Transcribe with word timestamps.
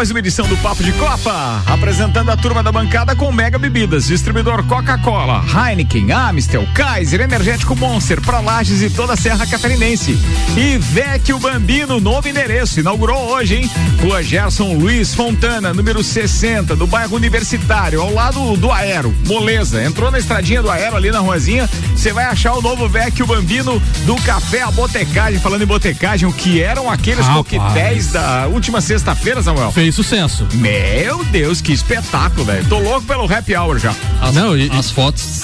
mais 0.00 0.09
uma 0.09 0.09
edição 0.20 0.46
do 0.46 0.56
Papo 0.58 0.84
de 0.84 0.92
Copa. 0.92 1.62
Apresentando 1.66 2.30
a 2.30 2.36
turma 2.36 2.62
da 2.62 2.70
bancada 2.70 3.16
com 3.16 3.32
Mega 3.32 3.58
Bebidas, 3.58 4.06
distribuidor 4.06 4.62
Coca-Cola, 4.64 5.42
Heineken, 5.48 6.12
Amstel, 6.12 6.68
Kaiser, 6.74 7.22
Energético 7.22 7.74
Monster, 7.74 8.20
para 8.20 8.40
Lages 8.40 8.82
e 8.82 8.90
toda 8.90 9.14
a 9.14 9.16
Serra 9.16 9.46
Catarinense. 9.46 10.18
E 10.56 10.76
Vecchio 10.76 11.38
Bambino, 11.38 11.98
novo 12.00 12.28
endereço, 12.28 12.80
inaugurou 12.80 13.30
hoje, 13.30 13.56
hein? 13.56 13.70
Rua 14.02 14.22
Gerson 14.22 14.74
Luiz 14.74 15.14
Fontana, 15.14 15.72
número 15.72 16.04
60, 16.04 16.76
do 16.76 16.86
bairro 16.86 17.16
Universitário, 17.16 18.02
ao 18.02 18.12
lado 18.12 18.56
do 18.58 18.70
Aero. 18.70 19.14
Moleza, 19.26 19.82
entrou 19.82 20.10
na 20.10 20.18
estradinha 20.18 20.60
do 20.62 20.70
Aero 20.70 20.96
ali 20.96 21.10
na 21.10 21.20
ruazinha, 21.20 21.68
você 21.96 22.12
vai 22.12 22.26
achar 22.26 22.52
o 22.52 22.60
novo 22.60 22.86
Vecchio 22.88 23.26
Bambino 23.26 23.80
do 24.04 24.16
Café 24.16 24.60
A 24.60 24.70
Botecagem. 24.70 25.40
Falando 25.40 25.62
em 25.62 25.66
botecagem, 25.66 26.28
o 26.28 26.32
que 26.32 26.62
eram 26.62 26.90
aqueles 26.90 27.26
Rapaz. 27.26 27.36
coquetéis 27.36 28.12
da 28.12 28.46
última 28.48 28.82
sexta-feira, 28.82 29.42
Samuel? 29.42 29.72
Fez 29.72 29.94
sucesso. 29.94 30.09
Meu 30.54 31.24
Deus, 31.26 31.60
que 31.60 31.72
espetáculo, 31.72 32.44
velho. 32.44 32.66
Tô 32.68 32.78
louco 32.80 33.06
pelo 33.06 33.32
happy 33.32 33.54
hour 33.56 33.78
já. 33.78 33.94
As, 34.20 34.34
Não, 34.34 34.56
e- 34.56 34.68
as 34.70 34.90
fotos 34.90 35.42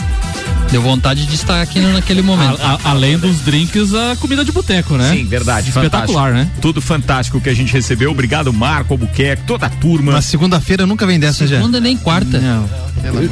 deu 0.70 0.82
vontade 0.82 1.24
de 1.26 1.34
estar 1.34 1.62
aqui 1.62 1.80
naquele 1.80 2.22
momento. 2.22 2.60
A- 2.60 2.74
a- 2.84 2.90
além 2.90 3.16
dos 3.18 3.40
drinks, 3.40 3.94
a 3.94 4.16
comida 4.16 4.44
de 4.44 4.52
boteco, 4.52 4.96
né? 4.96 5.12
Sim, 5.14 5.24
verdade. 5.24 5.68
Espetacular, 5.70 6.30
fantástico. 6.32 6.54
né? 6.54 6.60
Tudo 6.60 6.80
fantástico 6.80 7.40
que 7.40 7.48
a 7.48 7.54
gente 7.54 7.72
recebeu. 7.72 8.10
Obrigado, 8.10 8.52
Marco 8.52 8.94
Albuquerque, 8.94 9.44
toda 9.46 9.66
a 9.66 9.70
turma. 9.70 10.12
Mas 10.12 10.24
segunda-feira 10.26 10.86
nunca 10.86 11.06
vem 11.06 11.18
dessa 11.18 11.46
já. 11.46 11.56
Segunda 11.56 11.80
nem 11.80 11.96
quarta. 11.96 12.38
Não. 12.38 12.68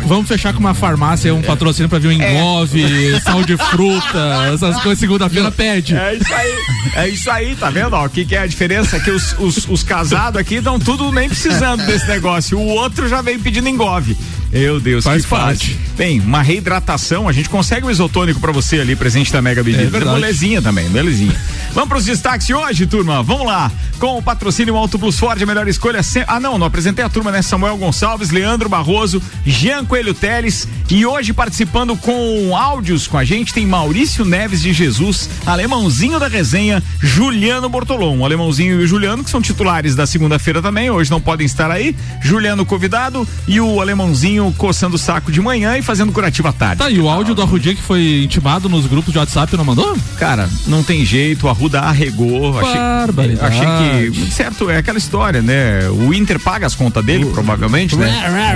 Vamos 0.07 0.29
fechar 0.29 0.53
com 0.53 0.61
uma 0.61 0.75
farmácia, 0.75 1.35
um 1.35 1.43
patrocínio 1.43 1.89
pra 1.89 1.99
ver 1.99 2.09
um 2.09 2.13
engove, 2.13 3.21
sal 3.25 3.43
de 3.43 3.57
fruta, 3.57 4.51
essas 4.53 4.77
coisas. 4.83 4.99
Segunda-feira 5.01 5.51
pede. 5.51 5.97
É 5.97 6.15
isso 6.15 6.33
aí, 6.35 6.55
é 6.95 7.09
isso 7.09 7.31
aí, 7.31 7.57
tá 7.57 7.71
vendo? 7.71 7.95
ó? 7.95 8.05
O 8.05 8.09
que, 8.09 8.25
que 8.25 8.37
é 8.37 8.41
a 8.41 8.47
diferença? 8.47 8.97
É 8.97 9.01
que 9.01 9.11
os, 9.11 9.35
os, 9.39 9.67
os 9.69 9.83
casados 9.83 10.39
aqui 10.41 10.57
estão 10.57 10.79
tudo 10.79 11.11
nem 11.11 11.29
precisando 11.29 11.85
desse 11.85 12.07
negócio. 12.07 12.57
O 12.59 12.67
outro 12.69 13.09
já 13.09 13.21
vem 13.21 13.39
pedindo 13.39 13.69
engove. 13.69 14.17
Meu 14.53 14.79
Deus, 14.79 15.03
Faz 15.05 15.25
que 15.25 15.29
parte. 15.31 15.79
Bem, 15.97 16.21
uma 16.21 16.43
reidratação, 16.43 17.29
a 17.29 17.33
gente 17.33 17.49
consegue 17.49 17.87
um 17.87 17.91
isotônico 17.91 18.41
pra 18.41 18.51
você 18.51 18.81
ali, 18.81 18.97
presente 18.97 19.33
da 19.33 19.41
Mega 19.41 19.63
Bebidas. 19.63 19.87
É 19.87 19.91
verdade. 19.91 20.17
Molezinha 20.17 20.61
também, 20.61 20.89
belezinha. 20.89 21.35
Vamos 21.73 21.89
pros 21.89 22.05
destaques 22.05 22.47
de 22.49 22.55
hoje, 22.55 22.85
turma. 22.87 23.23
Vamos 23.23 23.47
lá. 23.47 23.71
Com 23.99 24.19
o 24.19 24.23
patrocínio 24.23 24.77
Auto 24.77 24.99
Plus 24.99 25.19
Ford, 25.19 25.41
a 25.41 25.47
melhor 25.47 25.69
escolha 25.69 26.03
sempre. 26.03 26.35
Ah, 26.35 26.41
não, 26.41 26.59
não 26.59 26.67
apresentei 26.67 27.05
a 27.05 27.09
turma, 27.09 27.31
né? 27.31 27.43
Samuel 27.43 27.77
Gonçalves, 27.77 28.31
Leandro 28.31 28.69
Barroso, 28.69 29.23
Jean 29.47 29.85
Coelho 29.85 30.13
Teles. 30.13 30.67
E 30.91 31.07
hoje 31.07 31.33
participando 31.33 31.97
com 31.97 32.57
áudios 32.57 33.07
com 33.07 33.17
a 33.17 33.25
gente 33.25 33.55
tem 33.55 33.65
Maurício 33.65 34.25
Neves 34.25 34.61
de 34.61 34.73
Jesus, 34.73 35.31
Alemãozinho 35.47 36.19
da 36.19 36.29
resenha, 36.29 36.83
Juliano 37.01 37.69
Bortolom. 37.69 38.19
O 38.19 38.25
Alemãozinho 38.25 38.81
e 38.81 38.85
o 38.85 38.87
Juliano, 38.87 39.23
que 39.23 39.31
são 39.31 39.41
titulares 39.41 39.95
da 39.95 40.07
segunda-feira 40.07 40.61
também, 40.61 40.91
hoje 40.91 41.11
não 41.11 41.21
podem 41.21 41.47
estar 41.47 41.71
aí. 41.71 41.95
Juliano 42.21 42.67
convidado 42.67 43.27
e 43.47 43.61
o 43.61 43.81
Alemãozinho 43.81 44.53
coçando 44.59 44.97
o 44.97 44.99
saco 44.99 45.31
de 45.31 45.41
manhã 45.41 45.79
e 45.79 45.83
fazendo 45.85 46.13
curativo 46.13 46.49
à 46.49 46.53
tarde. 46.53 46.79
Tá, 46.83 46.91
e 46.91 46.99
o 46.99 47.09
áudio 47.09 47.35
do 47.35 47.43
Arrudia 47.43 47.75
que 47.75 47.83
foi 47.83 48.23
intimado 48.25 48.69
nos 48.69 48.87
grupos 48.87 49.13
de 49.13 49.19
WhatsApp 49.19 49.57
não 49.57 49.65
mandou? 49.65 49.97
Cara, 50.19 50.49
não 50.67 50.83
tem 50.83 51.05
jeito, 51.05 51.49
a 51.49 51.53
Ruda 51.53 51.81
arregou. 51.81 52.59
Achei, 52.59 53.39
achei 53.41 54.11
que. 54.11 54.31
Certo, 54.33 54.71
é 54.71 54.79
aquela 54.79 54.99
história, 54.99 55.43
né? 55.43 55.89
O 55.91 56.13
Inter 56.13 56.41
paga 56.41 56.67
as 56.67 56.75
contas 56.75 57.05
dele, 57.05 57.27
provavelmente, 57.27 57.97
né? 57.97 58.11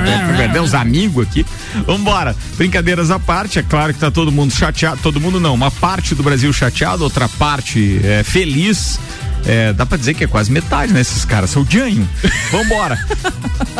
Deve 0.04 0.36
perder 0.36 0.62
os 0.62 0.74
amigos 0.74 1.26
aqui. 1.26 1.44
Vambora. 1.86 2.34
Brincadeiras 2.56 3.10
à 3.10 3.18
parte, 3.18 3.58
é 3.58 3.62
claro 3.62 3.92
que 3.92 4.00
tá 4.00 4.10
todo 4.10 4.32
mundo 4.32 4.52
chateado. 4.52 4.98
Todo 5.02 5.20
mundo 5.20 5.38
não, 5.38 5.54
uma 5.54 5.70
parte 5.70 6.14
do 6.14 6.22
Brasil 6.22 6.52
chateado, 6.52 7.04
outra 7.04 7.28
parte 7.28 8.00
é, 8.02 8.22
feliz. 8.24 8.98
É, 9.46 9.72
dá 9.72 9.86
pra 9.86 9.96
dizer 9.96 10.14
que 10.14 10.24
é 10.24 10.26
quase 10.26 10.50
metade, 10.50 10.92
né? 10.92 11.00
Esses 11.00 11.24
caras 11.24 11.50
são 11.50 11.62
o 11.62 11.66
Janho. 11.68 12.08
Vambora. 12.50 12.98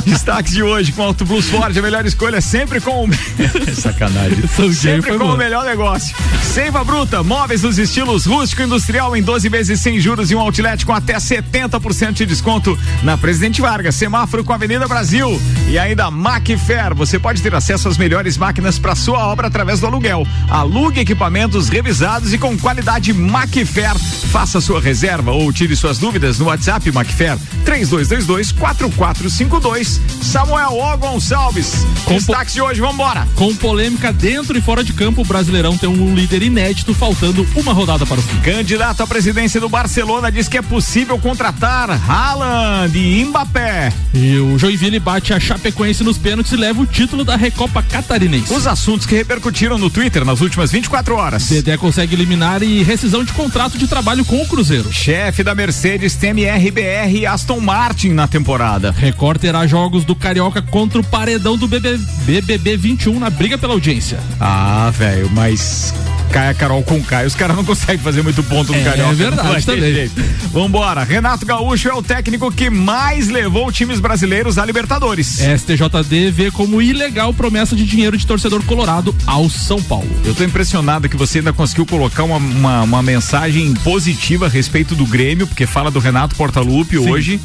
Destaques 0.05 0.53
de 0.53 0.63
hoje 0.63 0.93
com 0.93 1.03
Auto 1.03 1.27
Plus 1.27 1.47
Ford, 1.47 1.77
a 1.77 1.83
melhor 1.83 2.07
escolha 2.07 2.41
sempre 2.41 2.81
com 2.81 3.05
o. 3.05 3.09
Sacanagem. 3.75 4.45
São 4.57 4.73
sempre 4.73 5.13
com 5.13 5.19
bom. 5.19 5.35
o 5.35 5.37
melhor 5.37 5.65
negócio. 5.65 6.15
Seiva 6.43 6.83
Bruta, 6.83 7.23
móveis 7.23 7.63
nos 7.63 7.79
estilos 7.79 8.25
rústico 8.25 8.63
e 8.63 8.65
industrial 8.65 9.17
em 9.17 9.23
12 9.23 9.49
vezes 9.49 9.81
sem 9.81 10.01
juros 10.01 10.31
e 10.31 10.35
um 10.35 10.41
outlet 10.41 10.85
com 10.87 10.93
até 10.93 11.17
70% 11.17 12.13
de 12.13 12.27
desconto 12.27 12.79
na 13.03 13.17
Presidente 13.19 13.61
Vargas, 13.61 13.95
semáforo 13.95 14.43
com 14.45 14.53
a 14.53 14.57
Avenida 14.57 14.89
Brasil. 14.89 15.41
E 15.69 15.79
ainda 15.79 16.11
Macfair, 16.11 16.95
você 16.95 17.19
pode 17.19 17.43
ter 17.43 17.55
acesso 17.55 17.89
às 17.89 17.99
melhores 17.99 18.37
máquinas 18.37 18.79
para 18.79 18.95
sua 18.95 19.19
obra 19.27 19.49
através 19.49 19.81
do 19.81 19.87
aluguel. 19.87 20.27
Alugue 20.49 21.01
equipamentos 21.01 21.69
revisados 21.69 22.33
e 22.33 22.39
com 22.39 22.57
qualidade 22.59 23.13
Macfair. 23.13 23.99
Faça 24.31 24.61
sua 24.61 24.81
reserva 24.81 25.31
ou 25.33 25.48
tire 25.53 25.75
suas 25.77 25.99
dúvidas 25.99 26.39
no 26.39 26.47
WhatsApp 26.47 26.91
Macfair 26.93 27.37
3222 27.65 28.53
4452. 28.53 30.01
Samuel 30.23 30.71
O 30.73 30.97
Gonçalves. 30.97 31.87
Com- 32.05 32.15
Destaques 32.15 32.55
de 32.55 32.61
hoje, 32.61 32.81
vambora. 32.81 33.27
Com 33.35 33.55
polêmica 33.55 34.13
dentro 34.13 34.57
e 34.57 34.61
fora 34.61 34.83
de 34.85 34.93
campo, 34.93 35.23
o 35.23 35.25
Brasileirão 35.25 35.77
tem 35.77 35.89
um 35.89 36.15
líder 36.15 36.43
inédito, 36.43 36.93
faltando 36.95 37.47
uma 37.55 37.73
rodada 37.73 38.05
para 38.07 38.19
o 38.19 38.23
fim. 38.23 38.39
Candidato 38.41 39.03
à 39.03 39.07
presidência 39.07 39.61
do 39.61 39.69
Barcelona 39.69 40.31
diz 40.31 40.49
que 40.49 40.59
é 40.59 40.63
possível 40.63 41.19
contratar 41.19 41.91
Haaland 41.91 42.97
e 42.99 43.25
Mbappé. 43.25 43.93
E 44.15 44.37
o 44.39 44.59
Joinville 44.59 44.99
bate 44.99 45.33
a 45.33 45.41
Chapecoense 45.41 46.03
nos 46.03 46.19
pênaltis 46.19 46.53
e 46.53 46.57
leva 46.57 46.81
o 46.81 46.87
título 46.87 47.25
da 47.25 47.37
Recopa 47.37 47.83
Catarinense. 47.83 48.53
Os 48.53 48.67
assuntos 48.67 49.07
que 49.07 49.15
repercutiram 49.15 49.79
no 49.79 49.89
Twitter 49.91 50.25
nas 50.25 50.41
últimas 50.41 50.71
24 50.73 51.15
horas. 51.15 51.45
Dedé 51.49 51.77
consegue 51.77 52.15
eliminar 52.15 52.63
e 52.63 52.83
rescisão 52.83 53.23
de 53.25 53.33
contrato 53.33 53.79
de 53.79 53.87
trabalho 53.87 54.25
com 54.25 54.41
o 54.43 54.47
Cruzeiro. 54.47 54.93
Chefe 54.93 55.38
da 55.43 55.55
Mercedes 55.55 56.15
teme 56.17 56.45
RBR 56.45 57.21
e 57.21 57.27
Aston 57.27 57.61
Martin 57.61 58.11
na 58.11 58.27
temporada. 58.27 58.91
Record 58.91 59.41
terá 59.41 59.67
jogos 59.67 60.05
do 60.05 60.15
Carioca 60.15 60.61
contra 60.61 61.01
o 61.01 61.05
paredão 61.05 61.57
do 61.57 61.67
BB, 61.67 61.99
BBB 62.25 62.77
21 62.77 63.19
na 63.19 63.31
briga 63.31 63.59
pela 63.59 63.75
audiência. 63.75 64.19
Ah, 64.41 64.91
velho, 64.95 65.31
mas 65.31 65.93
Caia 66.29 66.55
Carol 66.55 66.83
com 66.83 67.03
Caio, 67.03 67.27
os 67.27 67.35
caras 67.35 67.57
não 67.57 67.65
conseguem 67.65 67.99
fazer 67.99 68.23
muito 68.23 68.43
ponto 68.45 68.73
no 68.73 68.79
É, 68.79 68.85
Carioca. 68.85 69.11
é 69.11 69.15
verdade 69.15 69.67
também. 69.67 70.11
Vambora. 70.53 71.05
Renato 71.05 71.45
Gaúcho 71.47 71.89
é 71.89 71.95
o 71.95 72.03
técnico 72.03 72.51
que 72.53 72.71
mais 72.71 73.29
levou 73.29 73.71
times 73.73 74.01
brasileiros 74.01 74.59
à 74.59 74.65
Libertadores. 74.65 75.39
STJD 75.39 76.31
vê 76.31 76.51
como 76.51 76.81
ilegal 76.83 77.33
promessa 77.33 77.75
de 77.75 77.85
dinheiro 77.85 78.17
de 78.17 78.27
torcedor 78.27 78.63
colorado 78.65 79.15
ao 79.27 79.49
São 79.49 79.83
Paulo. 79.83 80.09
Eu 80.25 80.35
tô 80.35 80.45
impressionado 80.45 81.09
que 81.09 81.17
você 81.17 81.39
ainda 81.39 81.53
conseguiu 81.53 81.87
colocar 81.87 82.25
uma, 82.25 82.37
uma, 82.37 82.83
uma 82.83 83.03
mensagem 83.03 83.73
positiva 83.85 84.47
a 84.47 84.49
respeito 84.49 84.95
do 84.95 85.07
Grêmio, 85.07 85.47
porque 85.47 85.67
fala 85.67 85.91
do 85.91 85.99
Renato 85.99 86.35
Portaluppi 86.37 86.99
hoje. 86.99 87.41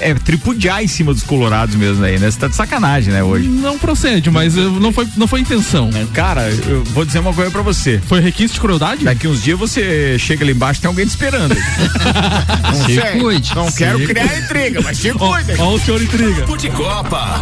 É 0.00 0.14
tripudiar 0.14 0.82
em 0.82 0.88
cima 0.88 1.12
dos 1.14 1.22
colorados 1.22 1.74
mesmo 1.74 2.04
aí, 2.04 2.18
né? 2.18 2.30
Você 2.30 2.38
tá 2.38 2.48
de 2.48 2.56
sacanagem, 2.56 3.12
né, 3.12 3.22
hoje. 3.22 3.48
Não 3.48 3.78
procede, 3.78 4.30
mas 4.30 4.56
eh, 4.56 4.60
não 4.60 4.92
foi, 4.92 5.06
não 5.16 5.26
foi 5.26 5.40
intenção. 5.40 5.90
Cara, 6.12 6.48
eu 6.66 6.84
vou 6.84 7.04
dizer 7.04 7.18
uma 7.20 7.32
coisa 7.32 7.50
pra 7.50 7.62
você. 7.62 8.00
Foi 8.06 8.20
requinte 8.20 8.54
de 8.54 8.60
crueldade? 8.60 9.04
Daqui 9.04 9.26
uns 9.28 9.42
dias 9.42 9.58
você 9.58 10.18
chega 10.18 10.44
ali 10.44 10.52
embaixo 10.52 10.80
tem 10.80 10.88
alguém 10.88 11.06
te 11.06 11.10
esperando. 11.10 11.54
não 12.64 12.86
Se 12.86 12.94
sei, 12.94 13.20
cuide. 13.20 13.54
Não 13.54 13.70
Se 13.70 13.78
quero 13.78 13.98
cuide. 13.98 14.12
criar 14.14 14.38
intriga, 14.38 14.80
mas 14.82 14.98
se 14.98 15.12
cuide. 15.12 15.52
Ó, 15.58 15.74
o 15.74 15.78
senhor 15.78 16.02
intriga. 16.02 16.46
De 16.56 16.70
Copa. 16.70 17.40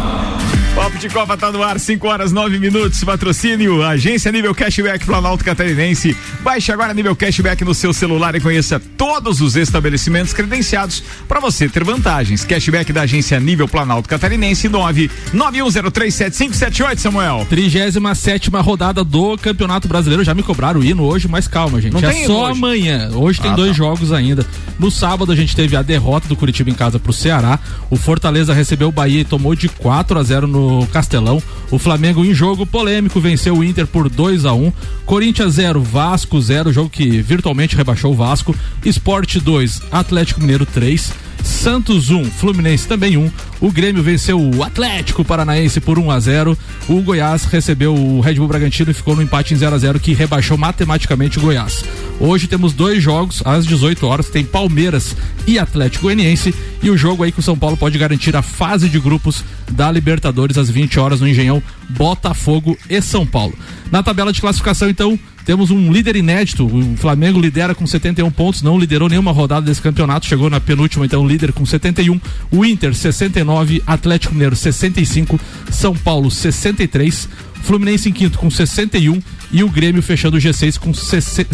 Papo 0.75 0.97
de 0.97 1.07
Copa 1.07 1.37
tá 1.37 1.51
no 1.53 1.63
ar, 1.63 1.79
5 1.79 2.05
horas 2.05 2.31
9 2.33 2.59
minutos. 2.59 3.01
Patrocínio, 3.01 3.81
agência 3.81 4.29
Nível 4.29 4.53
Cashback 4.53 5.05
Planalto 5.05 5.43
Catarinense. 5.43 6.15
Baixe 6.41 6.69
agora 6.69 6.93
Nível 6.93 7.15
Cashback 7.15 7.63
no 7.63 7.73
seu 7.73 7.93
celular 7.93 8.35
e 8.35 8.41
conheça 8.41 8.77
todos 8.97 9.39
os 9.39 9.55
estabelecimentos 9.55 10.33
credenciados 10.33 11.01
para 11.29 11.39
você 11.39 11.69
ter 11.69 11.81
vantagens. 11.85 12.43
Cashback 12.43 12.91
da 12.91 13.03
agência 13.03 13.39
Nível 13.39 13.69
Planalto 13.69 14.09
Catarinense 14.09 14.67
9 14.67 15.09
91037578, 15.33 16.97
Samuel. 16.97 17.47
37 17.49 18.49
rodada 18.49 19.01
do 19.03 19.37
Campeonato 19.37 19.87
Brasileiro. 19.87 20.25
Já 20.25 20.33
me 20.33 20.43
cobraram 20.43 20.81
o 20.81 20.83
hino 20.83 21.03
hoje, 21.03 21.29
mas 21.29 21.47
calma, 21.47 21.79
gente. 21.79 21.93
Não 21.93 22.01
é 22.01 22.11
tem 22.11 22.25
só 22.27 22.43
hoje? 22.49 22.51
amanhã. 22.51 23.09
Hoje 23.13 23.39
tem 23.39 23.51
Ah, 23.51 23.55
dois 23.55 23.69
tá. 23.71 23.77
jogos 23.77 24.11
ainda. 24.11 24.45
No 24.77 24.91
sábado 24.91 25.31
a 25.31 25.35
gente 25.35 25.55
teve 25.55 25.75
a 25.77 25.81
derrota 25.81 26.27
do 26.27 26.35
Curitiba 26.35 26.69
em 26.69 26.73
casa 26.75 26.99
pro 26.99 27.13
Ceará. 27.13 27.57
O 27.89 27.95
Fortaleza 27.95 28.53
recebeu 28.53 28.89
o 28.89 28.91
Bahia 28.91 29.21
e 29.21 29.25
tomou 29.25 29.55
de 29.55 29.69
4 29.69 30.19
a 30.19 30.23
0 30.23 30.45
no 30.47 30.64
Castelão. 30.91 31.41
O 31.71 31.79
Flamengo 31.79 32.23
em 32.23 32.33
jogo 32.33 32.65
polêmico 32.65 33.19
venceu 33.19 33.57
o 33.57 33.63
Inter 33.63 33.87
por 33.87 34.09
2 34.09 34.45
a 34.45 34.53
1 34.53 34.71
Corinthians 35.05 35.53
0, 35.53 35.81
Vasco 35.81 36.41
0, 36.41 36.71
jogo 36.73 36.89
que 36.89 37.21
virtualmente 37.21 37.75
rebaixou 37.75 38.11
o 38.11 38.15
Vasco. 38.15 38.55
Esporte 38.83 39.39
2, 39.39 39.81
Atlético 39.91 40.41
Mineiro 40.41 40.65
3. 40.65 41.13
Santos 41.43 42.09
1, 42.09 42.25
Fluminense 42.25 42.87
também 42.87 43.17
1. 43.17 43.31
O 43.61 43.71
Grêmio 43.71 44.03
venceu 44.03 44.39
o 44.39 44.63
Atlético 44.63 45.23
Paranaense 45.23 45.79
por 45.79 45.97
1 45.97 46.11
a 46.11 46.19
0. 46.19 46.57
O 46.87 47.01
Goiás 47.01 47.45
recebeu 47.45 47.93
o 47.93 48.19
Red 48.19 48.35
Bull 48.35 48.47
Bragantino 48.47 48.91
e 48.91 48.93
ficou 48.93 49.15
no 49.15 49.21
empate 49.21 49.53
em 49.53 49.57
0 49.57 49.75
a 49.75 49.77
0 49.77 49.99
que 49.99 50.13
rebaixou 50.13 50.57
matematicamente 50.57 51.37
o 51.37 51.41
Goiás. 51.41 51.83
Hoje 52.19 52.47
temos 52.47 52.73
dois 52.73 53.01
jogos 53.01 53.41
às 53.45 53.65
18 53.65 54.05
horas, 54.05 54.29
tem 54.29 54.45
Palmeiras 54.45 55.15
e 55.47 55.59
Atlético 55.59 56.03
Goianiense 56.03 56.53
e 56.81 56.89
o 56.89 56.97
jogo 56.97 57.23
aí 57.23 57.31
que 57.31 57.39
o 57.39 57.43
São 57.43 57.57
Paulo 57.57 57.75
pode 57.75 57.97
garantir 57.97 58.35
a 58.35 58.41
fase 58.41 58.87
de 58.87 58.99
grupos 58.99 59.43
da 59.71 59.91
Libertadores 59.91 60.57
às 60.57 60.69
20 60.69 60.99
horas 60.99 61.19
no 61.19 61.27
Engenhão 61.27 61.61
Botafogo 61.89 62.77
e 62.89 63.01
São 63.01 63.25
Paulo. 63.25 63.53
Na 63.91 64.03
tabela 64.03 64.31
de 64.31 64.41
classificação 64.41 64.89
então, 64.89 65.19
Temos 65.45 65.69
um 65.69 65.91
líder 65.91 66.15
inédito. 66.15 66.65
O 66.65 66.97
Flamengo 66.97 67.39
lidera 67.39 67.75
com 67.75 67.85
71 67.85 68.31
pontos, 68.31 68.63
não 68.63 68.79
liderou 68.79 69.07
nenhuma 69.07 69.31
rodada 69.31 69.65
desse 69.65 69.81
campeonato, 69.81 70.25
chegou 70.25 70.49
na 70.49 70.59
penúltima, 70.59 71.05
então 71.05 71.25
líder 71.25 71.53
com 71.53 71.65
71. 71.65 72.19
O 72.51 72.65
Inter 72.65 72.93
69, 72.95 73.83
Atlético 73.85 74.33
Mineiro 74.33 74.55
65, 74.55 75.39
São 75.69 75.95
Paulo 75.95 76.31
63, 76.31 77.29
Fluminense 77.65 78.09
em 78.09 78.13
quinto 78.13 78.37
com 78.37 78.49
61 78.49 79.21
e 79.51 79.63
o 79.63 79.69
Grêmio 79.69 80.01
fechando 80.01 80.37
o 80.37 80.39
G6 80.39 80.77
com, 80.77 80.91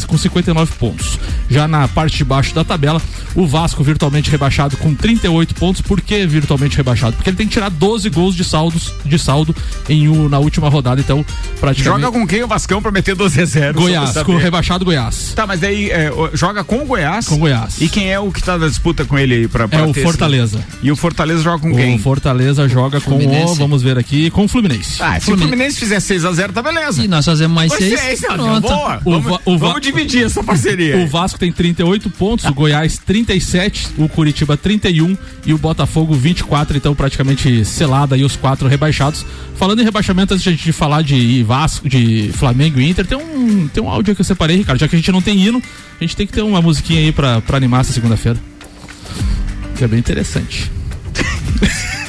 com 0.07 0.17
59 0.17 0.71
pontos. 0.77 1.19
Já 1.49 1.67
na 1.67 1.87
parte 1.87 2.17
de 2.17 2.23
baixo 2.23 2.53
da 2.53 2.63
tabela, 2.63 3.01
o 3.35 3.45
Vasco 3.47 3.83
virtualmente 3.83 4.29
rebaixado 4.29 4.75
com 4.77 4.93
38 4.93 5.55
pontos. 5.55 5.81
Por 5.81 6.01
que 6.01 6.25
virtualmente 6.25 6.75
rebaixado? 6.77 7.15
Porque 7.15 7.29
ele 7.29 7.37
tem 7.37 7.47
que 7.47 7.53
tirar 7.53 7.69
12 7.69 8.09
gols 8.09 8.35
de 8.35 8.43
saldos 8.43 8.93
de 9.05 9.17
saldo 9.17 9.55
em 9.87 10.07
um, 10.07 10.27
na 10.27 10.39
última 10.39 10.69
rodada, 10.69 10.99
então 10.99 11.25
praticamente. 11.59 12.01
Joga 12.03 12.19
com 12.19 12.27
quem 12.27 12.43
o 12.43 12.47
Vascão 12.47 12.81
pra 12.81 12.91
meter 12.91 13.15
12 13.15 13.41
a 13.41 13.45
0? 13.45 13.79
Goiás, 13.79 14.13
com 14.23 14.33
o 14.33 14.37
rebaixado 14.37 14.83
Goiás. 14.83 15.33
Tá, 15.35 15.47
mas 15.47 15.63
aí 15.63 15.89
é, 15.89 16.11
joga 16.33 16.63
com 16.63 16.83
o 16.83 16.85
Goiás? 16.85 17.27
Com 17.27 17.35
o 17.35 17.39
Goiás. 17.39 17.79
E 17.79 17.87
quem 17.87 18.11
é 18.11 18.19
o 18.19 18.31
que 18.31 18.41
tá 18.41 18.57
na 18.57 18.67
disputa 18.67 19.05
com 19.05 19.17
ele 19.17 19.35
aí 19.35 19.47
pra, 19.47 19.67
pra 19.67 19.79
É 19.79 19.83
o 19.83 19.93
Fortaleza. 19.93 20.57
Esse... 20.57 20.87
E 20.87 20.91
o 20.91 20.95
Fortaleza 20.95 21.41
joga 21.41 21.59
com 21.59 21.73
quem? 21.73 21.95
O 21.95 21.99
Fortaleza 21.99 22.67
joga 22.67 22.99
Fluminense. 22.99 23.45
com 23.45 23.51
o, 23.51 23.55
vamos 23.55 23.81
ver 23.81 23.97
aqui, 23.97 24.29
com 24.29 24.45
o 24.45 24.47
Fluminense. 24.47 25.01
Ah, 25.01 25.19
se 25.19 25.25
Fluminense. 25.25 25.31
o 25.31 25.37
Fluminense 25.37 25.79
fizer 25.79 25.99
6 26.01 26.25
a 26.25 26.31
0 26.31 26.53
tá 26.53 26.61
beleza. 26.61 27.03
E 27.03 27.07
nós 27.07 27.25
fazemos 27.25 27.53
mais 27.53 27.71
6. 27.73 27.99
6 27.99 28.21
não, 28.37 28.61
boa. 28.61 29.01
O, 29.05 29.21
vamos, 29.21 29.39
o, 29.45 29.57
vamos 29.57 29.81
dividir 29.81 30.25
essa 30.25 30.43
parceria. 30.43 30.97
O 30.97 31.07
Vasco 31.07 31.39
tem 31.39 31.51
38 31.51 32.09
pontos, 32.09 32.45
o 32.45 32.53
Goiás 32.53 32.97
37, 32.97 33.89
o 33.97 34.09
Curitiba 34.09 34.57
31 34.57 35.17
e 35.45 35.53
o 35.53 35.57
Botafogo 35.57 36.13
24, 36.13 36.77
então 36.77 36.95
praticamente 36.95 37.63
selada 37.65 38.15
aí 38.15 38.23
os 38.23 38.35
quatro 38.35 38.67
rebaixados. 38.67 39.25
Falando 39.55 39.81
em 39.81 39.83
rebaixamento, 39.83 40.33
antes 40.33 40.43
de 40.43 40.49
a 40.49 40.51
gente 40.51 40.71
falar 40.71 41.03
de 41.03 41.43
Vasco, 41.43 41.87
de 41.87 42.31
Flamengo 42.33 42.79
e 42.79 42.89
Inter, 42.89 43.05
tem 43.05 43.17
um, 43.17 43.67
tem 43.67 43.83
um 43.83 43.89
áudio 43.89 44.15
que 44.15 44.21
eu 44.21 44.25
separei, 44.25 44.57
Ricardo. 44.57 44.79
Já 44.79 44.87
que 44.87 44.95
a 44.95 44.99
gente 44.99 45.11
não 45.11 45.21
tem 45.21 45.39
hino, 45.39 45.61
a 45.99 46.03
gente 46.03 46.15
tem 46.15 46.25
que 46.25 46.33
ter 46.33 46.41
uma 46.41 46.61
musiquinha 46.61 46.99
aí 46.99 47.11
pra, 47.11 47.41
pra 47.41 47.57
animar 47.57 47.81
essa 47.81 47.93
segunda-feira. 47.93 48.39
Que 49.75 49.83
é 49.83 49.87
bem 49.87 49.99
interessante. 49.99 50.71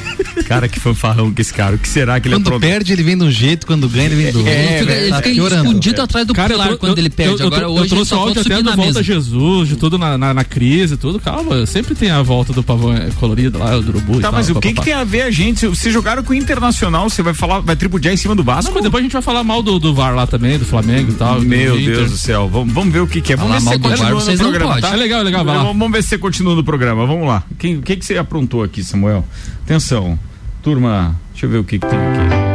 Cara, 0.54 0.68
que 0.68 0.80
fanfarrão 0.80 1.32
que 1.32 1.40
esse 1.40 1.52
cara. 1.52 1.76
O 1.76 1.78
que 1.78 1.88
será 1.88 2.20
que 2.20 2.28
ele 2.28 2.34
Quando 2.36 2.60
perde, 2.60 2.92
ele 2.92 3.02
vem 3.02 3.16
de 3.16 3.24
um 3.24 3.30
jeito, 3.30 3.66
quando 3.66 3.88
ganha, 3.88 4.06
ele 4.06 4.16
vem 4.16 4.32
do 4.32 4.38
outro. 4.38 4.52
É, 4.52 4.78
ele 4.78 4.80
fica, 4.80 4.92
ele 4.92 5.10
tá 5.10 5.16
fica 5.22 5.30
escondido 5.30 6.00
é. 6.00 6.04
atrás 6.04 6.26
do 6.26 6.34
cara, 6.34 6.48
pilar 6.54 6.76
quando 6.76 6.98
ele 6.98 7.10
perde. 7.10 7.40
Eu, 7.40 7.46
Agora, 7.46 7.62
eu, 7.64 7.70
hoje, 7.70 7.82
eu 7.82 7.88
trouxe 7.88 8.14
o 8.14 8.18
áudio 8.18 8.40
até 8.40 8.62
do 8.62 8.76
Volta 8.76 9.02
Jesus, 9.02 9.68
de 9.68 9.76
tudo 9.76 9.98
na, 9.98 10.18
na, 10.18 10.34
na, 10.34 10.44
crise, 10.44 10.96
tudo. 10.96 11.18
Calma, 11.18 11.66
sempre 11.66 11.94
tem 11.94 12.10
a 12.10 12.22
volta 12.22 12.52
do 12.52 12.62
pavão 12.62 12.94
é, 12.94 13.10
colorido 13.18 13.58
lá, 13.58 13.76
o 13.76 13.82
do 13.82 13.90
urubu 13.90 14.14
Tá, 14.16 14.22
tal, 14.22 14.32
mas 14.32 14.50
o 14.50 14.54
que, 14.56 14.72
que 14.72 14.82
tem 14.82 14.92
a 14.92 15.04
ver 15.04 15.22
a 15.22 15.30
gente? 15.30 15.74
Se 15.76 15.90
jogaram 15.90 16.22
com 16.22 16.32
o 16.32 16.34
Internacional, 16.34 17.08
você 17.08 17.22
vai 17.22 17.34
falar, 17.34 17.60
vai 17.60 17.76
tripudiar 17.76 18.12
em 18.12 18.16
cima 18.16 18.34
do 18.34 18.42
Vasco? 18.42 18.70
Não, 18.70 18.74
mas 18.74 18.84
depois 18.84 19.00
a 19.00 19.04
gente 19.04 19.12
vai 19.12 19.22
falar 19.22 19.42
mal 19.42 19.62
do, 19.62 19.78
do 19.78 19.94
VAR 19.94 20.14
lá 20.14 20.26
também, 20.26 20.58
do 20.58 20.64
Flamengo 20.64 21.12
e 21.12 21.14
tal. 21.14 21.40
Meu 21.40 21.76
do 21.76 21.84
Deus 21.84 22.10
do 22.10 22.16
céu. 22.16 22.48
Vamos, 22.48 22.72
vamos 22.72 22.92
ver 22.92 23.00
o 23.00 23.06
que, 23.06 23.20
que 23.20 23.32
é. 23.32 23.36
Vamos 23.36 23.64
ver 23.64 23.72
se 23.72 23.78
continua 23.78 24.24
no 24.24 24.38
programa, 24.38 24.80
tá? 24.80 24.92
É 24.92 24.96
legal, 24.96 25.20
é 25.20 25.24
legal, 25.24 25.44
vai 25.44 25.56
lá. 25.56 25.64
Vamos 25.64 25.92
ver 25.92 26.02
se 26.02 26.10
você 26.10 26.18
continua 26.18 26.54
no 26.54 26.64
programa. 26.64 27.06
Vamos 27.06 27.26
lá. 27.26 27.42
O 27.50 27.54
que, 27.54 27.76
que, 27.78 27.96
que 27.96 28.04
você 28.04 28.16
aprontou 28.16 28.62
aqui, 28.62 28.82
Samuel? 28.82 29.24
Atenção. 29.64 30.18
Turma, 30.62 31.16
deixa 31.32 31.46
eu 31.46 31.50
ver 31.50 31.58
o 31.58 31.64
que, 31.64 31.76
que 31.76 31.86
tem 31.86 31.98
aqui. 31.98 32.52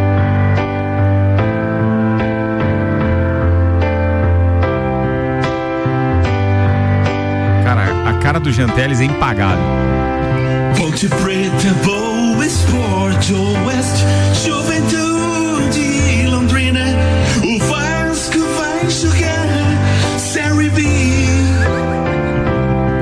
Cara, 7.65 8.09
a 8.09 8.13
cara 8.21 8.39
do 8.39 8.49
Janteles 8.49 9.01
é 9.01 9.03
impagável. 9.03 9.61
Ponte 10.77 11.09
Preta, 11.09 11.73
Boa 11.83 12.45
Esporte 12.45 13.33
Oeste, 13.33 14.05
Juventude 14.45 16.27
Londrina, 16.29 16.85
o 17.43 17.59
Vasco 17.65 18.39
vai 18.39 18.89
jogar 18.89 20.17
Série 20.17 20.69
B. 20.69 20.81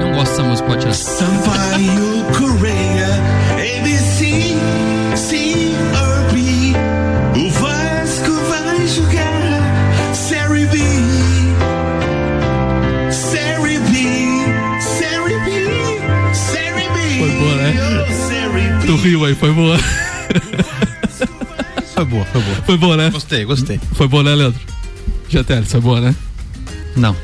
Não 0.02 0.14
gosto 0.14 0.32
dessa 0.32 0.44
música, 0.44 0.68
pode 0.68 0.80
tirar. 0.82 0.94
Sampaio 0.96 2.26
Correia, 2.40 3.08
Tu 18.86 18.96
riu 18.98 19.26
aí, 19.26 19.36
foi 19.36 19.52
boa. 19.52 19.78
Foi 21.94 22.06
boa, 22.06 22.26
foi 22.26 22.42
boa. 22.42 22.56
Foi 22.66 22.78
boa, 22.78 22.98
né? 22.98 23.10
Gostei, 23.10 23.46
gostei. 23.46 23.80
Foi 23.94 24.08
boa, 24.08 24.22
né, 24.22 24.36
Leandro? 24.36 24.60
Getelis, 25.30 25.72
foi 25.72 25.82
boa, 25.82 26.02
né? 26.02 26.16
Não. 26.96 27.16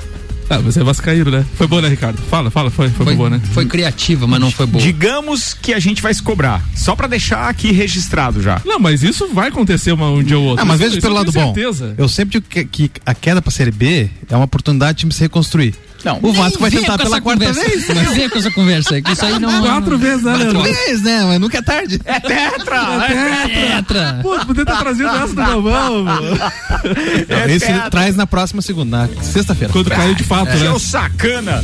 Ah, 0.49 0.57
você 0.57 0.81
é 0.81 0.83
vascaíno, 0.83 1.31
né? 1.31 1.45
Foi 1.55 1.65
boa, 1.67 1.81
né, 1.81 1.87
Ricardo? 1.87 2.21
Fala, 2.23 2.49
fala, 2.51 2.69
foi, 2.69 2.89
foi, 2.89 3.05
foi 3.05 3.15
boa, 3.15 3.29
né? 3.29 3.41
Foi 3.53 3.65
criativa, 3.65 4.27
mas 4.27 4.39
não 4.39 4.51
foi 4.51 4.65
boa. 4.65 4.83
Digamos 4.83 5.53
que 5.53 5.73
a 5.73 5.79
gente 5.79 6.01
vai 6.01 6.13
se 6.13 6.21
cobrar, 6.21 6.61
só 6.75 6.95
pra 6.95 7.07
deixar 7.07 7.47
aqui 7.47 7.71
registrado 7.71 8.41
já. 8.41 8.61
Não, 8.65 8.77
mas 8.79 9.03
isso 9.03 9.29
vai 9.33 9.47
acontecer 9.49 9.91
uma, 9.93 10.09
um 10.09 10.21
dia 10.21 10.37
ou 10.37 10.45
outro. 10.45 10.61
Ah, 10.61 10.65
mas 10.65 10.79
veja 10.79 10.99
pelo 10.99 11.15
lado 11.15 11.31
bom. 11.31 11.53
Eu 11.97 12.09
sempre 12.09 12.39
digo 12.39 12.45
que, 12.49 12.65
que 12.65 12.91
a 13.05 13.13
queda 13.13 13.41
pra 13.41 13.51
Série 13.51 13.71
B 13.71 14.09
é 14.29 14.35
uma 14.35 14.45
oportunidade 14.45 14.97
de 14.97 14.99
time 15.01 15.13
se 15.13 15.21
reconstruir. 15.21 15.73
Não, 16.03 16.19
o 16.21 16.33
Vasco 16.33 16.59
vai 16.59 16.71
tentar 16.71 16.97
pela 16.97 17.21
quarta 17.21 17.45
conversa. 17.45 17.69
vez. 17.69 17.87
Não 17.89 18.13
vem 18.13 18.29
com 18.29 18.37
essa 18.37 18.51
conversa 18.51 18.95
aí, 18.95 19.01
que 19.01 19.11
isso 19.11 19.25
aí 19.25 19.39
não. 19.39 19.61
Quatro 19.61 19.97
vezes, 19.97 20.23
né, 20.23 20.37
Quatro 20.37 20.61
vezes, 20.63 21.01
né? 21.03 21.23
Mas 21.25 21.39
nunca 21.39 21.57
é 21.59 21.61
tarde. 21.61 22.01
É 22.05 22.19
tetra! 22.19 22.81
É 23.07 23.47
tetra! 23.47 24.19
Pô, 24.21 24.39
podia 24.45 24.65
ter 24.65 24.77
trazido 24.77 25.09
essa 25.09 25.27
do 25.27 25.35
Galvão, 25.35 26.05
é 27.29 27.51
Esse 27.51 27.67
tetra. 27.67 27.89
traz 27.89 28.15
na 28.15 28.25
próxima 28.25 28.61
segunda, 28.61 29.09
sexta-feira. 29.21 29.71
Quando 29.71 29.89
caiu 29.89 30.15
de 30.15 30.23
fato, 30.23 30.49
é. 30.49 30.55
né? 30.55 30.59
Seu 30.59 30.79
sacana! 30.79 31.63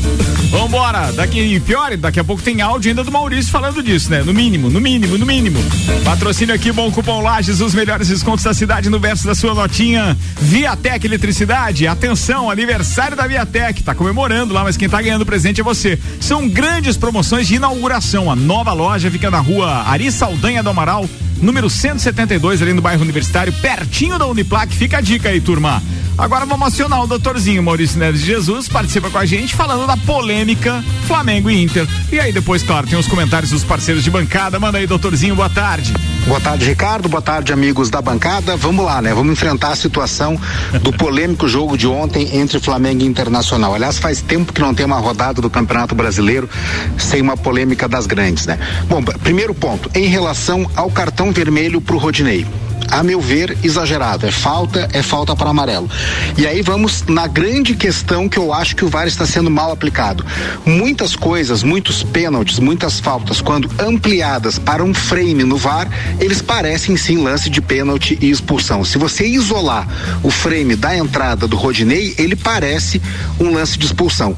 Vambora! 0.50 1.12
Daqui, 1.14 1.60
pior, 1.60 1.96
daqui 1.98 2.20
a 2.20 2.24
pouco 2.24 2.42
tem 2.42 2.62
áudio 2.62 2.90
ainda 2.90 3.04
do 3.04 3.12
Maurício 3.12 3.52
falando 3.52 3.82
disso, 3.82 4.10
né? 4.10 4.22
No 4.24 4.34
mínimo, 4.34 4.70
no 4.70 4.80
mínimo, 4.80 5.18
no 5.18 5.26
mínimo. 5.26 5.60
Patrocínio 6.04 6.54
aqui, 6.54 6.72
bom 6.72 6.92
cupom 6.92 7.22
Lages, 7.22 7.60
os 7.60 7.74
melhores 7.74 8.08
descontos 8.08 8.44
da 8.44 8.54
cidade 8.54 8.90
no 8.90 9.00
verso 9.00 9.26
da 9.26 9.36
sua 9.36 9.54
notinha. 9.54 10.16
Viatec 10.40 11.06
Eletricidade, 11.06 11.88
atenção, 11.88 12.50
aniversário 12.52 13.16
da 13.16 13.26
Viatec, 13.28 13.84
tá 13.84 13.96
comemorando 13.96 14.27
lá, 14.54 14.64
mas 14.64 14.78
quem 14.78 14.90
tá 14.90 15.02
ganhando 15.02 15.26
presente 15.26 15.62
é 15.62 15.64
você. 15.64 15.98
São 16.20 16.48
grandes 16.48 16.98
promoções 16.98 17.48
de 17.48 17.56
inauguração. 17.56 18.30
A 18.32 18.36
nova 18.36 18.74
loja 18.74 19.10
fica 19.10 19.32
na 19.32 19.40
rua 19.40 19.84
Ari 19.88 20.12
Saldanha 20.12 20.62
do 20.62 20.70
Amaral, 20.70 21.10
número 21.42 21.70
172, 21.70 22.62
ali 22.62 22.74
no 22.74 22.82
bairro 22.82 23.02
Universitário, 23.02 23.54
pertinho 23.54 24.20
da 24.20 24.28
Uniplac. 24.28 24.74
Fica 24.76 24.98
a 24.98 25.02
dica 25.02 25.30
aí, 25.30 25.40
turma. 25.40 25.82
Agora 26.18 26.48
vamos 26.48 26.70
acionar 26.70 27.04
o 27.04 27.08
doutorzinho 27.08 27.62
Maurício 27.62 28.00
Neves 28.00 28.22
de 28.22 28.26
Jesus, 28.26 28.68
participa 28.68 29.08
com 29.08 29.20
a 29.20 29.26
gente 29.26 29.56
falando 29.56 29.86
da 29.86 29.96
polêmica 29.96 30.84
Flamengo 31.06 31.48
e 31.48 31.62
Inter. 31.62 31.88
E 32.12 32.20
aí 32.20 32.34
depois, 32.34 32.64
claro, 32.64 32.88
tem 32.88 32.98
os 32.98 33.08
comentários 33.08 33.52
dos 33.52 33.64
parceiros 33.64 34.04
de 34.04 34.10
bancada. 34.10 34.60
Manda 34.60 34.80
aí, 34.80 34.88
doutorzinho, 34.88 35.36
boa 35.36 35.50
tarde. 35.50 35.94
Boa 36.26 36.40
tarde, 36.40 36.66
Ricardo. 36.66 37.08
Boa 37.08 37.22
tarde, 37.22 37.54
amigos 37.54 37.92
da 37.92 38.02
bancada. 38.02 38.58
Vamos 38.58 38.84
lá, 38.84 39.00
né? 39.00 39.14
Vamos 39.14 39.32
enfrentar 39.32 39.70
a 39.70 39.76
situação 39.76 40.40
do 40.82 40.92
polêmico 40.98 41.48
jogo 41.48 41.78
de 41.78 41.86
ontem 41.86 42.36
entre 42.36 42.60
Flamengo 42.60 43.04
e 43.04 43.06
Internacional. 43.06 43.76
Aliás, 43.76 44.00
faz 44.00 44.20
tempo 44.20 44.52
que 44.52 44.60
não 44.60 44.74
tem 44.74 44.88
uma 44.88 44.98
rodada 44.98 45.40
do 45.40 45.52
Campeonato 45.52 45.94
Brasileiro 45.94 46.50
sem 46.98 47.22
uma 47.22 47.38
polêmica 47.38 47.88
das 47.88 48.08
grandes, 48.08 48.48
né? 48.48 48.58
Bom, 48.90 49.04
primeiro 49.04 49.54
ponto, 49.54 49.88
em 49.94 50.08
relação 50.08 50.70
ao 50.76 50.90
cartão 50.90 51.32
vermelho 51.32 51.80
pro 51.80 52.00
Rodinei 52.00 52.44
a 52.90 53.04
meu 53.04 53.20
ver, 53.20 53.58
exagerado. 53.64 54.26
É 54.26 54.32
falta, 54.32 54.88
é 54.94 55.02
falta 55.02 55.36
para 55.36 55.50
amarelo. 55.50 55.90
E 56.38 56.46
aí 56.46 56.62
vamos 56.62 57.04
na 57.08 57.28
grande 57.28 57.76
questão 57.76 58.30
que 58.30 58.38
eu 58.38 58.54
acho 58.54 58.76
que 58.76 58.86
o 58.86 58.90
VAR 58.90 59.08
está 59.08 59.26
sendo 59.26 59.50
mal 59.50 59.72
aplicado. 59.72 60.26
Muitas 60.66 61.16
coisas, 61.16 61.64
muitos 61.64 62.04
pênaltis, 62.04 62.60
muitas 62.60 63.00
faltas, 63.00 63.42
quando 63.42 63.70
ampliadas 63.80 64.60
para 64.60 64.84
um 64.84 64.94
frame 64.94 65.44
no 65.44 65.58
VAR, 65.58 65.88
eles 66.20 66.42
parecem 66.42 66.96
sim 66.96 67.18
lance 67.18 67.50
de 67.50 67.62
pênalti 67.62 68.18
e 68.22 68.30
expulsão. 68.30 68.84
Se 68.86 68.98
você 68.98 69.28
isolar 69.28 69.88
o 70.24 70.30
frame 70.30 70.76
da 70.76 70.96
entrada 70.96 71.48
do 71.48 71.56
Rodinei, 71.56 72.14
ele 72.18 72.36
parece 72.36 73.02
um 73.40 73.52
lance 73.52 73.78
de 73.78 73.86
expulsão. 73.86 74.38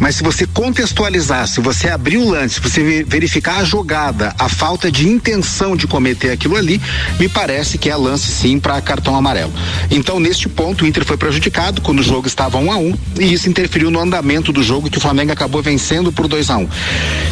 Mas 0.00 0.16
se 0.16 0.22
você 0.22 0.46
contextualizar, 0.46 1.46
se 1.46 1.60
você 1.60 1.90
abrir 1.90 2.16
o 2.16 2.30
lance, 2.30 2.54
se 2.54 2.60
você 2.60 3.04
verificar 3.04 3.58
a 3.58 3.64
jogada, 3.64 4.34
a 4.38 4.48
falta 4.48 4.90
de 4.90 5.06
intenção 5.06 5.76
de 5.76 5.86
cometer 5.86 6.30
aquilo 6.30 6.56
ali, 6.56 6.80
me 7.18 7.28
parece 7.28 7.76
que 7.76 7.90
é 7.90 7.94
lance 7.94 8.32
sim 8.32 8.58
para 8.58 8.80
cartão 8.80 9.14
amarelo. 9.14 9.52
Então, 9.90 10.18
neste 10.18 10.48
ponto, 10.48 10.84
o 10.84 10.86
Inter 10.88 11.04
foi 11.04 11.18
prejudicado 11.18 11.82
quando 11.82 12.00
o 12.00 12.02
jogo 12.02 12.26
estava 12.26 12.56
um 12.56 12.72
a 12.72 12.78
um 12.78 12.96
e 13.18 13.30
isso 13.30 13.50
interferiu 13.50 13.90
no 13.90 14.00
andamento 14.00 14.54
do 14.54 14.62
jogo 14.62 14.88
que 14.88 14.96
o 14.96 15.00
Flamengo 15.00 15.32
acabou 15.32 15.62
vencendo 15.62 16.10
por 16.10 16.26
2 16.26 16.48
a 16.48 16.56
1 16.56 16.62
um. 16.62 16.68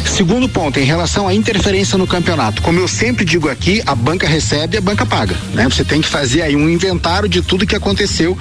Segundo 0.05 0.47
ponto, 0.47 0.79
em 0.79 0.83
relação 0.83 1.27
à 1.27 1.33
interferência 1.33 1.97
no 1.97 2.05
campeonato, 2.05 2.61
como 2.61 2.79
eu 2.79 2.87
sempre 2.87 3.25
digo 3.25 3.49
aqui, 3.49 3.81
a 3.87 3.95
banca 3.95 4.27
recebe, 4.27 4.77
a 4.77 4.81
banca 4.81 5.07
paga, 5.07 5.35
né? 5.55 5.67
Você 5.67 5.83
tem 5.83 6.01
que 6.01 6.07
fazer 6.07 6.43
aí 6.43 6.55
um 6.55 6.69
inventário 6.69 7.27
de 7.27 7.41
tudo 7.41 7.65
que 7.65 7.75
aconteceu 7.75 8.37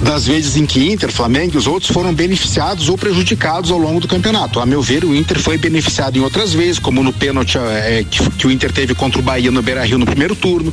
das 0.00 0.26
vezes 0.26 0.56
em 0.56 0.64
que 0.64 0.92
Inter, 0.92 1.10
Flamengo 1.10 1.54
e 1.54 1.58
os 1.58 1.66
outros 1.66 1.90
foram 1.90 2.14
beneficiados 2.14 2.88
ou 2.88 2.96
prejudicados 2.96 3.47
prejudicados 3.48 3.70
ao 3.70 3.78
longo 3.78 4.00
do 4.00 4.06
campeonato. 4.06 4.60
A 4.60 4.66
meu 4.66 4.82
ver, 4.82 5.04
o 5.04 5.14
Inter 5.14 5.40
foi 5.40 5.56
beneficiado 5.56 6.16
em 6.18 6.20
outras 6.20 6.52
vezes, 6.52 6.78
como 6.78 7.02
no 7.02 7.12
pênalti 7.12 7.56
é, 7.56 8.04
que, 8.08 8.30
que, 8.30 8.46
o 8.46 8.50
Inter 8.50 8.70
teve 8.70 8.94
contra 8.94 9.18
o 9.18 9.22
Bahia 9.22 9.50
no 9.50 9.62
Beira 9.62 9.84
Rio 9.84 9.98
no 9.98 10.04
primeiro 10.04 10.36
turno, 10.36 10.72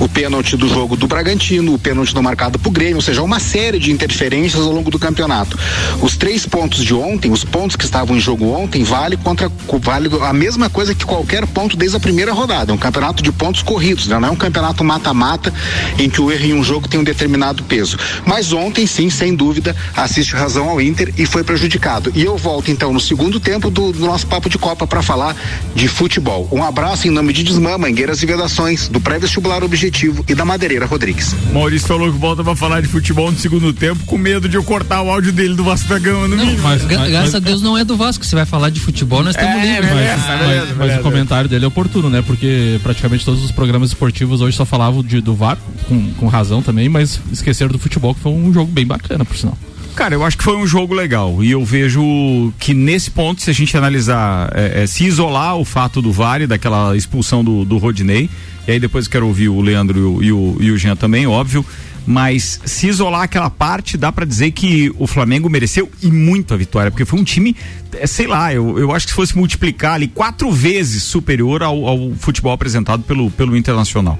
o 0.00 0.08
pênalti 0.08 0.56
do 0.56 0.68
jogo 0.68 0.96
do 0.96 1.06
Bragantino, 1.06 1.72
o 1.72 1.78
pênalti 1.78 2.14
não 2.14 2.22
marcado 2.22 2.58
pro 2.58 2.70
Grêmio, 2.70 2.96
ou 2.96 3.02
seja, 3.02 3.22
uma 3.22 3.38
série 3.38 3.78
de 3.78 3.92
interferências 3.92 4.60
ao 4.60 4.72
longo 4.72 4.90
do 4.90 4.98
campeonato. 4.98 5.56
Os 6.02 6.16
três 6.16 6.44
pontos 6.44 6.82
de 6.84 6.92
ontem, 6.92 7.30
os 7.30 7.44
pontos 7.44 7.76
que 7.76 7.84
estavam 7.84 8.16
em 8.16 8.20
jogo 8.20 8.46
ontem, 8.46 8.82
vale 8.82 9.16
contra 9.16 9.50
vale 9.80 10.08
a 10.22 10.32
mesma 10.32 10.68
coisa 10.68 10.94
que 10.94 11.04
qualquer 11.04 11.46
ponto 11.46 11.76
desde 11.76 11.96
a 11.96 12.00
primeira 12.00 12.32
rodada. 12.32 12.72
É 12.72 12.74
um 12.74 12.78
campeonato 12.78 13.22
de 13.22 13.30
pontos 13.30 13.62
corridos, 13.62 14.08
né? 14.08 14.18
não 14.18 14.28
é 14.28 14.30
um 14.30 14.36
campeonato 14.36 14.82
mata-mata 14.82 15.52
em 15.98 16.10
que 16.10 16.20
o 16.20 16.30
erro 16.30 16.44
em 16.44 16.54
um 16.54 16.64
jogo 16.64 16.88
tem 16.88 16.98
um 16.98 17.04
determinado 17.04 17.62
peso. 17.64 17.96
Mas 18.24 18.52
ontem, 18.52 18.86
sim, 18.86 19.08
sem 19.10 19.34
dúvida, 19.34 19.76
assiste 19.96 20.34
razão 20.34 20.68
ao 20.68 20.80
Inter 20.80 21.12
e 21.16 21.24
foi 21.24 21.44
prejudicado. 21.44 21.99
E 22.14 22.24
eu 22.24 22.36
volto 22.36 22.70
então 22.70 22.92
no 22.92 23.00
segundo 23.00 23.38
tempo 23.40 23.70
do, 23.70 23.92
do 23.92 24.06
nosso 24.06 24.26
papo 24.26 24.48
de 24.48 24.58
Copa 24.58 24.86
para 24.86 25.02
falar 25.02 25.36
de 25.74 25.88
futebol. 25.88 26.48
Um 26.52 26.62
abraço 26.62 27.06
em 27.06 27.10
nome 27.10 27.32
de 27.32 27.42
Desmã, 27.42 27.76
Mangueiras 27.76 28.22
e 28.22 28.26
Vedações, 28.26 28.88
do 28.88 29.00
pré-vestibular 29.00 29.62
Objetivo 29.62 30.24
e 30.28 30.34
da 30.34 30.44
Madeireira 30.44 30.86
Rodrigues. 30.86 31.34
Maurício 31.52 31.88
falou 31.88 32.12
que 32.12 32.18
volta 32.18 32.42
para 32.44 32.56
falar 32.56 32.80
de 32.80 32.88
futebol 32.88 33.30
no 33.30 33.38
segundo 33.38 33.72
tempo, 33.72 34.04
com 34.06 34.16
medo 34.16 34.48
de 34.48 34.56
eu 34.56 34.64
cortar 34.64 35.02
o 35.02 35.10
áudio 35.10 35.32
dele 35.32 35.54
do 35.54 35.64
Vasco 35.64 35.88
da 35.88 35.98
Gama 35.98 36.28
no 36.28 36.36
não, 36.36 36.44
mínimo. 36.44 36.62
Mas, 36.62 36.82
mas, 36.82 36.88
graças 36.88 37.12
mas, 37.12 37.34
a 37.34 37.38
Deus 37.38 37.62
não 37.62 37.76
é 37.76 37.84
do 37.84 37.96
Vasco, 37.96 38.24
você 38.24 38.34
vai 38.34 38.46
falar 38.46 38.70
de 38.70 38.80
futebol, 38.80 39.22
nós 39.22 39.34
estamos 39.34 39.56
é, 39.56 39.66
livres. 39.66 39.90
Mas, 39.90 40.26
mas, 40.26 40.38
beleza, 40.38 40.74
mas 40.78 40.98
o 40.98 41.02
comentário 41.02 41.48
dele 41.48 41.64
é 41.64 41.68
oportuno, 41.68 42.08
né? 42.08 42.22
Porque 42.22 42.78
praticamente 42.82 43.24
todos 43.24 43.44
os 43.44 43.50
programas 43.50 43.90
esportivos 43.90 44.40
hoje 44.40 44.56
só 44.56 44.64
falavam 44.64 45.02
de, 45.02 45.20
do 45.20 45.34
VAR, 45.34 45.58
com, 45.88 46.12
com 46.14 46.26
razão 46.26 46.62
também, 46.62 46.88
mas 46.88 47.20
esqueceram 47.32 47.70
do 47.70 47.78
futebol, 47.78 48.14
que 48.14 48.20
foi 48.20 48.32
um 48.32 48.52
jogo 48.52 48.70
bem 48.70 48.86
bacana, 48.86 49.24
por 49.24 49.36
sinal. 49.36 49.56
Cara, 49.94 50.14
eu 50.14 50.24
acho 50.24 50.38
que 50.38 50.44
foi 50.44 50.56
um 50.56 50.66
jogo 50.66 50.94
legal. 50.94 51.42
E 51.42 51.50
eu 51.50 51.64
vejo 51.64 52.52
que 52.58 52.72
nesse 52.72 53.10
ponto, 53.10 53.42
se 53.42 53.50
a 53.50 53.52
gente 53.52 53.76
analisar, 53.76 54.50
é, 54.54 54.82
é, 54.82 54.86
se 54.86 55.04
isolar 55.04 55.56
o 55.56 55.64
fato 55.64 56.00
do 56.00 56.12
VAR, 56.12 56.46
daquela 56.46 56.96
expulsão 56.96 57.44
do, 57.44 57.64
do 57.64 57.76
Rodinei, 57.78 58.30
e 58.66 58.72
aí 58.72 58.80
depois 58.80 59.08
quero 59.08 59.26
ouvir 59.26 59.48
o 59.48 59.60
Leandro 59.60 60.22
e 60.22 60.32
o, 60.32 60.56
e 60.60 60.70
o 60.70 60.78
Jean 60.78 60.96
também, 60.96 61.26
óbvio. 61.26 61.64
Mas 62.06 62.60
se 62.64 62.88
isolar 62.88 63.22
aquela 63.22 63.50
parte, 63.50 63.96
dá 63.96 64.10
para 64.10 64.24
dizer 64.24 64.50
que 64.52 64.92
o 64.98 65.06
Flamengo 65.06 65.48
mereceu 65.50 65.90
e 66.02 66.10
muito 66.10 66.54
a 66.54 66.56
vitória, 66.56 66.90
porque 66.90 67.04
foi 67.04 67.20
um 67.20 67.24
time, 67.24 67.54
é, 67.98 68.06
sei 68.06 68.26
lá, 68.26 68.52
eu, 68.52 68.78
eu 68.78 68.92
acho 68.92 69.06
que 69.06 69.12
se 69.12 69.16
fosse 69.16 69.36
multiplicar 69.36 69.94
ali 69.94 70.08
quatro 70.08 70.50
vezes 70.50 71.02
superior 71.02 71.62
ao, 71.62 71.86
ao 71.86 72.12
futebol 72.14 72.52
apresentado 72.52 73.02
pelo, 73.02 73.30
pelo 73.30 73.56
Internacional. 73.56 74.18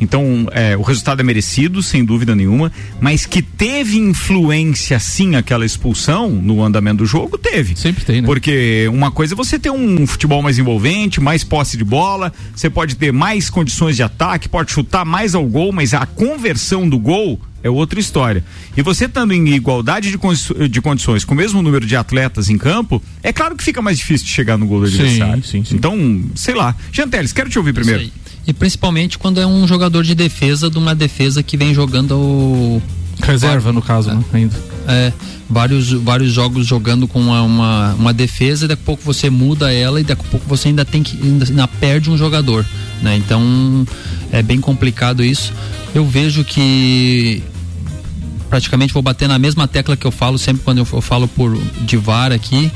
Então, 0.00 0.48
é, 0.50 0.76
o 0.76 0.82
resultado 0.82 1.20
é 1.20 1.22
merecido, 1.22 1.82
sem 1.82 2.04
dúvida 2.04 2.34
nenhuma, 2.34 2.72
mas 3.00 3.24
que 3.24 3.40
teve 3.40 3.98
influência 3.98 4.98
sim 4.98 5.36
aquela 5.36 5.64
expulsão 5.64 6.28
no 6.28 6.62
andamento 6.62 6.98
do 6.98 7.06
jogo, 7.06 7.38
teve. 7.38 7.76
Sempre 7.76 8.04
tem, 8.04 8.20
né? 8.20 8.26
Porque 8.26 8.88
uma 8.92 9.12
coisa 9.12 9.34
é 9.34 9.36
você 9.36 9.58
ter 9.58 9.70
um 9.70 10.06
futebol 10.06 10.42
mais 10.42 10.58
envolvente, 10.58 11.20
mais 11.20 11.44
posse 11.44 11.76
de 11.76 11.84
bola, 11.84 12.32
você 12.54 12.68
pode 12.68 12.96
ter 12.96 13.12
mais 13.12 13.48
condições 13.48 13.94
de 13.94 14.02
ataque, 14.02 14.48
pode 14.48 14.72
chutar 14.72 15.04
mais 15.04 15.34
ao 15.34 15.46
gol, 15.46 15.70
mas 15.70 15.94
a 15.94 16.04
conversão 16.04 16.88
do 16.88 16.98
gol 16.98 17.40
é 17.62 17.70
outra 17.70 18.00
história. 18.00 18.44
E 18.76 18.82
você 18.82 19.04
estando 19.04 19.32
em 19.32 19.48
igualdade 19.48 20.10
de, 20.10 20.68
de 20.68 20.80
condições, 20.80 21.24
com 21.24 21.34
o 21.34 21.36
mesmo 21.36 21.62
número 21.62 21.86
de 21.86 21.96
atletas 21.96 22.48
em 22.48 22.58
campo, 22.58 23.02
é 23.22 23.32
claro 23.32 23.56
que 23.56 23.62
fica 23.62 23.80
mais 23.80 23.98
difícil 23.98 24.26
de 24.26 24.32
chegar 24.32 24.58
no 24.58 24.66
gol 24.66 24.80
do 24.80 24.86
adversário. 24.86 25.42
Sim, 25.42 25.50
sim, 25.50 25.64
sim. 25.64 25.74
Então, 25.76 26.24
sei 26.34 26.54
lá. 26.54 26.74
Janteles, 26.90 27.32
quero 27.32 27.48
te 27.48 27.58
ouvir 27.58 27.72
primeiro. 27.72 28.10
E 28.46 28.52
principalmente 28.52 29.18
quando 29.18 29.40
é 29.40 29.46
um 29.46 29.66
jogador 29.66 30.02
de 30.02 30.14
defesa 30.14 30.68
de 30.68 30.78
uma 30.78 30.94
defesa 30.94 31.42
que 31.42 31.56
vem 31.56 31.72
jogando 31.72 32.16
o. 32.16 32.82
Reserva, 33.22 33.72
no 33.72 33.80
caso, 33.80 34.10
é, 34.10 34.14
né? 34.14 34.24
Ainda. 34.32 34.56
É, 34.88 35.12
vários, 35.48 35.92
vários 35.92 36.32
jogos 36.32 36.66
jogando 36.66 37.06
com 37.06 37.20
uma, 37.20 37.42
uma, 37.42 37.94
uma, 37.94 38.12
defesa, 38.12 38.64
e 38.64 38.68
daqui 38.68 38.82
a 38.82 38.86
pouco 38.86 39.02
você 39.04 39.30
muda 39.30 39.72
ela 39.72 40.00
e 40.00 40.04
daqui 40.04 40.22
a 40.26 40.30
pouco 40.30 40.46
você 40.48 40.68
ainda 40.68 40.84
tem 40.84 41.04
que. 41.04 41.16
ainda, 41.22 41.44
ainda 41.44 41.68
perde 41.68 42.10
um 42.10 42.16
jogador. 42.16 42.66
Né? 43.00 43.16
Então 43.16 43.86
é 44.32 44.42
bem 44.42 44.60
complicado 44.60 45.22
isso. 45.22 45.52
Eu 45.94 46.04
vejo 46.04 46.42
que 46.42 47.42
praticamente 48.52 48.92
vou 48.92 49.02
bater 49.02 49.26
na 49.26 49.38
mesma 49.38 49.66
tecla 49.66 49.96
que 49.96 50.06
eu 50.06 50.10
falo 50.10 50.36
sempre 50.36 50.62
quando 50.62 50.76
eu, 50.76 50.84
falo 50.84 51.26
por 51.26 51.58
de 51.86 51.96
VAR 51.96 52.32
aqui. 52.32 52.70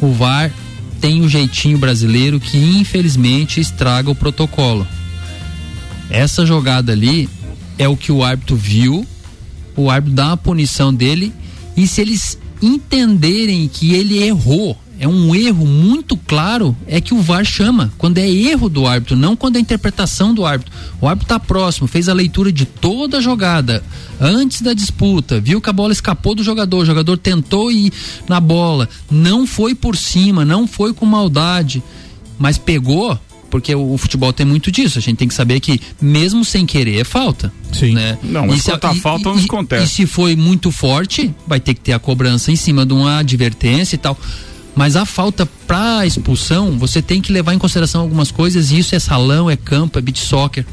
O 0.00 0.10
VAR 0.12 0.52
tem 1.00 1.20
o 1.20 1.26
um 1.26 1.28
jeitinho 1.28 1.78
brasileiro 1.78 2.40
que 2.40 2.58
infelizmente 2.58 3.60
estraga 3.60 4.10
o 4.10 4.16
protocolo. 4.16 4.84
Essa 6.10 6.44
jogada 6.44 6.90
ali 6.90 7.28
é 7.78 7.86
o 7.86 7.96
que 7.96 8.10
o 8.10 8.24
árbitro 8.24 8.56
viu, 8.56 9.06
o 9.76 9.88
árbitro 9.88 10.16
dá 10.16 10.32
a 10.32 10.36
punição 10.36 10.92
dele 10.92 11.32
e 11.76 11.86
se 11.86 12.00
eles 12.00 12.36
entenderem 12.60 13.68
que 13.68 13.94
ele 13.94 14.24
errou, 14.24 14.76
é 15.02 15.08
um 15.08 15.34
erro 15.34 15.66
muito 15.66 16.16
claro, 16.16 16.76
é 16.86 17.00
que 17.00 17.12
o 17.12 17.20
VAR 17.20 17.44
chama. 17.44 17.92
Quando 17.98 18.18
é 18.18 18.30
erro 18.30 18.68
do 18.68 18.86
árbitro, 18.86 19.16
não 19.16 19.34
quando 19.34 19.56
é 19.56 19.58
interpretação 19.58 20.32
do 20.32 20.46
árbitro. 20.46 20.72
O 21.00 21.08
árbitro 21.08 21.24
está 21.24 21.40
próximo, 21.40 21.88
fez 21.88 22.08
a 22.08 22.12
leitura 22.12 22.52
de 22.52 22.64
toda 22.64 23.18
a 23.18 23.20
jogada 23.20 23.82
antes 24.20 24.62
da 24.62 24.72
disputa, 24.72 25.40
viu 25.40 25.60
que 25.60 25.68
a 25.68 25.72
bola 25.72 25.92
escapou 25.92 26.36
do 26.36 26.44
jogador, 26.44 26.82
o 26.82 26.86
jogador 26.86 27.16
tentou 27.16 27.72
ir 27.72 27.92
na 28.28 28.38
bola, 28.38 28.88
não 29.10 29.44
foi 29.44 29.74
por 29.74 29.96
cima, 29.96 30.44
não 30.44 30.68
foi 30.68 30.94
com 30.94 31.04
maldade, 31.04 31.82
mas 32.38 32.56
pegou, 32.56 33.18
porque 33.50 33.74
o, 33.74 33.94
o, 33.94 33.98
futebol 33.98 34.32
tem 34.32 34.46
muito 34.46 34.70
disso. 34.70 35.00
A 35.00 35.02
gente 35.02 35.16
tem 35.16 35.26
que 35.26 35.34
saber 35.34 35.58
que, 35.58 35.80
mesmo 36.00 36.44
sem 36.44 36.64
querer, 36.64 37.00
é 37.00 37.04
falta. 37.04 37.52
Sim. 37.72 37.94
Né? 37.94 38.16
Não, 38.22 38.46
mas 38.46 38.62
quando 38.62 38.78
tá 38.78 38.94
falta, 38.94 39.24
não 39.24 39.36
acontece. 39.36 39.84
E 39.84 39.88
se 39.88 40.06
foi 40.06 40.36
muito 40.36 40.70
forte, 40.70 41.34
vai 41.44 41.58
ter 41.58 41.74
que 41.74 41.80
ter 41.80 41.92
a 41.92 41.98
cobrança 41.98 42.52
em 42.52 42.56
cima 42.56 42.86
de 42.86 42.92
uma 42.92 43.18
advertência 43.18 43.96
e 43.96 43.98
tal. 43.98 44.16
Mas 44.74 44.96
a 44.96 45.04
falta 45.04 45.46
para 45.66 46.06
expulsão, 46.06 46.78
você 46.78 47.02
tem 47.02 47.20
que 47.20 47.32
levar 47.32 47.52
em 47.52 47.58
consideração 47.58 48.00
algumas 48.00 48.30
coisas, 48.30 48.70
e 48.70 48.78
isso 48.78 48.94
é 48.94 48.98
salão, 48.98 49.50
é 49.50 49.56
campo, 49.56 49.98
é 49.98 50.02
beat 50.02 50.18
soccer. 50.18 50.64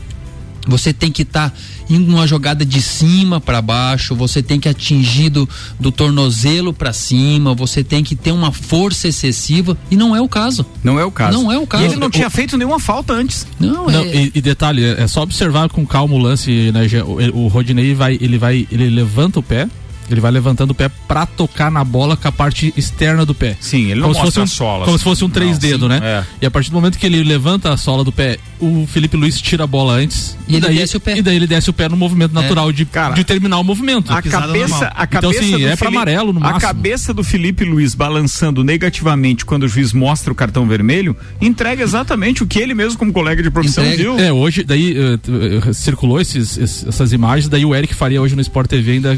Você 0.68 0.94
tem 0.94 1.12
que 1.12 1.24
estar 1.24 1.50
tá 1.50 1.56
indo 1.90 2.12
numa 2.12 2.28
jogada 2.28 2.66
de 2.66 2.82
cima 2.82 3.42
para 3.42 3.62
baixo, 3.62 4.16
você 4.16 4.44
tem 4.44 4.60
que 4.60 4.70
atingir 4.70 5.30
do, 5.30 5.50
do 5.80 5.92
tornozelo 5.92 6.72
para 6.72 6.94
cima, 6.94 7.54
você 7.54 7.84
tem 7.84 8.04
que 8.04 8.16
ter 8.16 8.32
uma 8.32 8.52
força 8.52 9.08
excessiva 9.08 9.78
e 9.90 9.96
não 9.96 10.16
é 10.16 10.22
o 10.22 10.30
caso. 10.30 10.66
Não 10.84 11.00
é 11.00 11.06
o 11.06 11.12
caso. 11.12 11.38
Não 11.38 11.52
é 11.52 11.58
o 11.58 11.66
caso. 11.66 11.84
E 11.84 11.88
ele 11.88 11.96
não 11.96 12.10
tinha 12.10 12.28
o... 12.28 12.32
feito 12.32 12.56
nenhuma 12.58 12.80
falta 12.80 13.14
antes. 13.14 13.48
Não, 13.60 13.88
não 13.88 13.90
é... 13.90 14.16
e, 14.16 14.32
e, 14.36 14.42
detalhe, 14.42 14.84
é 14.84 15.08
só 15.08 15.24
observar 15.24 15.70
com 15.70 15.86
calma 15.86 16.14
o 16.14 16.20
lance, 16.20 16.72
né? 16.72 16.88
O, 17.34 17.46
o 17.46 17.48
Rodinei 17.48 17.94
vai, 17.96 18.18
ele 18.22 18.38
vai, 18.38 18.68
ele 18.72 18.90
levanta 18.90 19.40
o 19.40 19.44
pé, 19.44 19.68
ele 20.14 20.22
vai 20.22 20.32
levantando 20.32 20.72
o 20.72 20.76
pé 20.76 20.90
pra 21.08 21.26
tocar 21.26 21.72
na 21.72 21.84
bola 21.84 22.18
com 22.18 22.28
a 22.28 22.32
parte 22.32 22.74
externa 22.76 23.26
do 23.26 23.36
pé. 23.36 23.58
Sim, 23.60 23.92
ele 23.92 24.02
não 24.02 24.12
como 24.12 24.24
mostra 24.24 24.42
um, 24.42 24.44
a 24.44 24.48
sola. 24.48 24.86
Como 24.86 24.96
assim. 24.96 24.98
se 24.98 25.04
fosse 25.04 25.26
um 25.26 25.30
três 25.30 25.58
dedos, 25.58 25.90
né? 25.90 26.00
É. 26.02 26.24
E 26.42 26.46
a 26.46 26.52
partir 26.52 26.70
do 26.70 26.76
momento 26.76 26.98
que 26.98 27.06
ele 27.06 27.24
levanta 27.24 27.72
a 27.72 27.78
sola 27.78 28.04
do 28.04 28.12
pé, 28.12 28.38
o 28.60 28.88
Felipe 28.88 29.16
Luiz 29.16 29.40
tira 29.42 29.64
a 29.64 29.68
bola 29.68 29.94
antes. 29.94 30.38
E, 30.48 30.58
e 30.58 30.60
daí, 30.60 30.78
desce 30.78 30.98
o 30.98 31.00
pé. 31.00 31.18
E 31.18 31.22
daí 31.22 31.36
ele 31.36 31.48
desce 31.48 31.70
o 31.70 31.74
pé 31.74 31.88
no 31.88 31.98
movimento 31.98 32.32
é. 32.38 32.42
natural 32.42 32.72
de, 32.72 32.86
Cara, 32.86 33.14
de 33.14 33.24
terminar 33.24 33.60
o 33.60 33.64
movimento. 33.64 34.12
A 34.12 34.22
cabeça, 34.22 34.88
a 34.88 35.08
cabeça 35.08 35.44
então, 35.44 35.56
assim, 35.56 35.66
é 35.66 35.76
para 35.76 35.88
amarelo 35.88 36.34
no 36.34 36.40
máximo. 36.40 36.58
A 36.58 36.62
cabeça 36.62 37.14
do 37.14 37.24
Felipe 37.24 37.64
Luiz 37.64 37.96
balançando 37.96 38.64
negativamente 38.64 39.46
quando 39.46 39.64
o 39.64 39.68
juiz 39.68 39.94
mostra 39.94 40.32
o 40.32 40.36
cartão 40.36 40.68
vermelho, 40.68 41.16
entrega 41.42 41.84
exatamente 41.84 42.44
o 42.44 42.48
que 42.48 42.60
ele 42.60 42.74
mesmo 42.74 42.98
como 42.98 43.14
colega 43.14 43.42
de 43.42 43.50
profissão 43.50 43.84
entrega. 43.84 44.04
viu. 44.04 44.20
É, 44.20 44.32
hoje 44.32 44.64
daí 44.64 44.96
uh, 44.98 45.74
circulou 45.74 46.20
esses, 46.20 46.58
essas 46.58 47.14
imagens, 47.14 47.48
daí 47.48 47.66
o 47.66 47.74
Eric 47.74 47.94
Faria 47.94 48.22
hoje 48.22 48.36
no 48.36 48.42
Sport 48.42 48.70
TV 48.70 48.94
ainda 48.94 49.18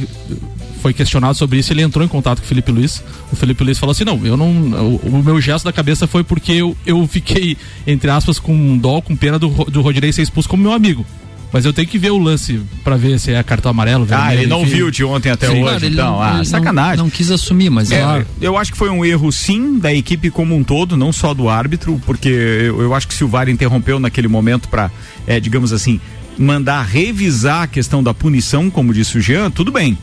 foi 0.82 0.94
questionado 0.94 1.38
sobre 1.38 1.60
isso, 1.60 1.72
ele 1.72 1.82
entrou 1.82 2.04
em 2.04 2.08
contato 2.08 2.40
com 2.40 2.46
o 2.46 2.48
Felipe 2.48 2.72
Luiz. 2.72 3.04
O 3.32 3.36
Felipe 3.36 3.64
Luiz 3.64 3.78
falou 3.78 3.92
assim: 3.92 4.04
não, 4.04 4.26
eu 4.26 4.36
não. 4.36 4.50
O, 4.50 4.96
o 5.04 5.24
meu 5.24 5.40
gesto 5.40 5.66
da 5.66 5.72
cabeça 5.72 6.08
foi 6.08 6.24
porque 6.24 6.54
eu, 6.54 6.76
eu 6.86 7.08
fiquei, 7.08 7.56
entre 7.86 8.10
aspas, 8.10 8.40
com 8.40 8.78
dó, 8.78 9.00
com 9.00 9.16
pena 9.16 9.31
do, 9.38 9.50
do 9.66 9.82
Rodinei 9.82 10.12
ser 10.12 10.22
expulso 10.22 10.50
como 10.50 10.64
meu 10.64 10.72
amigo. 10.72 11.06
Mas 11.52 11.66
eu 11.66 11.74
tenho 11.74 11.88
que 11.88 11.98
ver 11.98 12.12
o 12.12 12.18
lance 12.18 12.62
para 12.84 12.96
ver 12.96 13.20
se 13.20 13.34
é 13.34 13.44
cartão 13.44 13.72
amarelo. 13.72 14.06
Vermelho, 14.06 14.30
ah, 14.30 14.34
ele 14.34 14.48
não 14.48 14.62
enfim. 14.62 14.76
viu 14.76 14.92
de 14.92 15.04
ontem 15.04 15.30
até 15.30 15.48
sim, 15.48 15.54
hoje, 15.54 15.62
claro, 15.64 15.86
então. 15.86 16.12
Não, 16.12 16.22
ah, 16.22 16.46
sacanagem. 16.46 16.98
Não, 16.98 17.04
não, 17.06 17.10
quis 17.10 17.30
assumir, 17.30 17.70
mas 17.70 17.92
é, 17.92 18.02
claro. 18.02 18.26
Eu 18.42 18.58
acho 18.58 18.72
que 18.72 18.78
foi 18.78 18.90
um 18.90 19.04
erro, 19.04 19.30
sim, 19.32 19.78
da 19.78 19.94
equipe 19.94 20.30
como 20.30 20.56
um 20.56 20.64
todo, 20.64 20.96
não 20.96 21.12
só 21.12 21.34
do 21.34 21.50
árbitro, 21.50 22.02
porque 22.06 22.30
eu, 22.30 22.82
eu 22.82 22.96
acho 22.96 23.06
que 23.08 23.14
se 23.14 23.24
o 23.24 23.28
VAR 23.28 23.50
interrompeu 23.50 24.00
naquele 24.00 24.30
momento 24.30 24.70
para, 24.70 24.90
é, 25.28 25.42
digamos 25.42 25.74
assim, 25.74 26.00
mandar 26.38 26.84
revisar 26.84 27.64
a 27.64 27.68
questão 27.68 28.02
da 28.02 28.14
punição, 28.14 28.70
como 28.70 28.94
disse 28.94 29.18
o 29.18 29.22
Jean, 29.22 29.52
tudo 29.52 29.74
bem. 29.74 29.98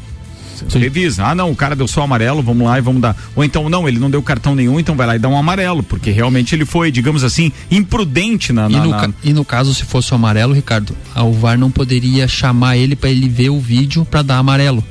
Sim. 0.69 0.79
Revisa. 0.79 1.25
Ah, 1.25 1.35
não, 1.35 1.51
o 1.51 1.57
cara 1.57 1.77
deu 1.77 1.87
só 1.87 2.03
amarelo, 2.03 2.43
vamos 2.43 2.67
lá 2.67 2.79
e 2.79 2.81
vamos 2.81 3.01
dar. 3.03 3.17
Ou 3.37 3.45
então, 3.45 3.69
não, 3.69 3.89
ele 3.89 3.99
não 3.99 4.11
deu 4.11 4.23
cartão 4.23 4.55
nenhum, 4.55 4.79
então 4.81 4.97
vai 4.97 5.07
lá 5.07 5.17
e 5.17 5.19
dá 5.19 5.29
um 5.29 5.37
amarelo, 5.37 5.83
porque 5.83 6.11
realmente 6.11 6.55
ele 6.55 6.65
foi, 6.65 6.91
digamos 6.91 7.23
assim, 7.25 7.53
imprudente 7.71 8.53
na. 8.53 8.69
na, 8.69 8.79
e, 8.79 8.81
no, 8.81 8.91
na... 8.91 9.11
e 9.25 9.33
no 9.33 9.45
caso, 9.45 9.75
se 9.75 9.85
fosse 9.85 10.13
o 10.13 10.15
amarelo, 10.15 10.53
Ricardo, 10.53 10.95
o 11.17 11.33
VAR 11.33 11.59
não 11.59 11.71
poderia 11.71 12.27
chamar 12.27 12.77
ele 12.77 12.97
para 12.97 13.11
ele 13.11 13.29
ver 13.29 13.51
o 13.51 13.61
vídeo 13.61 14.05
para 14.05 14.23
dar 14.23 14.39
amarelo. 14.39 14.83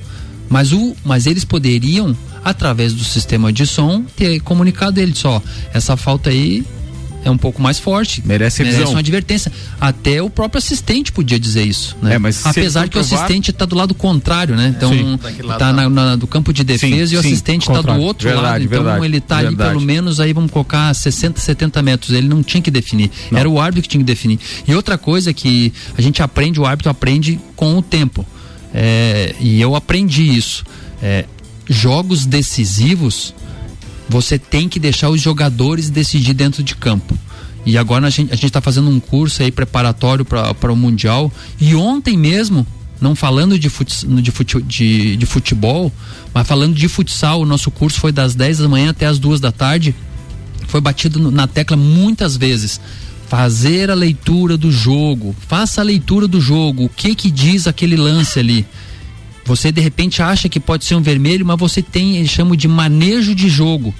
Mas, 0.49 0.71
o, 0.71 0.95
mas 1.03 1.25
eles 1.25 1.43
poderiam, 1.43 2.15
através 2.43 2.93
do 2.93 3.03
sistema 3.03 3.51
de 3.51 3.65
som, 3.65 4.03
ter 4.15 4.39
comunicado 4.39 4.99
ele 4.99 5.13
só. 5.13 5.41
Essa 5.73 5.97
falta 5.97 6.29
aí 6.29 6.65
é 7.23 7.31
um 7.31 7.37
pouco 7.37 7.61
mais 7.61 7.79
forte. 7.79 8.21
Merece 8.25 8.63
revisão. 8.63 8.91
uma 8.91 8.99
advertência. 8.99 9.51
Até 9.79 10.21
o 10.21 10.29
próprio 10.29 10.59
assistente 10.59 11.11
podia 11.11 11.39
dizer 11.39 11.65
isso, 11.65 11.95
né? 12.01 12.15
É, 12.15 12.19
mas 12.19 12.45
Apesar 12.45 12.87
que 12.87 12.97
o 12.97 13.01
assistente 13.01 13.51
está 13.51 13.65
do 13.65 13.75
lado 13.75 13.93
contrário, 13.93 14.55
né? 14.55 14.73
Então 14.75 14.91
Sim. 14.91 15.19
tá 15.57 15.73
na, 15.73 15.89
na- 15.89 16.15
do 16.15 16.27
campo 16.27 16.53
de 16.53 16.63
defesa 16.63 17.07
Sim, 17.07 17.15
e 17.15 17.17
o 17.17 17.21
sim, 17.21 17.27
assistente 17.27 17.67
está 17.69 17.81
do 17.81 17.99
outro 17.99 18.27
Verdade, 18.27 18.45
lado. 18.47 18.63
Então 18.63 18.83
verdade, 18.83 19.05
ele 19.05 19.21
tá 19.21 19.37
ali 19.37 19.55
pelo 19.55 19.81
menos 19.81 20.19
aí 20.19 20.33
vamos 20.33 20.51
colocar 20.51 20.93
60, 20.93 21.39
70 21.39 21.81
metros. 21.81 22.11
Ele 22.15 22.27
não 22.27 22.41
tinha 22.41 22.61
que 22.61 22.71
definir. 22.71 23.11
Era 23.33 23.49
o 23.49 23.59
árbitro 23.59 23.83
que 23.83 23.89
tinha 23.89 24.01
que 24.01 24.05
definir. 24.07 24.39
E 24.67 24.73
outra 24.73 24.97
coisa 24.97 25.33
que 25.33 25.73
a 25.97 26.01
gente 26.01 26.21
aprende, 26.21 26.59
o 26.59 26.65
árbitro 26.65 26.89
aprende 26.89 27.39
com 27.55 27.77
o 27.77 27.81
tempo. 27.81 28.25
É, 28.73 29.35
e 29.39 29.59
eu 29.59 29.75
aprendi 29.75 30.23
isso. 30.37 30.63
É, 31.01 31.25
jogos 31.69 32.25
decisivos, 32.25 33.33
você 34.09 34.37
tem 34.39 34.69
que 34.69 34.79
deixar 34.79 35.09
os 35.09 35.21
jogadores 35.21 35.89
decidir 35.89 36.33
dentro 36.33 36.63
de 36.63 36.75
campo. 36.75 37.17
E 37.65 37.77
agora 37.77 38.07
a 38.07 38.09
gente 38.09 38.45
está 38.45 38.61
fazendo 38.61 38.89
um 38.89 38.99
curso 38.99 39.43
aí 39.43 39.51
preparatório 39.51 40.23
para 40.23 40.71
o 40.71 40.75
Mundial. 40.75 41.31
E 41.59 41.75
ontem 41.75 42.17
mesmo, 42.17 42.65
não 43.01 43.13
falando 43.13 43.59
de, 43.59 43.69
fut, 43.69 44.07
de, 44.07 44.31
fute, 44.31 44.61
de, 44.61 45.17
de 45.17 45.25
futebol, 45.25 45.91
mas 46.33 46.47
falando 46.47 46.73
de 46.73 46.87
futsal, 46.87 47.41
o 47.41 47.45
nosso 47.45 47.69
curso 47.69 47.99
foi 47.99 48.13
das 48.13 48.35
10 48.35 48.59
da 48.59 48.69
manhã 48.69 48.91
até 48.91 49.05
as 49.05 49.19
duas 49.19 49.41
da 49.41 49.51
tarde. 49.51 49.93
Foi 50.67 50.79
batido 50.79 51.29
na 51.29 51.45
tecla 51.45 51.75
muitas 51.75 52.37
vezes. 52.37 52.79
Fazer 53.27 53.91
a 53.91 53.95
leitura 53.95 54.55
do 54.55 54.71
jogo. 54.71 55.35
Faça 55.47 55.81
a 55.81 55.83
leitura 55.83 56.25
do 56.25 56.39
jogo. 56.39 56.85
O 56.85 56.89
que 56.89 57.13
que 57.15 57.29
diz 57.29 57.67
aquele 57.67 57.97
lance 57.97 58.39
ali? 58.39 58.65
Você 59.47 59.71
de 59.71 59.79
repente 59.81 60.21
acha 60.21 60.47
que 60.49 60.59
pode 60.59 60.83
ser 60.85 60.95
um 60.95 61.01
vermelho, 61.01 61.45
mas 61.45 61.57
você 61.57 61.81
tem, 61.81 62.17
eles 62.17 62.29
chamam 62.29 62.55
de 62.55 62.67
manejo 62.67 63.33
de 63.33 63.47
jogo. 63.49 63.95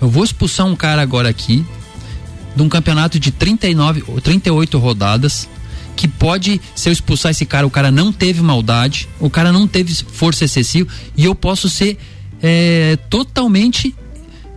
Eu 0.00 0.08
vou 0.10 0.22
expulsar 0.22 0.66
um 0.66 0.76
cara 0.76 1.00
agora 1.00 1.28
aqui, 1.30 1.64
de 2.54 2.62
um 2.62 2.68
campeonato 2.68 3.18
de 3.18 3.30
39 3.30 4.04
ou 4.06 4.20
38 4.20 4.78
rodadas, 4.78 5.48
que 5.96 6.06
pode, 6.06 6.60
se 6.74 6.90
eu 6.90 6.92
expulsar 6.92 7.30
esse 7.30 7.46
cara, 7.46 7.66
o 7.66 7.70
cara 7.70 7.90
não 7.90 8.12
teve 8.12 8.42
maldade, 8.42 9.08
o 9.18 9.30
cara 9.30 9.50
não 9.50 9.66
teve 9.66 9.94
força 9.94 10.44
excessiva, 10.44 10.88
e 11.16 11.24
eu 11.24 11.34
posso 11.34 11.68
ser 11.70 11.96
é, 12.42 12.98
totalmente 13.08 13.94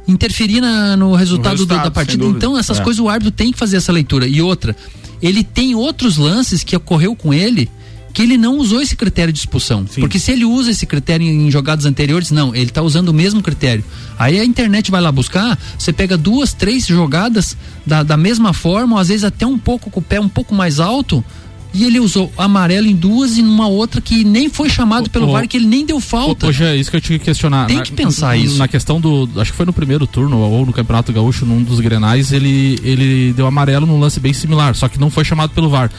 interferir 0.06 0.60
na- 0.60 0.98
no 0.98 1.16
resultado, 1.16 1.54
do- 1.56 1.60
resultado, 1.60 1.84
da 1.86 1.92
partida. 1.92 2.26
Então, 2.26 2.58
essas 2.58 2.78
É. 2.78 2.84
coisas 2.84 3.00
o 3.00 3.08
árbitro 3.08 3.32
tem 3.32 3.54
que 3.54 3.58
fazer 3.58 3.78
essa 3.78 3.92
leitura. 3.94 4.28
E 4.28 4.42
outra, 4.42 4.76
ele 5.22 5.46
tem 5.46 5.76
outros 5.76 6.18
lances 6.18 6.62
que 6.62 6.76
ocorreu 6.76 7.16
com 7.16 7.34
ele 7.34 7.70
que 8.14 8.22
ele 8.22 8.38
não 8.38 8.58
usou 8.58 8.82
esse 8.82 8.96
critério 8.96 9.32
de 9.32 9.40
expulsão. 9.40 9.86
Porque 10.00 10.18
se 10.20 10.32
ele 10.32 10.46
usa 10.46 10.72
esse 10.72 10.86
critério 10.86 11.26
em, 11.28 11.50
jogadas 11.52 11.86
anteriores, 11.86 12.32
não, 12.32 12.54
ele 12.56 12.66
está 12.66 12.82
usando 12.82 13.10
o 13.10 13.14
mesmo 13.14 13.42
critério. 13.42 13.84
Aí 14.18 14.40
a 14.40 14.46
internet 14.46 14.90
vai 14.92 15.00
lá 15.02 15.12
buscar, 15.12 15.58
você 15.78 15.94
pega 15.94 16.18
duas, 16.18 16.54
três 16.54 16.86
jogadas 16.88 17.56
da, 17.86 18.04
da 18.04 18.18
mesma 18.18 18.52
forma, 18.54 18.96
ou 18.96 19.00
às 19.02 19.08
vezes 19.10 19.24
até 19.24 19.46
um 19.46 19.58
pouco 19.58 19.90
com 19.90 20.00
o 20.00 20.04
pé 20.04 20.20
um 20.20 20.30
pouco 20.30 20.54
mais 20.56 20.80
alto. 20.80 21.24
E 21.72 21.84
ele 21.84 22.00
usou 22.00 22.32
amarelo 22.36 22.88
em 22.88 22.96
duas 22.96 23.38
e 23.38 23.44
numa 23.44 23.68
outra 23.68 24.02
que 24.02 24.24
nem 24.24 24.50
foi 24.50 24.70
chamado 24.70 25.08
pelo 25.08 25.28
ô, 25.28 25.32
VAR, 25.34 25.48
que 25.48 25.56
ele 25.56 25.68
nem 25.68 25.86
deu 25.86 26.00
falta. 26.00 26.48
Hoje 26.48 26.64
é 26.64 26.76
isso 26.76 26.90
que 26.90 26.98
eu 26.98 27.02
tinha 27.02 27.20
que 27.20 27.26
questionar. 27.26 27.68
Tem 27.68 27.78
Na- 27.78 27.84
que 27.84 27.92
pensar 27.92 28.36
isso. 28.36 28.58
Na 28.58 28.68
questão 28.68 29.00
do. 29.00 29.30
Acho 29.36 29.52
que 29.52 29.58
foi 29.58 29.68
no 29.68 29.74
primeiro 29.74 30.08
turno 30.08 30.40
ou 30.40 30.66
no 30.66 30.74
Campeonato 30.74 31.14
Gaúcho, 31.14 31.46
num 31.46 31.62
dos 31.62 31.80
grenais, 31.80 32.32
ele, 32.32 32.80
ele 32.84 33.34
deu 33.34 33.46
amarelo 33.46 33.86
num 33.86 34.00
lance 34.00 34.20
bem 34.20 34.34
similar, 34.34 34.74
só 34.74 34.90
que 34.90 35.00
não 35.00 35.12
foi 35.12 35.24
chamado 35.24 35.52
pelo 35.52 35.70
VAR. 35.70 35.92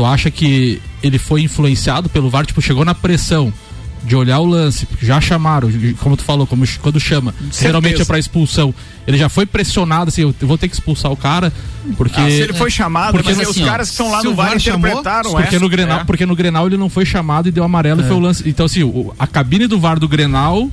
Tu 0.00 0.06
acha 0.06 0.30
que 0.30 0.80
ele 1.02 1.18
foi 1.18 1.42
influenciado 1.42 2.08
pelo 2.08 2.30
VAR? 2.30 2.46
Tipo, 2.46 2.62
chegou 2.62 2.86
na 2.86 2.94
pressão 2.94 3.52
de 4.02 4.16
olhar 4.16 4.38
o 4.38 4.46
lance, 4.46 4.88
já 5.02 5.20
chamaram, 5.20 5.68
como 5.98 6.16
tu 6.16 6.24
falou, 6.24 6.46
como 6.46 6.64
quando 6.80 6.98
chama, 6.98 7.34
geralmente 7.52 8.00
é 8.00 8.04
pra 8.06 8.18
expulsão. 8.18 8.74
Ele 9.06 9.18
já 9.18 9.28
foi 9.28 9.44
pressionado, 9.44 10.08
assim, 10.08 10.22
eu 10.22 10.34
vou 10.40 10.56
ter 10.56 10.68
que 10.68 10.74
expulsar 10.74 11.12
o 11.12 11.16
cara, 11.18 11.52
porque. 11.98 12.18
Ah, 12.18 12.24
se 12.24 12.30
ele 12.40 12.54
foi 12.54 12.70
chamado, 12.70 13.12
Porque 13.12 13.28
mas 13.34 13.40
assim, 13.40 13.60
os 13.60 13.66
ó, 13.66 13.70
caras 13.70 13.88
que 13.88 13.92
estão 13.92 14.10
lá 14.10 14.22
no 14.22 14.34
VAR 14.34 14.48
VAR 14.52 14.58
chamou, 14.58 14.78
interpretaram 14.88 15.30
Porque 15.32 15.48
essa. 15.48 15.58
no, 15.58 15.68
Grenal, 15.68 16.00
É. 16.00 16.04
porque 16.04 16.24
no 16.24 16.34
Grenal 16.34 16.66
ele 16.66 16.78
não 16.78 16.88
foi 16.88 17.04
chamado 17.04 17.46
e 17.46 17.52
deu 17.52 17.62
amarelo 17.62 18.00
e 18.00 18.04
foi 18.04 18.16
o 18.16 18.20
lance. 18.20 18.48
Então, 18.48 18.64
assim, 18.64 18.80
a 19.18 19.26
cabine 19.26 19.66
do 19.66 19.78
VAR 19.78 19.98
do 19.98 20.08
Grenal 20.08 20.70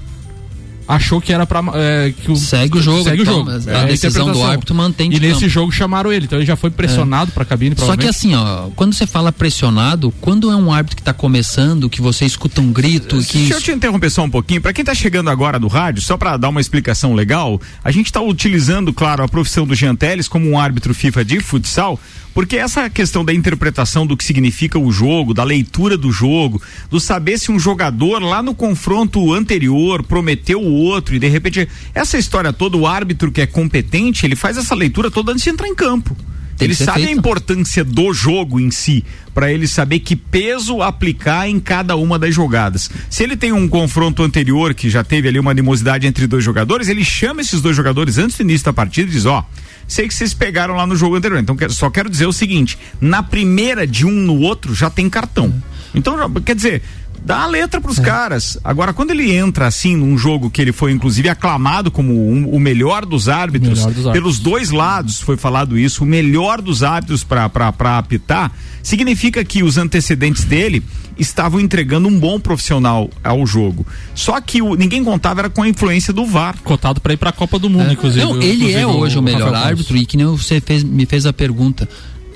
achou 0.87 1.19
que 1.19 1.33
era 1.33 1.45
pra. 1.45 1.61
é, 1.75 2.13
que 2.17 2.31
o, 2.31 2.35
Segue 2.35 2.77
o 2.77 2.81
jogo, 2.81 3.03
Segue 3.03 3.21
então, 3.23 3.43
o 3.43 3.51
jogo. 3.51 3.69
a 3.69 3.79
É 3.79 3.85
decisão 3.87 4.31
do 4.31 4.43
árbitro 4.43 4.73
mantém 4.75 5.09
de 5.09 5.17
E 5.17 5.19
nesse 5.19 5.41
campo. 5.41 5.49
jogo 5.49 5.71
chamaram 5.71 6.11
ele, 6.11 6.25
então 6.25 6.37
ele 6.39 6.45
já 6.45 6.55
foi 6.55 6.69
pressionado 6.69 7.31
pra 7.31 7.43
cabine, 7.45 7.75
Só 7.77 7.95
que 7.97 8.07
assim, 8.07 8.35
ó, 8.35 8.69
quando 8.75 8.93
você 8.93 9.05
fala 9.05 9.31
pressionado, 9.31 10.13
quando 10.21 10.51
é 10.51 10.55
um 10.55 10.71
árbitro 10.71 10.95
que 10.97 11.03
tá 11.03 11.13
começando, 11.13 11.89
que 11.89 12.01
você 12.01 12.25
escuta 12.25 12.61
um 12.61 12.71
grito, 12.71 13.17
que 13.23 13.37
Deixa 13.39 13.53
eu 13.55 13.61
te 13.61 13.71
interromper 13.71 14.09
só 14.09 14.23
um 14.23 14.29
pouquinho. 14.29 14.61
Pra 14.61 14.73
quem 14.73 14.83
tá 14.85 14.93
chegando 14.95 15.29
agora 15.29 15.59
do 15.59 15.67
rádio, 15.67 16.01
só 16.01 16.17
pra 16.17 16.37
dar 16.37 16.49
uma 16.49 16.61
explicação 16.61 17.13
legal, 17.13 17.59
a 17.83 17.91
gente 17.91 18.11
tá 18.11 18.21
utilizando, 18.21 18.93
claro, 18.93 19.23
a 19.23 19.27
profissão 19.27 19.65
do 19.67 19.75
Jean 19.75 19.95
Teles 19.95 20.27
como 20.27 20.49
um 20.49 20.59
árbitro 20.59 20.93
FIFA 20.93 21.25
de 21.25 21.39
futsal, 21.39 21.99
porque 22.37 22.55
essa 22.55 22.87
questão 22.87 23.25
da 23.25 23.33
interpretação 23.33 24.05
do 24.05 24.15
que 24.15 24.23
significa 24.23 24.77
o 24.77 24.91
jogo, 24.91 25.33
da 25.33 25.43
leitura 25.43 25.97
do 25.97 26.11
jogo, 26.11 26.61
do 26.87 26.99
saber 26.99 27.39
se 27.39 27.51
um 27.51 27.57
jogador 27.57 28.21
lá 28.21 28.43
no 28.43 28.53
confronto 28.53 29.33
anterior 29.33 30.03
prometeu 30.03 30.61
o 30.61 30.71
outro 30.71 31.15
e 31.15 31.19
de 31.19 31.27
repente 31.27 31.67
essa 31.95 32.15
história 32.15 32.53
toda, 32.53 32.77
o 32.77 32.85
árbitro 32.85 33.31
que 33.31 33.41
é 33.41 33.47
competente, 33.47 34.23
ele 34.23 34.35
faz 34.35 34.55
essa 34.55 34.75
leitura 34.75 35.09
toda 35.09 35.31
antes 35.31 35.45
de 35.45 35.49
entrar 35.49 35.67
em 35.67 35.73
campo. 35.73 36.15
Tem 36.55 36.67
ele 36.67 36.75
sabe 36.75 37.01
a 37.01 37.05
feito. 37.05 37.17
importância 37.17 37.83
do 37.83 38.13
jogo 38.13 38.59
em 38.59 38.69
si, 38.69 39.03
para 39.33 39.51
ele 39.51 39.67
saber 39.67 40.01
que 40.01 40.15
peso 40.15 40.83
aplicar 40.83 41.49
em 41.49 41.59
cada 41.59 41.95
uma 41.95 42.19
das 42.19 42.35
jogadas. 42.35 42.87
Se 43.09 43.23
ele 43.23 43.35
tem 43.35 43.51
um 43.51 43.67
confronto 43.67 44.21
anterior 44.21 44.75
que 44.75 44.91
já 44.91 45.03
teve 45.03 45.27
ali 45.27 45.39
uma 45.39 45.49
animosidade 45.49 46.05
entre 46.05 46.27
dois 46.27 46.43
jogadores, 46.43 46.87
ele 46.87 47.03
chama 47.03 47.41
esses 47.41 47.61
dois 47.61 47.75
jogadores 47.75 48.19
antes 48.19 48.37
do 48.37 48.43
início 48.43 48.65
da 48.65 48.73
partida 48.73 49.09
e 49.09 49.13
diz: 49.13 49.25
Ó, 49.25 49.43
sei 49.87 50.07
que 50.07 50.13
vocês 50.13 50.33
pegaram 50.33 50.75
lá 50.75 50.85
no 50.85 50.95
jogo 50.95 51.15
anterior. 51.15 51.39
Então 51.39 51.55
só 51.69 51.89
quero 51.89 52.09
dizer 52.09 52.25
o 52.25 52.33
seguinte: 52.33 52.77
na 52.99 53.23
primeira 53.23 53.87
de 53.87 54.05
um 54.05 54.11
no 54.11 54.39
outro 54.41 54.73
já 54.75 54.89
tem 54.89 55.09
cartão. 55.09 55.53
Então, 55.97 56.31
quer 56.41 56.55
dizer. 56.55 56.81
Dá 57.25 57.41
a 57.41 57.47
letra 57.47 57.79
É. 57.79 57.81
pros 57.83 57.97
caras. 57.99 58.57
Agora, 58.63 58.93
quando 58.93 59.09
ele 59.11 59.35
entra 59.35 59.65
assim 59.67 59.97
num 59.97 60.17
jogo 60.17 60.49
que 60.51 60.61
ele 60.61 60.71
foi 60.71 60.91
inclusive 60.93 61.27
aclamado 61.27 61.89
como 61.91 62.13
um- 62.13 62.47
o 62.47 62.59
melhor 62.59 63.05
dos 63.05 63.27
árbitros, 63.27 63.79
Melhor 63.79 63.91
dos 63.91 64.05
árbitros. 64.07 64.13
pelos 64.13 64.39
dois 64.39 64.69
lados 64.69 65.19
foi 65.19 65.35
falado 65.35 65.77
isso, 65.77 66.03
o 66.03 66.07
melhor 66.07 66.61
dos 66.61 66.83
árbitros 66.83 67.25
para 67.25 67.97
apitar, 67.97 68.51
significa 68.83 69.43
que 69.43 69.61
os 69.63 69.77
antecedentes 69.77 70.45
dele 70.45 70.81
estavam 71.17 71.59
entregando 71.59 72.07
um 72.07 72.17
bom 72.17 72.39
profissional 72.39 73.09
ao 73.23 73.45
jogo. 73.45 73.85
Só 74.15 74.39
que 74.39 74.61
o, 74.61 74.75
ninguém 74.75 75.03
contava 75.03 75.41
era 75.41 75.49
com 75.49 75.63
a 75.63 75.67
influência 75.67 76.13
do 76.13 76.25
VAR. 76.25 76.55
Cotado 76.63 77.01
pra 77.01 77.11
ir 77.13 77.17
pra 77.17 77.31
Copa 77.33 77.57
do 77.59 77.69
Mundo, 77.69 77.91
inclusive. 77.91 78.23
Não, 78.23 78.35
ele 78.37 78.53
inclusive 78.53 78.79
é 78.79 78.87
hoje 78.87 79.17
o, 79.17 79.21
melhor 79.23 79.39
Rafael 79.51 79.53
Campos. 79.63 79.67
árbitro 79.71 79.97
e 79.97 80.05
que 80.05 80.15
nem 80.15 80.27
você 80.27 80.61
fez, 80.61 80.83
me 80.83 81.05
fez 81.05 81.25
a 81.25 81.33
pergunta. 81.33 81.89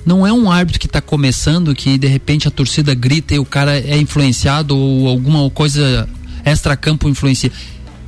Não 0.05 0.25
é 0.25 0.33
um 0.33 0.51
árbitro 0.51 0.79
que 0.79 0.87
está 0.87 1.01
começando 1.01 1.75
que 1.75 1.97
de 1.97 2.07
repente 2.07 2.47
a 2.47 2.51
torcida 2.51 2.93
grita 2.93 3.35
e 3.35 3.39
o 3.39 3.45
cara 3.45 3.77
é 3.77 3.97
influenciado 3.97 4.75
ou 4.75 5.07
alguma 5.07 5.49
coisa 5.49 6.09
extra-campo 6.43 7.07
influencia. 7.07 7.51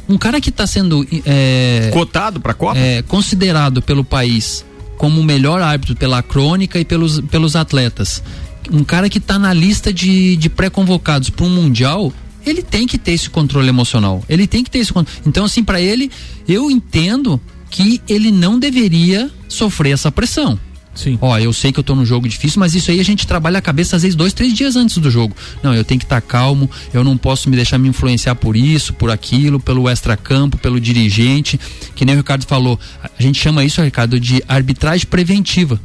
Um 0.10 0.18
cara 0.18 0.42
que 0.42 0.50
está 0.50 0.68
sendo 0.68 1.08
é, 1.26 1.90
Cotado 1.94 2.40
para 2.40 2.52
a 2.52 2.56
Copa? 2.56 2.78
é, 2.78 3.02
considerado 3.04 3.82
pelo 3.82 4.04
país 4.04 4.66
como 4.98 5.20
o 5.20 5.24
melhor 5.24 5.62
árbitro 5.62 5.96
pela 5.96 6.22
crônica 6.22 6.80
e 6.80 6.86
pelos, 6.86 7.20
pelos 7.22 7.56
atletas, 7.56 8.24
um 8.72 8.84
cara 8.84 9.10
que 9.10 9.18
está 9.18 9.38
na 9.38 9.54
lista 9.54 9.92
de, 9.92 10.36
de 10.36 10.50
pré-convocados 10.50 11.30
para 11.30 11.46
um 11.46 11.50
mundial, 11.50 12.14
ele 12.46 12.62
tem 12.62 12.88
que 12.88 12.98
ter 12.98 13.12
esse 13.12 13.30
controle 13.30 13.70
emocional. 13.70 14.24
Ele 14.30 14.48
tem 14.48 14.64
que 14.64 14.70
ter 14.70 14.80
esse 14.80 14.94
controle. 14.94 15.22
Então, 15.26 15.46
assim, 15.46 15.64
para 15.64 15.82
ele, 15.82 16.12
eu 16.48 16.70
entendo 16.70 17.40
que 17.70 18.02
ele 18.08 18.32
não 18.32 18.60
deveria 18.60 19.32
sofrer 19.48 19.92
essa 19.92 20.12
pressão. 20.12 20.60
Sim. 20.96 21.18
Ó, 21.22 21.38
eu 21.38 21.52
sei 21.52 21.72
que 21.72 21.80
eu 21.80 21.84
tô 21.84 21.96
num 21.96 22.06
jogo 22.06 22.28
difícil, 22.28 22.60
mas 22.60 22.76
isso 22.76 22.92
aí 22.92 23.00
a 23.00 23.04
gente 23.04 23.26
trabalha 23.26 23.58
a 23.58 23.62
cabeça 23.62 23.96
às 23.96 24.04
vezes 24.04 24.16
dois, 24.16 24.34
três 24.34 24.54
dias 24.54 24.76
antes 24.76 24.98
do 24.98 25.10
jogo. 25.10 25.36
Não, 25.62 25.74
eu 25.74 25.84
tenho 25.84 26.00
que 26.00 26.06
estar 26.06 26.22
calmo, 26.22 26.70
eu 26.94 27.04
não 27.04 27.18
posso 27.18 27.50
me 27.50 27.56
deixar 27.56 27.78
me 27.78 27.90
influenciar 27.90 28.36
por 28.36 28.56
isso, 28.56 28.94
por 28.94 29.10
aquilo, 29.10 29.60
pelo 29.60 29.90
extracampo, 29.90 30.58
pelo 30.58 30.80
dirigente. 30.80 31.60
Que 31.96 32.06
nem 32.06 32.16
o 32.16 32.20
Ricardo 32.20 32.46
falou, 32.46 32.80
a 33.02 33.22
gente 33.22 33.40
chama 33.40 33.64
isso, 33.64 33.82
Ricardo, 33.82 34.20
de 34.20 34.44
arbitragem 34.48 35.08
preventiva. 35.08 35.80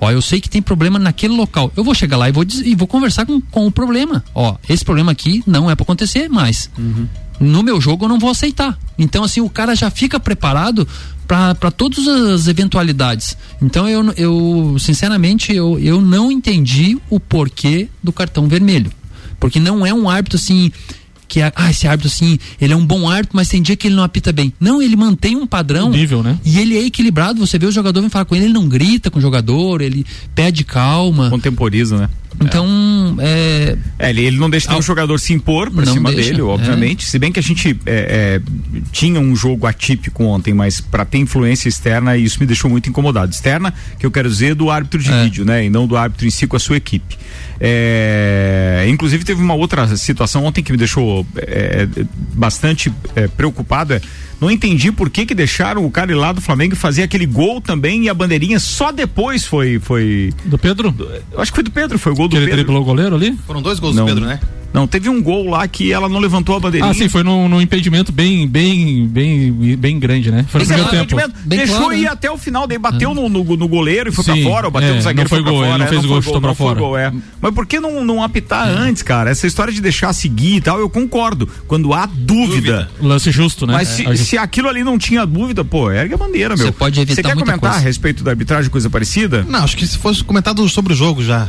Ó, 0.00 0.10
eu 0.10 0.20
sei 0.20 0.40
que 0.40 0.50
tem 0.50 0.60
problema 0.60 0.98
naquele 0.98 1.34
local. 1.34 1.72
Eu 1.74 1.82
vou 1.82 1.94
chegar 1.94 2.16
lá 2.16 2.28
e 2.28 2.32
vou, 2.32 2.44
e 2.64 2.74
vou 2.74 2.86
conversar 2.86 3.24
com, 3.24 3.40
com 3.40 3.66
o 3.66 3.70
problema. 3.70 4.22
Ó, 4.34 4.56
esse 4.68 4.84
problema 4.84 5.12
aqui 5.12 5.42
não 5.46 5.70
é 5.70 5.74
para 5.74 5.84
acontecer 5.84 6.28
mais. 6.28 6.70
No 7.40 7.62
meu 7.62 7.80
jogo 7.80 8.04
eu 8.04 8.08
não 8.08 8.18
vou 8.18 8.30
aceitar. 8.30 8.78
Então, 8.98 9.24
assim, 9.24 9.40
o 9.40 9.48
cara 9.48 9.74
já 9.74 9.90
fica 9.90 10.20
preparado 10.20 10.86
para 11.26 11.70
todas 11.70 12.06
as 12.06 12.48
eventualidades. 12.48 13.36
Então, 13.60 13.88
eu, 13.88 14.12
eu 14.16 14.76
sinceramente, 14.78 15.52
eu, 15.52 15.78
eu 15.78 16.00
não 16.00 16.30
entendi 16.30 16.98
o 17.08 17.18
porquê 17.18 17.88
do 18.02 18.12
cartão 18.12 18.48
vermelho. 18.48 18.92
Porque 19.40 19.58
não 19.58 19.84
é 19.84 19.92
um 19.92 20.08
árbitro 20.08 20.36
assim 20.36 20.70
que 21.26 21.40
é, 21.40 21.52
ah, 21.56 21.70
esse 21.70 21.88
árbitro 21.88 22.08
assim, 22.08 22.38
ele 22.60 22.72
é 22.72 22.76
um 22.76 22.84
bom 22.84 23.08
árbitro, 23.08 23.36
mas 23.36 23.48
tem 23.48 23.60
dia 23.60 23.74
que 23.74 23.88
ele 23.88 23.96
não 23.96 24.04
apita 24.04 24.32
bem. 24.32 24.52
Não, 24.60 24.80
ele 24.80 24.94
mantém 24.94 25.34
um 25.34 25.46
padrão. 25.46 25.90
Nível, 25.90 26.22
né? 26.22 26.38
E 26.44 26.58
ele 26.58 26.76
é 26.76 26.84
equilibrado, 26.84 27.44
você 27.44 27.58
vê 27.58 27.66
o 27.66 27.72
jogador 27.72 28.00
vem 28.00 28.10
falar 28.10 28.24
com 28.24 28.36
ele, 28.36 28.44
ele 28.44 28.52
não 28.52 28.68
grita 28.68 29.10
com 29.10 29.18
o 29.18 29.22
jogador, 29.22 29.80
ele 29.80 30.06
pede 30.34 30.62
calma. 30.64 31.30
Contemporiza, 31.30 31.96
né? 31.96 32.10
Então, 32.40 33.16
é, 33.20 33.76
É, 33.98 34.10
ele, 34.10 34.22
ele 34.24 34.36
não 34.38 34.50
deixa 34.50 34.68
nenhum 34.68 34.82
jogador 34.82 35.18
se 35.18 35.32
impor 35.32 35.70
por 35.70 35.84
Não 35.86 35.92
cima 35.92 36.12
deixa, 36.12 36.30
dele, 36.30 36.40
é. 36.40 36.44
obviamente. 36.44 37.04
Se 37.04 37.18
bem 37.18 37.30
que 37.32 37.38
a 37.38 37.42
gente 37.42 37.78
é, 37.86 38.40
é, 38.40 38.40
tinha 38.92 39.20
um 39.20 39.34
jogo 39.36 39.66
atípico 39.66 40.24
ontem, 40.24 40.52
mas 40.52 40.80
para 40.80 41.04
ter 41.04 41.18
influência 41.18 41.68
externa, 41.68 42.16
isso 42.16 42.38
me 42.40 42.46
deixou 42.46 42.68
muito 42.70 42.88
incomodado. 42.88 43.30
Externa, 43.32 43.72
que 43.98 44.04
eu 44.04 44.10
quero 44.10 44.28
dizer, 44.28 44.54
do 44.54 44.70
árbitro 44.70 45.00
de 45.00 45.10
É. 45.12 45.22
vídeo, 45.24 45.44
né? 45.44 45.64
E 45.64 45.70
não 45.70 45.86
do 45.86 45.96
árbitro 45.96 46.26
em 46.26 46.30
si 46.30 46.46
com 46.46 46.56
a 46.56 46.60
sua 46.60 46.76
equipe. 46.76 47.16
É, 47.60 48.84
inclusive 48.88 49.24
teve 49.24 49.40
uma 49.42 49.54
outra 49.54 49.96
situação 49.96 50.44
ontem 50.44 50.62
que 50.62 50.72
me 50.72 50.78
deixou 50.78 51.26
é, 51.36 51.86
bastante 52.34 52.92
é, 53.14 53.26
preocupado. 53.28 53.94
É, 53.94 54.00
não 54.40 54.50
entendi 54.50 54.90
por 54.92 55.08
que 55.08 55.24
que 55.24 55.34
deixaram 55.34 55.84
o 55.86 55.90
cara 55.90 56.10
ir 56.12 56.14
lá 56.16 56.32
do 56.32 56.40
Flamengo 56.40 56.74
fazer 56.76 57.02
aquele 57.04 57.24
gol 57.24 57.60
também 57.60 58.04
e 58.04 58.08
a 58.08 58.14
bandeirinha 58.14 58.58
só 58.58 58.90
depois 58.92 59.44
foi 59.46 59.78
foi 59.78 60.32
Do 60.44 60.58
Pedro? 60.58 60.94
eu 61.32 61.40
acho 61.40 61.52
que 61.52 61.56
foi 61.56 61.64
do 61.64 61.70
Pedro, 61.70 61.98
foi 61.98 62.12
o 62.12 62.14
gol 62.16 62.23
do 62.28 62.32
Que 62.32 62.36
ele 62.36 62.46
Pedro. 62.46 62.56
driblou 62.64 62.82
o 62.82 62.84
goleiro 62.84 63.14
ali? 63.16 63.36
Foram 63.46 63.62
dois 63.62 63.78
gols 63.78 63.94
Não. 63.96 64.04
do 64.04 64.08
Pedro, 64.08 64.24
né? 64.26 64.40
Não, 64.72 64.88
teve 64.88 65.08
um 65.08 65.22
gol 65.22 65.50
lá 65.50 65.68
que 65.68 65.92
ela 65.92 66.08
não 66.08 66.18
levantou 66.18 66.56
a 66.56 66.58
bandeirinha. 66.58 66.90
Ah, 66.90 66.94
sim, 66.94 67.08
foi 67.08 67.22
num, 67.22 67.48
num 67.48 67.60
impedimento 67.60 68.10
bem, 68.10 68.44
bem, 68.48 69.06
bem, 69.06 69.76
bem 69.76 70.00
grande, 70.00 70.32
né? 70.32 70.44
Foi 70.48 70.62
no 70.62 70.66
primeiro 70.66 70.88
é 70.88 70.90
tempo. 70.90 71.04
impedimento. 71.14 71.34
Bem 71.46 71.58
Deixou 71.60 71.76
claro, 71.78 71.94
ir 71.94 72.02
né? 72.02 72.08
até 72.08 72.28
o 72.28 72.36
final, 72.36 72.66
daí 72.66 72.76
bateu 72.76 73.14
no, 73.14 73.28
no, 73.28 73.44
no 73.44 73.68
goleiro 73.68 74.08
e 74.08 74.12
foi 74.12 74.24
Sim, 74.24 74.32
pra 74.32 74.42
fora, 74.50 74.66
ou 74.66 74.72
bateu 74.72 74.88
é, 74.88 74.94
no 74.96 75.00
zagueiro 75.00 75.26
não 75.26 75.28
foi 75.28 75.38
foi 75.38 75.42
pra 75.44 75.52
gol, 75.52 75.60
fora. 75.60 75.70
ele 75.70 75.78
não 75.78 75.84
é, 75.86 75.88
fez 75.88 76.00
foi 76.00 76.08
gol, 76.08 76.22
chutou 76.22 76.40
pra 76.40 76.48
não 76.48 76.54
foi 76.56 76.66
fora. 76.66 76.80
gol, 76.80 76.98
é. 76.98 77.12
Mas 77.40 77.54
por 77.54 77.66
que 77.66 77.78
não, 77.78 78.04
não 78.04 78.20
apitar 78.20 78.66
antes, 78.66 79.00
cara? 79.04 79.30
Essa 79.30 79.46
história 79.46 79.72
de 79.72 79.80
deixar 79.80 80.12
seguir 80.12 80.56
e 80.56 80.60
tal, 80.60 80.80
eu 80.80 80.90
concordo. 80.90 81.48
Quando 81.68 81.94
há 81.94 82.04
dúvida. 82.06 82.90
Lance 83.00 83.30
justo, 83.30 83.68
né? 83.68 83.74
Mas 83.74 83.88
É, 83.90 83.92
se, 83.94 84.06
a 84.08 84.14
gente- 84.16 84.26
se 84.28 84.36
aquilo 84.38 84.68
ali 84.68 84.82
não 84.82 84.98
tinha 84.98 85.24
dúvida, 85.24 85.64
pô, 85.64 85.88
ergue 85.88 86.14
a 86.14 86.16
bandeira, 86.16 86.56
meu. 86.56 86.66
Você 86.66 86.72
pode 86.72 86.98
evitar 87.00 87.14
Você 87.14 87.22
quer 87.22 87.34
muita 87.36 87.44
comentar 87.52 87.70
coisa. 87.70 87.76
a 87.84 87.86
respeito 87.86 88.24
da 88.24 88.32
arbitragem, 88.32 88.68
coisa 88.68 88.90
parecida? 88.90 89.46
Não, 89.48 89.60
acho 89.62 89.76
que 89.76 89.86
se 89.86 89.96
fosse 89.98 90.24
comentado 90.24 90.68
sobre 90.68 90.92
o 90.92 90.96
jogo 90.96 91.22
já. 91.22 91.46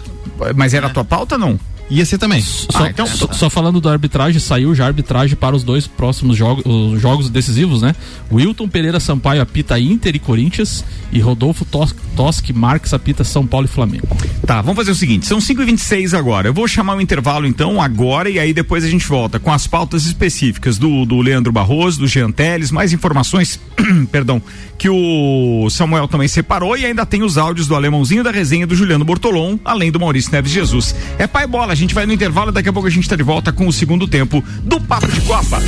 Mas 0.56 0.74
era 0.74 0.88
a 0.88 0.90
tua 0.90 1.04
pauta, 1.06 1.38
não? 1.38 1.60
Ia 1.88 2.04
ser 2.04 2.18
também. 2.18 2.42
Só, 2.42 2.68
Ah, 2.84 2.90
então- 2.90 3.06
só, 3.06 3.32
só 3.32 3.48
falando 3.48 3.80
da 3.80 3.92
arbitragem, 3.92 4.40
saiu 4.40 4.74
já 4.74 4.86
a 4.86 4.88
arbitragem 4.88 5.36
para 5.36 5.56
os 5.56 5.64
dois 5.64 5.86
próximos 5.86 6.36
jogos, 6.36 6.64
os 6.66 7.00
jogos 7.00 7.30
decisivos, 7.30 7.80
né? 7.84 7.94
Wilton 8.32 8.68
Pereira 8.68 9.00
Sampaio 9.00 9.40
apita 9.40 9.80
Inter 9.80 10.16
e 10.16 10.20
Corinthians 10.20 10.84
e 11.12 11.20
Rodolfo 11.20 11.64
Tos- 11.64 11.96
Toschi 12.16 12.52
Marques 12.54 12.92
apita 12.92 13.24
São 13.24 13.46
Paulo 13.46 13.68
e 13.68 13.70
Flamengo. 13.70 14.08
Tá, 14.48 14.62
vamos 14.62 14.78
fazer 14.78 14.90
o 14.90 14.96
seguinte, 14.96 15.28
são 15.28 15.40
5 15.40 15.62
e 15.62 15.66
26 15.66 16.16
agora. 16.16 16.48
Eu 16.50 16.56
vou 16.56 16.68
chamar 16.68 16.98
o 16.98 17.02
intervalo 17.02 17.46
então 17.46 17.80
agora 17.80 18.32
e 18.32 18.40
aí 18.40 18.52
depois 18.52 18.84
a 18.84 18.90
gente 18.90 19.06
volta 19.06 19.40
com 19.40 19.52
as 19.54 19.68
pautas 19.68 20.08
específicas 20.08 20.80
do, 20.80 21.06
do 21.06 21.22
Leandro 21.22 21.52
Barroso, 21.52 22.00
do 22.00 22.08
Jean 22.08 22.32
Teles, 22.32 22.72
mais 22.72 22.94
informações, 22.94 23.60
perdão, 24.12 24.42
que 24.76 24.90
o 24.90 25.68
Samuel 25.70 26.08
também 26.08 26.28
separou 26.28 26.76
e 26.76 26.84
ainda 26.84 27.06
tem 27.06 27.22
os 27.22 27.38
áudios 27.38 27.68
do 27.68 27.76
Alemãozinho 27.76 28.24
da 28.24 28.32
resenha 28.32 28.66
do 28.66 28.74
Juliano 28.76 29.06
Bortolom, 29.06 29.60
além 29.64 29.92
do 29.92 30.00
Maurício 30.00 30.25
Neves 30.30 30.52
Jesus. 30.52 30.96
É 31.18 31.28
pai 31.28 31.48
bola, 31.48 31.74
a 31.74 31.76
gente 31.76 31.94
vai 31.94 32.06
no 32.06 32.14
intervalo 32.14 32.52
daqui 32.52 32.70
a 32.70 32.74
pouco 32.74 32.88
a 32.88 32.92
gente 32.92 33.08
tá 33.08 33.16
de 33.16 33.24
volta 33.24 33.52
com 33.52 33.68
o 33.68 33.74
segundo 33.74 34.08
tempo 34.08 34.44
do 34.64 34.80
Papo 34.80 35.08
de 35.08 35.22
Copa. 35.22 35.62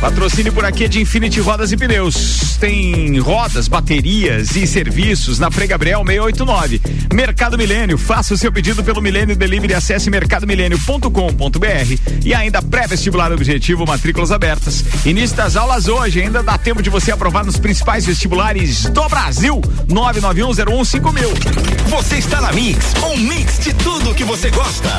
Patrocínio 0.00 0.52
por 0.52 0.64
aqui 0.64 0.84
é 0.84 0.88
de 0.88 1.00
Infinity 1.00 1.40
Rodas 1.40 1.72
e 1.72 1.76
Pneus. 1.76 2.56
Tem 2.60 3.18
rodas, 3.18 3.68
baterias 3.68 4.54
e 4.54 4.66
serviços 4.66 5.38
na 5.38 5.50
Frei 5.50 5.66
Gabriel 5.66 6.04
689. 6.04 6.80
Mercado 7.12 7.56
Milênio, 7.56 7.96
faça 7.96 8.34
o 8.34 8.36
seu 8.36 8.52
pedido 8.52 8.84
pelo 8.84 9.00
Milênio 9.00 9.36
Delivery, 9.36 9.74
acesse 9.74 10.10
mercadomilênio.com.br 10.10 12.20
e 12.24 12.34
ainda 12.34 12.60
pré-vestibular 12.60 13.32
objetivo, 13.32 13.86
matrículas 13.86 14.30
abertas. 14.30 14.84
Início 15.04 15.36
das 15.36 15.56
aulas 15.56 15.88
hoje, 15.88 16.20
ainda 16.20 16.42
dá 16.42 16.58
tempo 16.58 16.82
de 16.82 16.90
você 16.90 17.12
aprovar 17.12 17.44
nos 17.44 17.58
principais 17.58 18.04
vestibulares 18.04 18.84
do 18.90 19.08
Brasil. 19.08 19.60
991015000. 19.88 21.88
Você 21.88 22.16
está 22.16 22.40
na 22.40 22.52
Mix, 22.52 22.94
um 23.04 23.16
mix 23.16 23.58
de 23.58 23.72
tudo 23.82 24.14
que 24.14 24.24
você 24.24 24.50
gosta. 24.50 24.90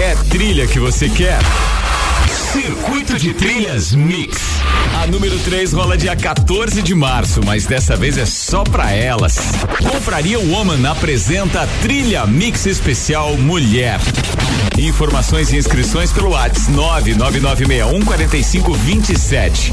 É 0.00 0.14
trilha 0.28 0.66
que 0.66 0.78
você 0.78 1.08
quer. 1.08 1.38
Circuito 2.54 3.18
de 3.18 3.34
Trilhas 3.34 3.92
Mix. 3.94 4.38
A 5.02 5.08
número 5.08 5.36
3 5.40 5.72
rola 5.72 5.98
dia 5.98 6.14
14 6.14 6.82
de 6.82 6.94
março, 6.94 7.40
mas 7.44 7.66
dessa 7.66 7.96
vez 7.96 8.16
é 8.16 8.24
só 8.24 8.62
pra 8.62 8.92
elas. 8.92 9.40
Compraria 9.82 10.38
Woman 10.38 10.88
apresenta 10.88 11.68
Trilha 11.82 12.24
Mix 12.26 12.64
Especial 12.66 13.36
Mulher. 13.36 13.98
Informações 14.78 15.52
e 15.52 15.56
inscrições 15.56 16.12
pelo 16.12 16.30
WhatsApp 16.30 16.72
999614527. 16.72 19.72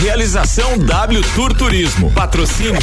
Realização 0.00 0.78
W 0.78 1.22
Tour 1.34 1.52
Turismo. 1.54 2.10
Patrocínio 2.10 2.78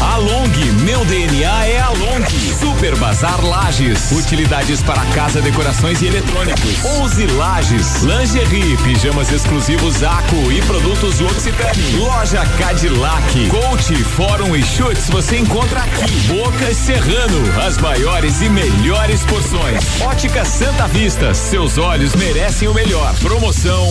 Along, 0.00 0.50
meu 0.84 1.04
DNA 1.04 1.66
é 1.66 1.80
Along. 1.80 2.24
Super 2.58 2.96
Bazar 2.96 3.44
Lages. 3.44 4.10
Utilidades 4.12 4.80
para 4.82 5.04
casa, 5.14 5.40
decorações 5.40 6.02
e 6.02 6.06
eletrônicos. 6.06 6.84
11 6.84 7.26
Lages. 7.26 8.02
Lingerie, 8.02 8.76
pijamas 8.94 9.32
exclusivos 9.32 10.04
Aco 10.04 10.52
e 10.52 10.62
produtos 10.62 11.18
L'Occitane. 11.18 11.96
Loja 11.96 12.44
Cadillac. 12.58 13.48
Coach, 13.48 13.94
Fórum 14.04 14.54
e 14.54 14.62
Chutes 14.62 15.10
você 15.10 15.38
encontra 15.38 15.80
aqui. 15.80 16.12
Bocas 16.28 16.76
Serrano, 16.76 17.62
as 17.66 17.76
maiores 17.78 18.40
e 18.40 18.48
melhores 18.48 19.24
porções. 19.24 20.00
Ótica 20.00 20.44
Santa 20.44 20.86
Vista, 20.86 21.34
seus 21.34 21.76
olhos 21.76 22.14
merecem 22.14 22.68
o 22.68 22.74
melhor. 22.74 23.12
Promoção 23.16 23.90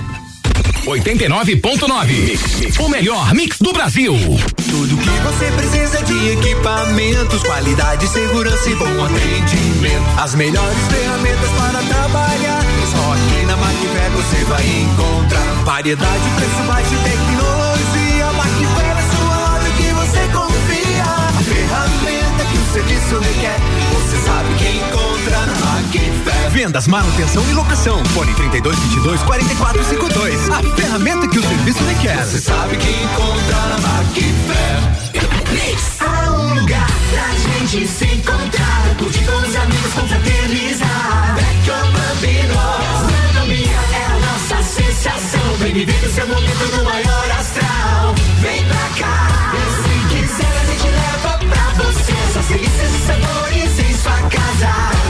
89.9. 0.91 2.79
O 2.79 2.89
melhor 2.89 3.33
mix 3.33 3.59
do 3.59 3.71
Brasil. 3.71 4.13
Tudo 4.13 4.97
que 4.97 5.09
você 5.09 5.45
precisa 5.51 6.03
de 6.03 6.29
equipamentos, 6.31 7.41
qualidade, 7.43 8.07
segurança 8.07 8.69
e 8.69 8.75
bom 8.75 9.05
atendimento. 9.05 10.19
As 10.19 10.35
melhores 10.35 10.77
ferramentas 10.89 11.49
para 11.51 11.81
trabalhar. 11.83 12.61
Só 12.91 13.13
aqui 13.13 13.45
na 13.45 13.55
Macfer 13.55 14.11
você 14.11 14.43
vai 14.45 14.65
encontrar 14.67 15.63
variedade, 15.63 16.29
preço 16.35 16.63
baixo 16.67 16.93
e 16.93 16.97
tecnologia. 17.09 18.31
Macfer 18.33 18.97
é 18.97 19.15
sua 19.15 19.37
loja 19.47 19.69
que 19.77 19.93
você 19.93 20.19
confia. 20.33 21.03
A 21.03 21.43
ferramenta 21.43 22.45
que 22.51 22.57
o 22.57 22.73
serviço 22.73 23.19
requer. 23.19 23.59
Você 23.93 24.17
sabe 24.25 24.53
que 24.55 24.77
encontra. 24.77 25.00
Vendas, 26.51 26.87
manutenção 26.87 27.43
e 27.49 27.53
locação. 27.53 28.03
Fone 28.05 28.33
3222 28.35 29.21
4452. 29.23 30.49
A 30.49 30.75
ferramenta 30.75 31.27
que 31.27 31.39
o 31.39 31.41
serviço 31.41 31.83
requer. 31.83 32.23
Você 32.23 32.39
sabe 32.39 32.77
que 32.77 32.89
encontra 32.89 33.57
na 33.69 33.77
Macfer. 33.77 35.01
Há 35.99 36.31
um 36.31 36.53
lugar 36.59 36.87
pra 37.11 37.29
gente 37.33 37.87
se 37.87 38.05
encontrar, 38.05 38.95
curtir 38.97 39.23
com 39.25 39.35
os 39.35 39.55
amigos, 39.55 39.93
confraternizar. 39.93 41.35
Vecchio 41.35 41.73
Bambino, 41.91 42.55
gastronomia 42.81 43.79
é 43.93 44.05
a 44.05 44.19
nossa 44.19 44.63
sensação. 44.63 45.55
Vem 45.59 45.73
viver 45.73 46.05
o 46.05 46.13
seu 46.13 46.27
momento 46.27 46.77
no 46.77 46.83
maior 46.83 47.31
astral. 47.39 48.15
Vem 48.41 48.63
pra 48.65 48.89
cá, 48.99 49.53
se 49.83 50.15
quiser 50.15 50.61
a 50.61 50.65
gente 50.65 50.87
leva 50.87 51.37
pra 51.37 51.83
você. 51.83 52.13
Só 52.33 52.41
delícias 52.41 52.93
e 52.93 53.05
sabores 53.05 53.79
em 53.79 53.93
sua 53.95 54.17
casa. 54.29 55.00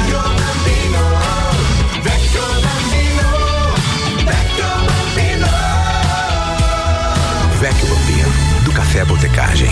Café 8.91 9.05
Botecagem. 9.05 9.69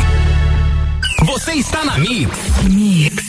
Você 1.26 1.52
está 1.52 1.84
na 1.84 1.98
Mix. 1.98 3.29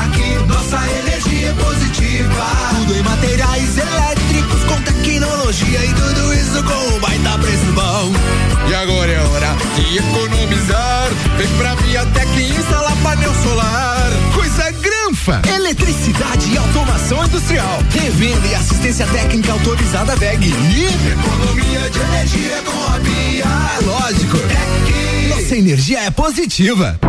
Aqui 0.00 0.38
nossa 0.46 0.78
energia 1.00 1.48
é 1.48 1.52
positiva. 1.52 2.46
Tudo 2.70 2.96
em 2.96 3.02
materiais 3.02 3.76
elétricos 3.76 4.64
com 4.64 4.80
tecnologia 4.82 5.84
e 5.84 5.92
tudo 5.92 6.32
isso 6.32 6.62
com 6.62 6.94
um 6.94 7.00
baita 7.00 7.38
preço 7.38 7.72
bom. 7.74 8.12
E 8.70 8.74
agora 8.74 9.12
é 9.12 9.20
hora 9.20 9.54
de 9.74 9.98
economizar. 9.98 11.08
Vem 11.36 11.48
pra 11.58 11.74
Viatec 11.74 12.40
instalar 12.40 12.96
painel 13.02 13.34
solar. 13.42 14.10
Coisa 14.34 14.70
granfa. 14.70 15.42
Eletricidade 15.54 16.50
e 16.50 16.56
automação 16.56 17.22
industrial. 17.24 17.82
Revenda 17.90 18.46
e 18.46 18.54
assistência 18.54 19.06
técnica 19.08 19.52
autorizada 19.52 20.16
VEG. 20.16 20.46
E 20.46 20.84
economia 21.12 21.90
de 21.90 21.98
energia 21.98 22.62
com 22.64 22.94
a 22.94 22.98
Bia. 22.98 23.44
É 23.44 23.84
lógico. 23.84 24.38
Nossa 25.28 25.56
energia 25.56 26.00
é 26.00 26.10
positiva. 26.10 26.98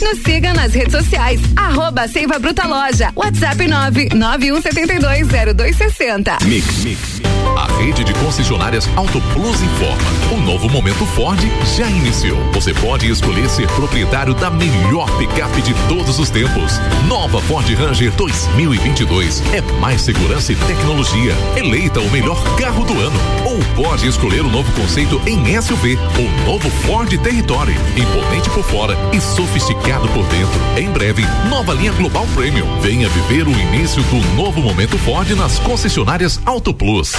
Nos 0.00 0.22
siga 0.22 0.54
nas 0.54 0.72
redes 0.74 0.92
sociais, 0.92 1.40
arroba 1.56 2.06
Seiva 2.08 2.38
Bruta 2.38 2.66
Loja, 2.66 3.12
WhatsApp 3.14 3.66
991720260. 3.66 6.42
Mix, 6.44 6.84
mix. 6.84 7.33
A 7.56 7.66
rede 7.78 8.04
de 8.04 8.12
concessionárias 8.14 8.88
Auto 8.96 9.20
Plus 9.32 9.62
informa. 9.62 10.32
O 10.32 10.40
novo 10.40 10.68
momento 10.68 11.04
Ford 11.06 11.38
já 11.76 11.86
iniciou. 11.88 12.38
Você 12.52 12.72
pode 12.74 13.10
escolher 13.10 13.48
ser 13.48 13.66
proprietário 13.68 14.34
da 14.34 14.50
melhor 14.50 15.10
picape 15.18 15.62
de 15.62 15.74
todos 15.88 16.18
os 16.18 16.30
tempos. 16.30 16.80
Nova 17.08 17.40
Ford 17.42 17.66
Ranger 17.74 18.12
2022. 18.12 19.42
É 19.52 19.60
mais 19.80 20.02
segurança 20.02 20.52
e 20.52 20.56
tecnologia. 20.56 21.34
Eleita 21.56 22.00
o 22.00 22.10
melhor 22.10 22.42
carro 22.56 22.84
do 22.84 22.98
ano. 22.98 23.18
Ou 23.44 23.58
pode 23.84 24.06
escolher 24.06 24.40
o 24.40 24.50
novo 24.50 24.70
conceito 24.72 25.20
em 25.26 25.60
SUV. 25.60 25.96
O 26.18 26.46
novo 26.46 26.68
Ford 26.70 27.08
Territory. 27.18 27.74
Imponente 27.96 28.50
por 28.50 28.64
fora 28.64 28.96
e 29.12 29.20
sofisticado 29.20 30.08
por 30.08 30.24
dentro. 30.26 30.60
Em 30.76 30.90
breve, 30.90 31.22
nova 31.48 31.72
linha 31.74 31.92
Global 31.92 32.26
Premium. 32.34 32.80
Venha 32.80 33.08
viver 33.08 33.46
o 33.46 33.52
início 33.52 34.02
do 34.04 34.16
novo 34.34 34.60
momento 34.60 34.98
Ford 34.98 35.28
nas 35.30 35.58
concessionárias 35.58 36.40
Auto 36.44 36.72
Plus. 36.72 37.12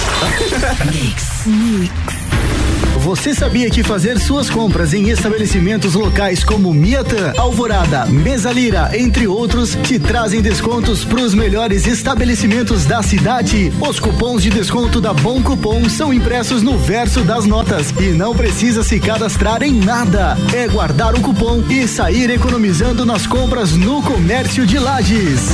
Você 3.06 3.32
sabia 3.32 3.70
que 3.70 3.84
fazer 3.84 4.18
suas 4.18 4.50
compras 4.50 4.92
em 4.92 5.10
estabelecimentos 5.10 5.94
locais 5.94 6.42
como 6.42 6.74
Miatan, 6.74 7.32
Alvorada, 7.36 8.04
Mesa 8.06 8.50
Lira, 8.50 8.90
entre 8.98 9.28
outros, 9.28 9.76
te 9.84 9.96
trazem 9.98 10.42
descontos 10.42 11.04
para 11.04 11.20
os 11.20 11.32
melhores 11.32 11.86
estabelecimentos 11.86 12.84
da 12.84 13.02
cidade? 13.04 13.72
Os 13.80 14.00
cupons 14.00 14.42
de 14.42 14.50
desconto 14.50 15.00
da 15.00 15.12
Bom 15.12 15.40
Cupom 15.40 15.88
são 15.88 16.12
impressos 16.12 16.62
no 16.62 16.76
verso 16.76 17.22
das 17.22 17.44
notas 17.44 17.92
e 18.00 18.10
não 18.10 18.34
precisa 18.34 18.82
se 18.82 18.98
cadastrar 18.98 19.62
em 19.62 19.72
nada. 19.72 20.36
É 20.52 20.66
guardar 20.66 21.14
o 21.14 21.20
cupom 21.20 21.62
e 21.70 21.86
sair 21.86 22.28
economizando 22.30 23.06
nas 23.06 23.24
compras 23.24 23.72
no 23.72 24.02
comércio 24.02 24.66
de 24.66 24.80
lajes. 24.80 25.50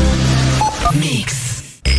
Mix. 0.94 1.41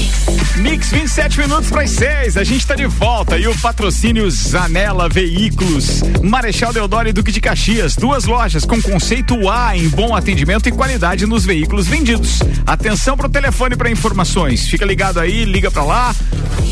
Mix 0.57 0.91
27 0.91 1.39
minutos 1.39 1.69
para 1.69 1.83
as 1.83 1.91
6. 1.91 2.37
A 2.37 2.43
gente 2.43 2.59
está 2.59 2.75
de 2.75 2.85
volta 2.85 3.37
e 3.37 3.47
o 3.47 3.57
patrocínio 3.59 4.29
Zanela 4.29 5.09
Veículos, 5.09 6.01
Marechal 6.21 6.71
Deodoro 6.71 7.09
e 7.09 7.13
Duque 7.13 7.31
de 7.31 7.41
Caxias, 7.41 7.95
duas 7.95 8.25
lojas 8.25 8.65
com 8.65 8.81
conceito 8.81 9.49
A 9.49 9.75
em 9.75 9.87
bom 9.89 10.15
atendimento 10.15 10.69
e 10.69 10.71
qualidade 10.71 11.25
nos 11.25 11.45
veículos 11.45 11.87
vendidos. 11.87 12.39
Atenção 12.65 13.17
pro 13.17 13.29
telefone 13.29 13.75
para 13.75 13.89
informações. 13.89 14.67
Fica 14.67 14.85
ligado 14.85 15.19
aí, 15.19 15.45
liga 15.45 15.71
para 15.71 15.83
lá. 15.83 16.15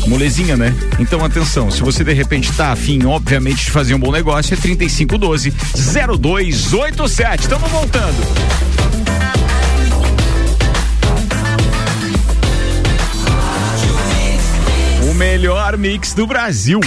Molezinha, 0.06 0.56
né? 0.56 0.74
Então 0.98 1.24
atenção, 1.24 1.70
se 1.70 1.80
você 1.80 2.04
de 2.04 2.12
repente 2.12 2.52
tá 2.52 2.72
afim, 2.72 3.04
obviamente, 3.04 3.64
de 3.64 3.70
fazer 3.70 3.94
um 3.94 3.98
bom 3.98 4.12
negócio, 4.12 4.54
é 4.54 4.56
3512 4.56 5.52
0287. 6.20 7.42
Estamos 7.42 7.70
voltando. 7.70 8.69
Melhor 15.20 15.76
mix 15.76 16.14
do 16.14 16.26
Brasil. 16.26 16.80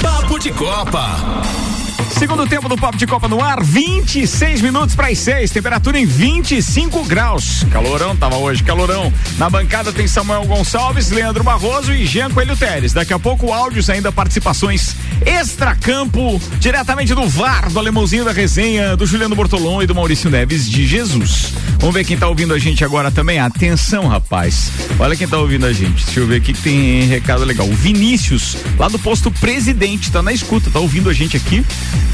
Papo 0.00 0.38
de 0.38 0.52
Copa. 0.52 1.63
Segundo 2.10 2.46
tempo 2.46 2.68
do 2.68 2.76
Papo 2.76 2.96
de 2.96 3.06
Copa 3.06 3.28
no 3.28 3.42
ar, 3.42 3.62
26 3.62 4.60
minutos 4.60 4.94
para 4.94 5.08
as 5.08 5.18
6, 5.18 5.50
temperatura 5.50 5.98
em 5.98 6.06
25 6.06 7.04
graus. 7.04 7.64
Calorão 7.70 8.16
tava 8.16 8.36
hoje, 8.36 8.62
calorão. 8.62 9.12
Na 9.38 9.50
bancada 9.50 9.92
tem 9.92 10.06
Samuel 10.06 10.44
Gonçalves, 10.44 11.10
Leandro 11.10 11.42
Barroso 11.42 11.92
e 11.92 12.06
Jean 12.06 12.30
Coelho 12.30 12.56
Teres. 12.56 12.92
Daqui 12.92 13.12
a 13.12 13.18
pouco 13.18 13.52
áudios 13.52 13.90
ainda 13.90 14.12
participações 14.12 14.96
extracampo, 15.24 16.40
diretamente 16.58 17.14
do 17.14 17.26
VAR, 17.28 17.70
do 17.70 17.78
Alemãozinho 17.78 18.24
da 18.24 18.32
Resenha, 18.32 18.96
do 18.96 19.06
Juliano 19.06 19.34
Bortolom 19.34 19.82
e 19.82 19.86
do 19.86 19.94
Maurício 19.94 20.30
Neves 20.30 20.68
de 20.68 20.86
Jesus. 20.86 21.52
Vamos 21.78 21.94
ver 21.94 22.04
quem 22.04 22.16
tá 22.16 22.28
ouvindo 22.28 22.54
a 22.54 22.58
gente 22.58 22.84
agora 22.84 23.10
também. 23.10 23.38
Atenção, 23.38 24.06
rapaz. 24.06 24.70
Olha 24.98 25.16
quem 25.16 25.28
tá 25.28 25.38
ouvindo 25.38 25.66
a 25.66 25.72
gente. 25.72 26.04
Deixa 26.04 26.20
eu 26.20 26.26
ver 26.26 26.36
aqui 26.36 26.52
que 26.52 26.62
tem 26.62 27.06
recado 27.06 27.44
legal. 27.44 27.68
O 27.68 27.74
Vinícius, 27.74 28.56
lá 28.78 28.88
do 28.88 28.98
posto 28.98 29.30
Presidente, 29.30 30.10
tá 30.10 30.22
na 30.22 30.32
escuta, 30.32 30.70
tá 30.70 30.78
ouvindo 30.78 31.10
a 31.10 31.12
gente 31.12 31.36
aqui. 31.36 31.64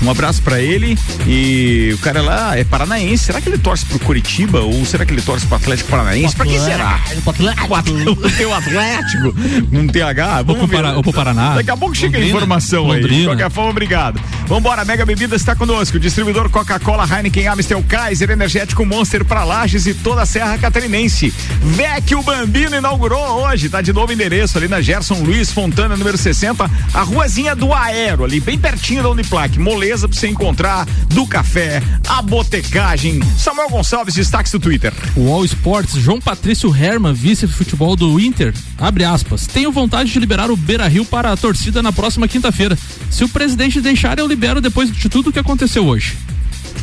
Um 0.02 0.10
abraço 0.10 0.40
para 0.42 0.60
ele. 0.60 0.98
E 1.26 1.90
o 1.94 1.98
cara 1.98 2.22
lá 2.22 2.56
é 2.58 2.64
paranaense. 2.64 3.24
Será 3.24 3.40
que 3.40 3.48
ele 3.48 3.58
torce 3.58 3.84
pro 3.86 3.98
Curitiba 3.98 4.60
ou 4.60 4.84
será 4.86 5.04
que 5.04 5.12
ele 5.12 5.22
torce 5.22 5.46
pro 5.46 5.56
Atlético 5.56 5.90
Paranaense? 5.90 6.34
Pra 6.34 6.46
quem 6.46 6.58
será? 6.58 7.00
Pro 7.22 7.30
Atlético. 7.30 8.30
Tem 8.36 8.46
o 8.46 8.54
Atlético, 8.54 9.34
um 9.72 9.86
TH. 9.86 10.42
Vamos 10.42 10.58
pro 10.58 10.66
ver. 10.66 10.76
Para- 10.76 10.96
ou 10.96 11.02
pro 11.02 11.12
Paraná. 11.12 11.54
Daqui 11.54 11.70
a 11.70 11.76
pouco 11.76 11.94
chega 11.94 12.16
a 12.16 12.20
Londrina. 12.20 12.36
informação 12.36 12.90
aí. 12.90 12.98
De 12.98 13.02
Londrina. 13.02 13.24
qualquer 13.30 13.50
forma, 13.50 13.70
obrigado. 13.70 14.20
Vambora, 14.46 14.84
Mega 14.84 15.04
Bebidas 15.04 15.40
está 15.40 15.54
conosco. 15.54 15.98
Distribuidor 15.98 16.48
Coca-Cola, 16.50 17.06
Heineken, 17.10 17.46
Amstel, 17.48 17.84
Kaiser, 17.88 18.30
Energético 18.30 18.84
Monster 18.86 19.24
para 19.24 19.44
Lages 19.44 19.86
e 19.86 19.94
toda 19.94 20.22
a 20.22 20.26
Serra 20.26 20.56
Catarinense. 20.58 21.32
Vecchio 21.62 22.22
Bambino 22.22 22.76
inaugurou 22.76 23.44
hoje, 23.44 23.68
tá 23.68 23.80
de 23.80 23.92
novo 23.92 24.12
endereço 24.12 24.56
ali 24.58 24.68
na 24.68 24.80
Gerson 24.80 25.14
Luiz 25.22 25.50
Fontana, 25.52 25.96
número 25.96 26.16
60, 26.18 26.68
a 26.92 27.02
ruazinha 27.02 27.54
do 27.54 27.72
Aero, 27.72 28.24
ali 28.24 28.40
bem 28.40 28.58
pertinho 28.58 29.02
da 29.02 29.10
Uniplac. 29.10 29.58
Moleza 29.70 30.09
pra 30.09 30.18
você 30.18 30.26
encontrar 30.26 30.85
do 31.14 31.24
café, 31.24 31.80
a 32.09 32.20
botecagem. 32.20 33.20
Samuel 33.38 33.68
Gonçalves, 33.68 34.16
destaques 34.16 34.50
do 34.50 34.59
Twitter. 34.59 34.92
O 35.14 35.33
All 35.33 35.44
Sports, 35.44 35.94
João 35.94 36.20
Patrício 36.20 36.74
Herman, 36.74 37.14
vice-futebol 37.14 37.94
do 37.94 38.18
Inter, 38.18 38.52
abre 38.76 39.04
aspas. 39.04 39.46
Tenho 39.46 39.70
vontade 39.70 40.11
de 40.11 40.18
liberar 40.18 40.50
o 40.50 40.56
Beira 40.56 40.88
Rio 40.88 41.04
para 41.04 41.30
a 41.30 41.37
torcida 41.37 41.85
na 41.85 41.92
próxima 41.92 42.26
quinta-feira. 42.26 42.76
Se 43.09 43.22
o 43.22 43.28
presidente 43.28 43.80
deixar, 43.80 44.18
eu 44.18 44.26
libero 44.26 44.61
depois 44.61 44.90
de 44.90 45.09
tudo 45.09 45.30
o 45.30 45.33
que 45.33 45.38
aconteceu 45.38 45.87
hoje. 45.87 46.18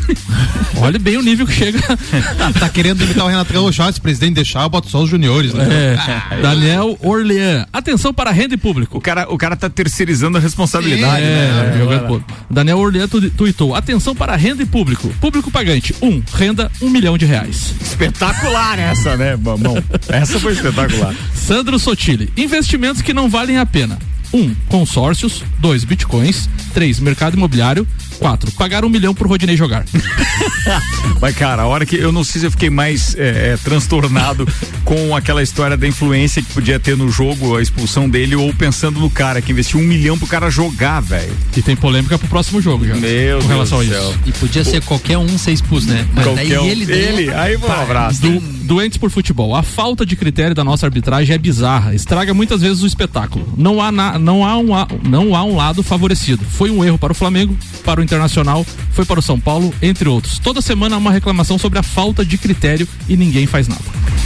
Olha 0.80 1.00
bem 1.00 1.17
o 1.17 1.22
nível 1.22 1.46
que 1.46 1.54
chega. 1.54 1.80
tá 2.60 2.70
querendo 2.70 3.04
imitar 3.04 3.26
o 3.26 3.28
Renato 3.28 3.52
Gaúcho, 3.54 3.82
ah, 3.84 3.91
se 3.91 4.00
o 4.00 4.02
presidente 4.02 4.36
deixar, 4.36 4.63
eu 4.63 4.70
boto 4.70 4.89
só 4.89 5.02
os 5.04 5.10
juniores, 5.10 5.54
né? 5.54 5.98
É, 6.32 6.41
Daniel 6.41 6.98
Orlean. 7.02 7.65
Atenção 7.74 8.13
para 8.13 8.32
renda 8.32 8.54
e 8.54 8.58
público. 8.58 8.98
O 8.98 9.02
cara, 9.02 9.28
o 9.30 9.38
cara 9.38 9.56
tá 9.56 9.70
terceirizando 9.70 10.38
a 10.38 10.41
responsabilidade, 10.41 11.24
É, 11.24 11.72
né? 11.72 11.76
jogando 11.78 12.08
pô. 12.08 12.22
Daniel 12.50 12.78
Orlean 12.80 13.08
tu- 13.08 13.30
tuitou. 13.32 13.76
Atenção 13.76 14.15
para 14.15 14.36
renda 14.36 14.62
e 14.62 14.65
público. 14.65 15.08
Público 15.20 15.50
pagante. 15.52 15.96
Um, 16.02 16.22
renda 16.36 16.72
um 16.82 16.89
milhão 16.89 17.17
de 17.17 17.26
reais. 17.26 17.74
Espetacular 17.82 18.80
essa, 18.80 19.15
né, 19.17 19.36
mamão? 19.36 19.82
Essa 20.10 20.39
foi 20.39 20.54
espetacular. 20.54 21.13
Sandro 21.34 21.78
Sotile. 21.80 22.32
Investimentos 22.38 23.02
que 23.02 23.13
não 23.13 23.30
valem 23.30 23.58
a 23.58 23.65
pena. 23.65 23.98
Um, 24.34 24.54
consórcios. 24.67 25.43
Dois, 25.60 25.84
bitcoins. 25.84 26.50
Três, 26.74 27.00
mercado 27.00 27.36
imobiliário. 27.36 27.88
Quatro, 28.19 28.51
pagar 28.53 28.84
um 28.84 28.89
milhão 28.89 29.13
pro 29.13 29.27
Rodinei 29.30 29.56
jogar. 29.56 29.86
Mas, 31.21 31.36
cara, 31.36 31.63
a 31.63 31.67
hora 31.67 31.86
que 31.86 31.95
eu 31.95 32.12
não 32.12 32.23
sei 32.23 32.41
se 32.41 32.47
eu 32.47 32.51
fiquei 32.51 32.69
mais 32.69 33.15
é, 33.15 33.53
é, 33.53 33.58
transtornado 33.63 34.47
com 34.84 35.15
aquela 35.15 35.41
história 35.41 35.75
da 35.77 35.88
influência 35.88 36.41
que 36.41 36.51
podia 36.53 36.80
ter 36.80 36.95
no 36.97 37.10
jogo, 37.10 37.58
a 37.58 37.62
expulsão 37.62 38.10
dele, 38.10 38.36
ou 38.36 38.53
pensando 38.53 38.99
no 38.99 39.10
cara 39.10 39.41
que 39.41 39.51
investiu 39.51 39.80
um 39.80 39.84
milhão 39.84 40.17
pro 40.17 40.27
cara 40.27 40.49
jogar, 40.49 40.99
velho. 41.01 41.32
E 41.56 41.62
tem 41.62 41.75
polêmica 41.75 42.17
pro 42.17 42.27
próximo 42.27 42.62
jogo 42.62 42.86
já. 42.86 42.95
Meu 42.95 43.39
com 43.39 43.47
relação 43.47 43.80
Deus 43.80 43.91
a 43.95 43.97
do 43.99 44.03
isso. 44.08 44.12
céu. 44.13 44.21
E 44.27 44.32
podia 44.34 44.63
ser 44.63 44.84
qualquer 44.84 45.17
um 45.17 45.38
ser 45.38 45.51
expulso, 45.51 45.88
né? 45.88 46.06
Mas 46.13 46.25
daí 46.25 46.36
Qualquer 46.36 46.60
um. 46.60 46.65
ele 46.65 46.86
deu. 46.86 46.95
Ele, 46.97 47.34
aí 47.34 47.56
um 47.56 47.60
Pá, 47.62 47.82
abraço. 47.82 48.21
Do- 48.21 48.58
doentes 48.67 48.97
por 48.97 49.10
futebol. 49.10 49.56
A 49.56 49.63
falta 49.63 50.06
de 50.06 50.15
critério 50.17 50.53
da 50.53 50.63
nossa 50.63 50.86
arbitragem 50.86 51.34
é 51.34 51.38
bizarra. 51.38 51.95
Estraga 51.95 52.34
muitas 52.34 52.62
vezes 52.62 52.84
o 52.84 52.88
espetáculo. 52.88 53.47
Não 53.58 53.82
há, 53.82 53.91
na- 53.91 54.19
não 54.19 54.45
há, 54.45 54.58
um, 54.58 54.67
não 55.08 55.36
há 55.36 55.43
um 55.43 55.56
lado 55.56 55.82
favorecido. 55.82 56.43
Foi 56.51 56.69
um 56.69 56.84
erro 56.84 56.97
para 56.97 57.13
o 57.13 57.15
Flamengo, 57.15 57.56
para 57.86 58.01
o 58.01 58.03
Internacional, 58.08 58.65
foi 58.91 59.06
para 59.06 59.20
o 59.20 59.22
São 59.22 59.39
Paulo, 59.39 59.74
entre 59.82 60.08
outros. 60.08 60.39
Toda 60.39 60.62
semana 60.62 60.96
há 60.96 60.98
uma 60.98 61.12
reclamação 61.12 61.58
sobre 61.58 61.78
a 61.78 61.84
falta 61.84 62.26
de 62.26 62.38
critério 62.38 62.88
e 63.08 63.17
ninguém 63.17 63.46
faz 63.46 63.67
nada. 63.67 63.84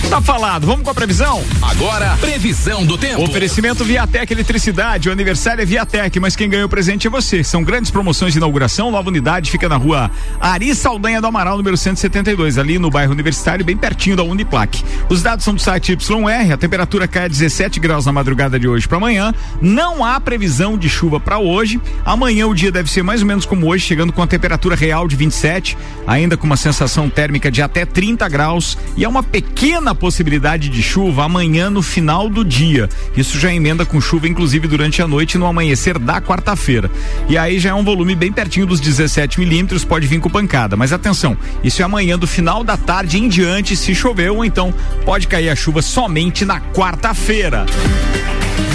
Tá 0.10 0.20
falado, 0.20 0.68
vamos 0.68 0.84
com 0.84 0.90
a 0.90 0.94
previsão? 0.94 1.42
Agora, 1.62 2.18
previsão 2.18 2.86
do 2.86 2.98
tempo. 2.98 3.24
Oferecimento 3.24 3.86
Viatec 3.86 4.32
Eletricidade, 4.34 5.08
o 5.08 5.12
aniversário 5.12 5.62
é 5.62 5.66
Viatec, 5.66 6.20
mas 6.20 6.36
quem 6.36 6.50
ganhou 6.50 6.66
o 6.66 6.70
presente 6.70 7.08
é 7.08 7.10
você. 7.10 7.44
São 7.44 7.64
grandes 7.64 7.92
promoções 7.92 8.34
de 8.34 8.40
inauguração, 8.40 8.92
nova 8.92 9.08
unidade 9.10 9.50
fica 9.50 9.70
na 9.70 9.78
rua 9.78 10.12
Ari 10.40 10.76
Saldanha 10.76 11.22
do 11.22 11.28
Amaral, 11.28 11.56
número 11.56 11.78
172, 11.78 12.58
ali 12.58 12.78
no 12.78 12.90
bairro 12.90 13.14
Universitário, 13.14 13.64
bem 13.64 13.78
pertinho 13.78 14.16
da 14.16 14.24
Uniplac. 14.24 14.84
Os 15.10 15.22
dados 15.22 15.46
são 15.46 15.54
do 15.54 15.62
site 15.62 15.94
YR, 15.94 16.54
a 16.54 16.58
temperatura 16.58 17.08
cai 17.08 17.26
a 17.26 17.28
17 17.28 17.80
graus 17.80 18.06
na 18.06 18.12
madrugada 18.12 18.60
de 18.60 18.68
hoje 18.68 18.88
para 18.88 18.98
amanhã. 18.98 19.34
Não 19.62 20.04
há 20.04 20.20
previsão 20.20 20.78
de 20.78 20.90
chuva 20.90 21.20
para 21.20 21.40
hoje. 21.40 21.80
Amanhã 22.04 22.48
o 22.48 22.54
dia 22.54 22.72
deve 22.72 22.92
ser 22.92 23.02
mais 23.02 23.22
ou 23.22 23.28
menos 23.28 23.46
como 23.46 23.68
hoje, 23.72 23.86
chegando 23.86 24.12
com 24.12 24.22
a 24.22 24.28
temperatura 24.28 24.76
real 24.76 25.08
de 25.08 25.16
27, 25.16 25.78
ainda 26.06 26.36
com 26.36 26.46
uma 26.46 26.58
sensação 26.58 27.10
térmica 27.10 27.50
de 27.50 27.62
até 27.62 27.86
30 27.86 28.28
graus 28.28 28.78
e 28.98 29.06
há 29.06 29.10
uma 29.10 29.24
pequena 29.24 29.96
possibilidade 29.96 30.70
de 30.70 30.84
chuva 30.84 31.24
amanhã 31.24 31.70
no 31.70 31.82
final 31.82 32.30
do 32.30 32.44
dia. 32.44 32.90
Isso 33.16 33.40
já 33.40 33.54
emenda 33.54 33.86
com 33.86 34.02
chuva, 34.02 34.28
inclusive 34.28 34.68
durante 34.68 35.02
a 35.02 35.08
noite 35.08 35.38
no 35.38 35.46
amanhecer 35.46 35.98
da 35.98 36.22
quarta-feira. 36.22 36.92
E 37.30 37.38
aí 37.38 37.60
já 37.60 37.70
é 37.70 37.74
um 37.74 37.84
volume 37.84 38.14
bem 38.14 38.32
pertinho 38.32 38.66
dos 38.66 38.80
17 38.80 39.40
milímetros, 39.40 39.86
pode 39.86 40.06
vir 40.06 40.20
com 40.20 40.30
pancada. 40.30 40.76
Mas 40.76 40.92
atenção, 40.92 41.38
isso 41.64 41.82
é 41.82 41.86
amanhã 41.86 42.20
do 42.20 42.28
final 42.28 42.64
da 42.64 42.76
tarde 42.76 43.18
em 43.18 43.30
diante, 43.30 43.76
se 43.76 43.96
choveu, 43.96 44.38
ou 44.38 44.46
então 44.46 44.74
pode 45.06 45.28
cair 45.28 45.50
a 45.50 45.56
chuva 45.56 45.82
somente 45.82 46.44
na 46.44 46.60
quarta-feira. 46.60 47.66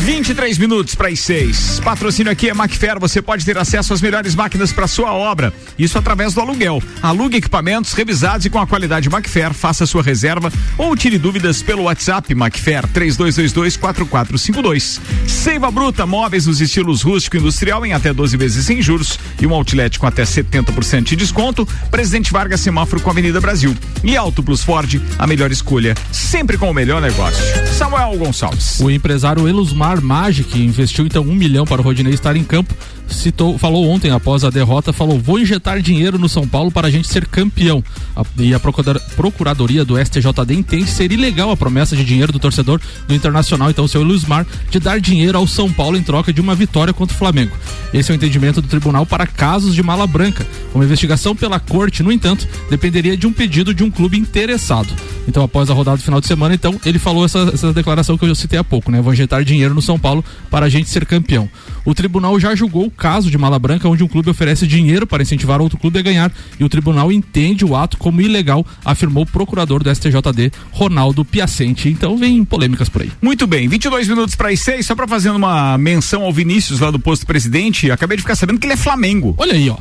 23 0.06 0.58
minutos 0.58 0.94
para 0.94 1.08
as 1.08 1.20
6. 1.20 1.80
Patrocínio 1.80 2.30
aqui 2.30 2.48
é 2.48 2.54
Macfer. 2.54 2.98
Você 3.00 3.20
pode 3.20 3.44
ter 3.44 3.58
acesso 3.58 3.92
às 3.92 4.00
melhores 4.00 4.34
máquinas 4.34 4.72
para 4.72 4.86
sua 4.86 5.12
obra. 5.12 5.52
Isso 5.78 5.98
através 5.98 6.32
do 6.32 6.40
aluguel. 6.40 6.82
Alugue 7.02 7.38
equipamentos 7.38 7.92
revisados 7.92 8.46
e 8.46 8.50
com 8.50 8.60
a 8.60 8.66
qualidade 8.66 9.10
Macfer. 9.10 9.52
Faça 9.52 9.84
sua 9.84 10.02
reserva 10.02 10.52
ou 10.78 10.96
tire 10.96 11.18
dúvidas 11.18 11.62
pelo 11.62 11.84
WhatsApp 11.84 12.34
Macfer 12.34 12.86
32224452. 12.88 15.00
Seiva 15.26 15.70
Bruta, 15.70 16.06
móveis 16.06 16.46
nos 16.46 16.60
estilos 16.60 17.02
rústico 17.02 17.36
e 17.36 17.40
industrial 17.40 17.84
em 17.84 17.92
até 17.92 18.12
12 18.12 18.36
vezes 18.36 18.64
sem 18.64 18.80
juros 18.80 19.18
e 19.40 19.46
um 19.46 19.52
outlet 19.52 19.98
com 19.98 20.06
até 20.06 20.22
70% 20.22 21.04
de 21.04 21.16
desconto. 21.16 21.66
Presidente 21.90 22.32
Vargas 22.32 22.60
Semáforo 22.60 23.02
com 23.02 23.10
Avenida 23.10 23.40
Brasil. 23.40 23.76
E 24.04 24.16
Auto 24.16 24.42
Plus 24.42 24.62
Ford, 24.62 25.00
a 25.18 25.26
melhor 25.26 25.50
escolha, 25.50 25.94
sempre 26.12 26.56
com 26.56 26.70
o 26.70 26.74
melhor 26.74 27.02
negócio. 27.02 27.44
Samuel 27.76 28.16
Gonçalves. 28.16 28.80
O 28.80 28.90
empresário 28.90 29.46
Elusmar 29.76 30.00
Magic 30.02 30.58
investiu 30.58 31.04
então 31.04 31.22
um 31.22 31.34
milhão 31.34 31.66
para 31.66 31.82
o 31.82 31.84
Rodinei 31.84 32.14
estar 32.14 32.34
em 32.34 32.42
campo. 32.42 32.74
Citou, 33.08 33.56
falou 33.56 33.88
ontem 33.88 34.10
após 34.10 34.42
a 34.44 34.50
derrota, 34.50 34.92
falou: 34.92 35.18
vou 35.18 35.38
injetar 35.38 35.80
dinheiro 35.80 36.18
no 36.18 36.28
São 36.28 36.46
Paulo 36.46 36.70
para 36.72 36.88
a 36.88 36.90
gente 36.90 37.06
ser 37.08 37.26
campeão. 37.26 37.82
A- 38.16 38.24
e 38.38 38.52
a 38.52 38.58
procura- 38.60 39.00
procuradoria 39.16 39.84
do 39.84 39.96
STJD 39.98 40.54
entende 40.54 40.90
ser 40.90 41.12
ilegal 41.12 41.50
a 41.50 41.56
promessa 41.56 41.94
de 41.96 42.04
dinheiro 42.04 42.32
do 42.32 42.38
torcedor 42.38 42.80
do 43.06 43.14
Internacional, 43.14 43.70
então 43.70 43.84
o 43.84 43.88
seu 43.88 44.00
Elusmar, 44.00 44.44
de 44.70 44.78
dar 44.80 45.00
dinheiro 45.00 45.38
ao 45.38 45.46
São 45.46 45.70
Paulo 45.72 45.96
em 45.96 46.02
troca 46.02 46.32
de 46.32 46.40
uma 46.40 46.54
vitória 46.54 46.92
contra 46.92 47.14
o 47.14 47.18
Flamengo. 47.18 47.52
Esse 47.94 48.10
é 48.10 48.14
o 48.14 48.16
entendimento 48.16 48.60
do 48.60 48.68
tribunal 48.68 49.06
para 49.06 49.26
casos 49.26 49.74
de 49.74 49.82
mala 49.82 50.06
branca. 50.06 50.46
Uma 50.74 50.84
investigação 50.84 51.34
pela 51.34 51.60
corte, 51.60 52.02
no 52.02 52.10
entanto, 52.10 52.46
dependeria 52.68 53.16
de 53.16 53.26
um 53.26 53.32
pedido 53.32 53.72
de 53.72 53.84
um 53.84 53.90
clube 53.90 54.18
interessado. 54.18 54.92
Então, 55.28 55.42
após 55.44 55.70
a 55.70 55.74
rodada 55.74 55.96
do 55.96 56.02
final 56.02 56.20
de 56.20 56.26
semana, 56.26 56.54
então, 56.54 56.78
ele 56.84 56.98
falou 56.98 57.24
essa, 57.24 57.50
essa 57.54 57.72
declaração 57.72 58.18
que 58.18 58.24
eu 58.24 58.34
citei 58.34 58.58
há 58.58 58.64
pouco, 58.64 58.90
né? 58.90 59.00
Vou 59.00 59.12
injetar 59.12 59.44
dinheiro 59.44 59.74
no 59.74 59.82
São 59.82 59.98
Paulo 59.98 60.24
para 60.50 60.66
a 60.66 60.68
gente 60.68 60.88
ser 60.88 61.04
campeão. 61.06 61.48
O 61.84 61.94
tribunal 61.94 62.38
já 62.38 62.54
julgou 62.54 62.90
caso 62.96 63.30
de 63.30 63.38
mala 63.38 63.58
branca, 63.58 63.88
onde 63.88 64.02
um 64.02 64.08
clube 64.08 64.30
oferece 64.30 64.66
dinheiro 64.66 65.06
para 65.06 65.22
incentivar 65.22 65.60
outro 65.60 65.78
clube 65.78 65.98
a 65.98 66.02
ganhar. 66.02 66.32
E 66.58 66.64
o 66.64 66.68
tribunal 66.68 67.12
entende 67.12 67.64
o 67.64 67.76
ato 67.76 67.96
como 67.96 68.20
ilegal, 68.20 68.64
afirmou 68.84 69.24
o 69.24 69.26
procurador 69.26 69.82
do 69.82 69.94
STJD, 69.94 70.52
Ronaldo 70.70 71.24
Piacente. 71.24 71.88
Então, 71.88 72.16
vem 72.16 72.44
polêmicas 72.44 72.88
por 72.88 73.02
aí. 73.02 73.10
Muito 73.20 73.46
bem, 73.46 73.68
22 73.68 74.08
minutos 74.08 74.34
para 74.34 74.50
as 74.50 74.60
6, 74.60 74.86
só 74.86 74.94
para 74.94 75.06
fazer 75.06 75.30
uma 75.30 75.76
menção 75.78 76.22
ao 76.22 76.32
Vinícius 76.32 76.80
lá 76.80 76.90
do 76.90 76.98
posto 76.98 77.26
presidente, 77.26 77.90
acabei 77.90 78.16
de 78.16 78.22
ficar 78.22 78.36
sabendo 78.36 78.58
que 78.58 78.66
ele 78.66 78.74
é 78.74 78.76
Flamengo. 78.76 79.34
Olha 79.38 79.54
aí, 79.54 79.68
ó. 79.68 79.76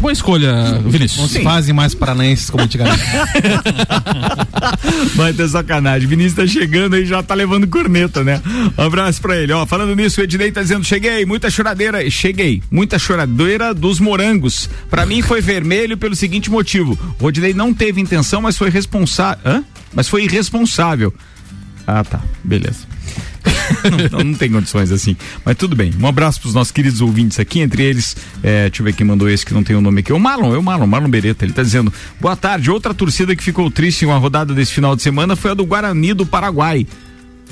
Boa 0.00 0.12
escolha, 0.12 0.80
Vinícius. 0.84 1.20
Não 1.20 1.28
se 1.28 1.42
fazem 1.42 1.74
mais 1.74 1.94
paranaenses 1.94 2.50
como 2.50 2.62
antigamente. 2.62 3.02
Vai 5.16 5.32
ter 5.32 5.48
sacanagem. 5.48 6.08
Vinícius 6.08 6.34
tá 6.34 6.46
chegando 6.46 6.94
aí, 6.94 7.04
já 7.04 7.22
tá 7.22 7.34
levando 7.34 7.66
corneta, 7.66 8.22
né? 8.22 8.40
Um 8.76 8.82
abraço 8.82 9.20
pra 9.20 9.36
ele. 9.36 9.52
Ó, 9.52 9.66
falando 9.66 9.94
nisso, 9.96 10.20
o 10.20 10.24
Ednei 10.24 10.52
tá 10.52 10.62
dizendo: 10.62 10.84
cheguei, 10.84 11.26
muita 11.26 11.50
choradeira. 11.50 12.08
Cheguei, 12.10 12.62
muita 12.70 12.98
choradeira 12.98 13.74
dos 13.74 13.98
morangos. 13.98 14.70
Pra 14.88 15.04
mim 15.04 15.20
foi 15.20 15.40
vermelho 15.40 15.96
pelo 15.96 16.14
seguinte 16.14 16.50
motivo: 16.50 16.96
o 17.18 17.24
Rodinei 17.24 17.52
não 17.52 17.74
teve 17.74 18.00
intenção, 18.00 18.40
mas 18.40 18.56
foi 18.56 18.70
responsável. 18.70 19.40
Hã? 19.44 19.64
Mas 19.92 20.08
foi 20.08 20.24
irresponsável. 20.24 21.12
Ah, 21.86 22.04
tá. 22.04 22.20
Beleza. 22.44 22.86
não, 24.12 24.24
não, 24.24 24.34
tem 24.34 24.50
condições 24.50 24.90
assim. 24.90 25.16
Mas 25.44 25.56
tudo 25.56 25.76
bem. 25.76 25.92
Um 26.00 26.06
abraço 26.06 26.40
pros 26.40 26.54
nossos 26.54 26.70
queridos 26.70 27.00
ouvintes 27.00 27.38
aqui, 27.38 27.60
entre 27.60 27.82
eles, 27.82 28.16
é, 28.42 28.68
deixa 28.68 28.82
eu 28.82 28.84
ver 28.84 28.92
quem 28.94 29.06
mandou 29.06 29.28
esse 29.28 29.44
que 29.44 29.54
não 29.54 29.62
tem 29.62 29.76
o 29.76 29.80
nome 29.80 30.00
aqui. 30.00 30.12
O 30.12 30.18
Marlon, 30.18 30.54
é 30.54 30.58
o 30.58 30.62
Marlon, 30.62 30.86
Marlon 30.86 31.08
Beretta. 31.08 31.44
Ele 31.44 31.52
tá 31.52 31.62
dizendo: 31.62 31.92
boa 32.20 32.36
tarde. 32.36 32.70
Outra 32.70 32.94
torcida 32.94 33.34
que 33.34 33.42
ficou 33.42 33.70
triste 33.70 34.02
em 34.02 34.06
uma 34.06 34.18
rodada 34.18 34.54
desse 34.54 34.72
final 34.72 34.94
de 34.94 35.02
semana 35.02 35.36
foi 35.36 35.50
a 35.50 35.54
do 35.54 35.64
Guarani 35.64 36.14
do 36.14 36.26
Paraguai 36.26 36.86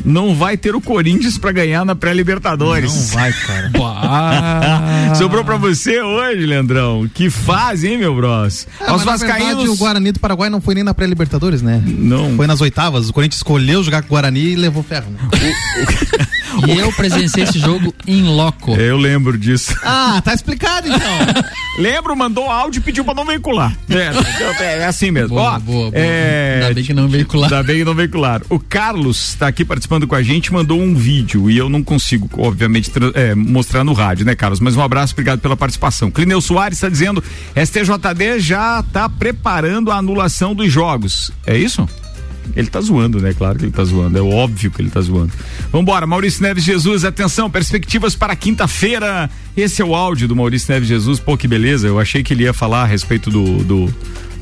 não 0.04 0.34
vai 0.34 0.56
ter 0.56 0.74
o 0.74 0.80
Corinthians 0.80 1.38
para 1.38 1.52
ganhar 1.52 1.84
na 1.84 1.94
pré-Libertadores. 1.94 2.92
Não 2.94 3.02
vai, 3.14 3.32
cara. 3.32 3.70
Sobrou 5.16 5.44
para 5.44 5.56
você 5.56 6.00
hoje, 6.00 6.46
Leandrão. 6.46 7.08
Que 7.12 7.30
fase, 7.30 7.88
hein, 7.88 7.98
meu 7.98 8.14
bros? 8.14 8.66
É, 8.80 8.92
Os 8.92 9.02
vascaínos. 9.04 9.46
Verdade, 9.48 9.68
o 9.68 9.76
Guarani 9.76 10.12
do 10.12 10.20
Paraguai 10.20 10.50
não 10.50 10.60
foi 10.60 10.74
nem 10.74 10.84
na 10.84 10.94
pré-Libertadores, 10.94 11.62
né? 11.62 11.82
Não. 11.86 12.36
Foi 12.36 12.46
nas 12.46 12.60
oitavas. 12.60 13.08
O 13.08 13.12
Corinthians 13.12 13.38
escolheu 13.38 13.82
jogar 13.82 14.02
com 14.02 14.08
o 14.08 14.10
Guarani 14.10 14.52
e 14.52 14.56
levou 14.56 14.82
ferro. 14.82 15.06
Né? 15.10 15.18
e 16.66 16.78
eu 16.78 16.92
presenciei 16.92 17.44
esse 17.44 17.58
jogo 17.58 17.94
em 18.06 18.22
loco. 18.22 18.74
Eu 18.74 18.96
lembro 18.96 19.36
disso. 19.36 19.74
Ah, 19.82 20.20
tá 20.24 20.34
explicado 20.34 20.88
então. 20.88 21.00
Lembro, 21.78 22.16
mandou 22.16 22.50
áudio 22.50 22.78
e 22.78 22.82
pediu 22.82 23.04
pra 23.04 23.12
não 23.12 23.24
veicular. 23.24 23.76
É, 23.90 24.64
é, 24.64 24.78
é 24.78 24.86
assim 24.86 25.10
mesmo. 25.10 25.36
Boa, 25.36 25.56
Ó, 25.56 25.58
boa, 25.58 25.90
boa. 25.90 25.92
É... 25.94 26.60
Ainda 26.62 26.74
bem 26.74 26.84
que 26.84 26.94
não 26.94 27.08
veicular. 27.08 27.52
Ainda 27.52 27.62
bem 27.62 27.78
que 27.78 27.84
não 27.84 27.94
veicular. 27.94 28.42
O 28.48 28.58
Carlos 28.58 29.34
tá 29.34 29.48
aqui 29.48 29.64
participando 29.64 30.06
com 30.06 30.14
a 30.14 30.22
gente, 30.22 30.52
mandou 30.52 30.80
um 30.80 30.94
vídeo 30.94 31.50
e 31.50 31.58
eu 31.58 31.68
não 31.68 31.82
consigo, 31.82 32.28
obviamente, 32.38 32.90
é, 33.14 33.34
mostrar 33.34 33.84
no 33.84 33.92
rádio, 33.92 34.24
né, 34.24 34.34
Carlos? 34.34 34.58
Mas 34.60 34.74
um 34.74 34.82
abraço, 34.82 35.12
obrigado 35.12 35.40
pela 35.40 35.56
participação. 35.56 36.10
Clineu 36.10 36.40
Soares 36.40 36.78
está 36.78 36.88
dizendo: 36.88 37.22
STJD 37.54 38.40
já 38.40 38.80
está 38.80 39.08
preparando 39.08 39.90
a 39.90 39.96
anulação 39.96 40.54
dos 40.54 40.72
jogos. 40.72 41.30
É 41.46 41.56
isso? 41.56 41.86
Ele 42.54 42.68
tá 42.68 42.80
zoando, 42.80 43.20
né? 43.20 43.34
Claro 43.34 43.58
que 43.58 43.64
ele 43.64 43.72
tá 43.72 43.84
zoando. 43.84 44.18
É 44.18 44.22
óbvio 44.22 44.70
que 44.70 44.80
ele 44.80 44.90
tá 44.90 45.00
zoando. 45.00 45.32
Vambora, 45.72 46.06
Maurício 46.06 46.42
Neves 46.42 46.64
Jesus, 46.64 47.04
atenção, 47.04 47.50
perspectivas 47.50 48.14
para 48.14 48.36
quinta-feira. 48.36 49.30
Esse 49.56 49.82
é 49.82 49.84
o 49.84 49.94
áudio 49.94 50.28
do 50.28 50.36
Maurício 50.36 50.72
Neves 50.72 50.88
Jesus. 50.88 51.18
Pô, 51.18 51.36
que 51.36 51.48
beleza. 51.48 51.86
Eu 51.86 51.98
achei 51.98 52.22
que 52.22 52.34
ele 52.34 52.44
ia 52.44 52.52
falar 52.52 52.82
a 52.82 52.86
respeito 52.86 53.30
do, 53.30 53.64
do 53.64 53.94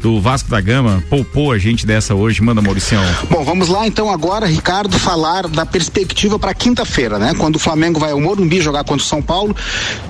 do 0.04 0.20
Vasco 0.20 0.50
da 0.50 0.60
Gama 0.60 1.02
poupou 1.08 1.50
a 1.50 1.56
gente 1.56 1.86
dessa 1.86 2.14
hoje. 2.14 2.42
Manda, 2.42 2.60
Mauricião. 2.60 3.02
Bom, 3.30 3.42
vamos 3.42 3.68
lá 3.68 3.86
então 3.86 4.10
agora, 4.10 4.44
Ricardo, 4.44 4.98
falar 4.98 5.48
da 5.48 5.64
perspectiva 5.64 6.38
para 6.38 6.52
quinta-feira, 6.52 7.18
né? 7.18 7.32
Quando 7.38 7.56
o 7.56 7.58
Flamengo 7.58 7.98
vai 7.98 8.12
ao 8.12 8.20
Morumbi 8.20 8.60
jogar 8.60 8.84
contra 8.84 9.02
o 9.02 9.08
São 9.08 9.22
Paulo 9.22 9.56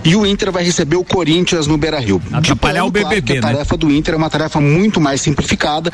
e 0.02 0.16
o 0.16 0.26
Inter 0.26 0.50
vai 0.50 0.64
receber 0.64 0.96
o 0.96 1.04
Corinthians 1.04 1.68
no 1.68 1.78
Beira 1.78 2.00
Rio. 2.00 2.20
Atrapalhar 2.32 2.84
o 2.84 2.90
BBB, 2.90 3.38
claro, 3.38 3.40
né? 3.40 3.52
A 3.52 3.52
tarefa 3.52 3.76
do 3.76 3.88
Inter 3.92 4.14
é 4.14 4.16
uma 4.16 4.28
tarefa 4.28 4.60
muito 4.60 5.00
mais 5.00 5.20
simplificada. 5.20 5.92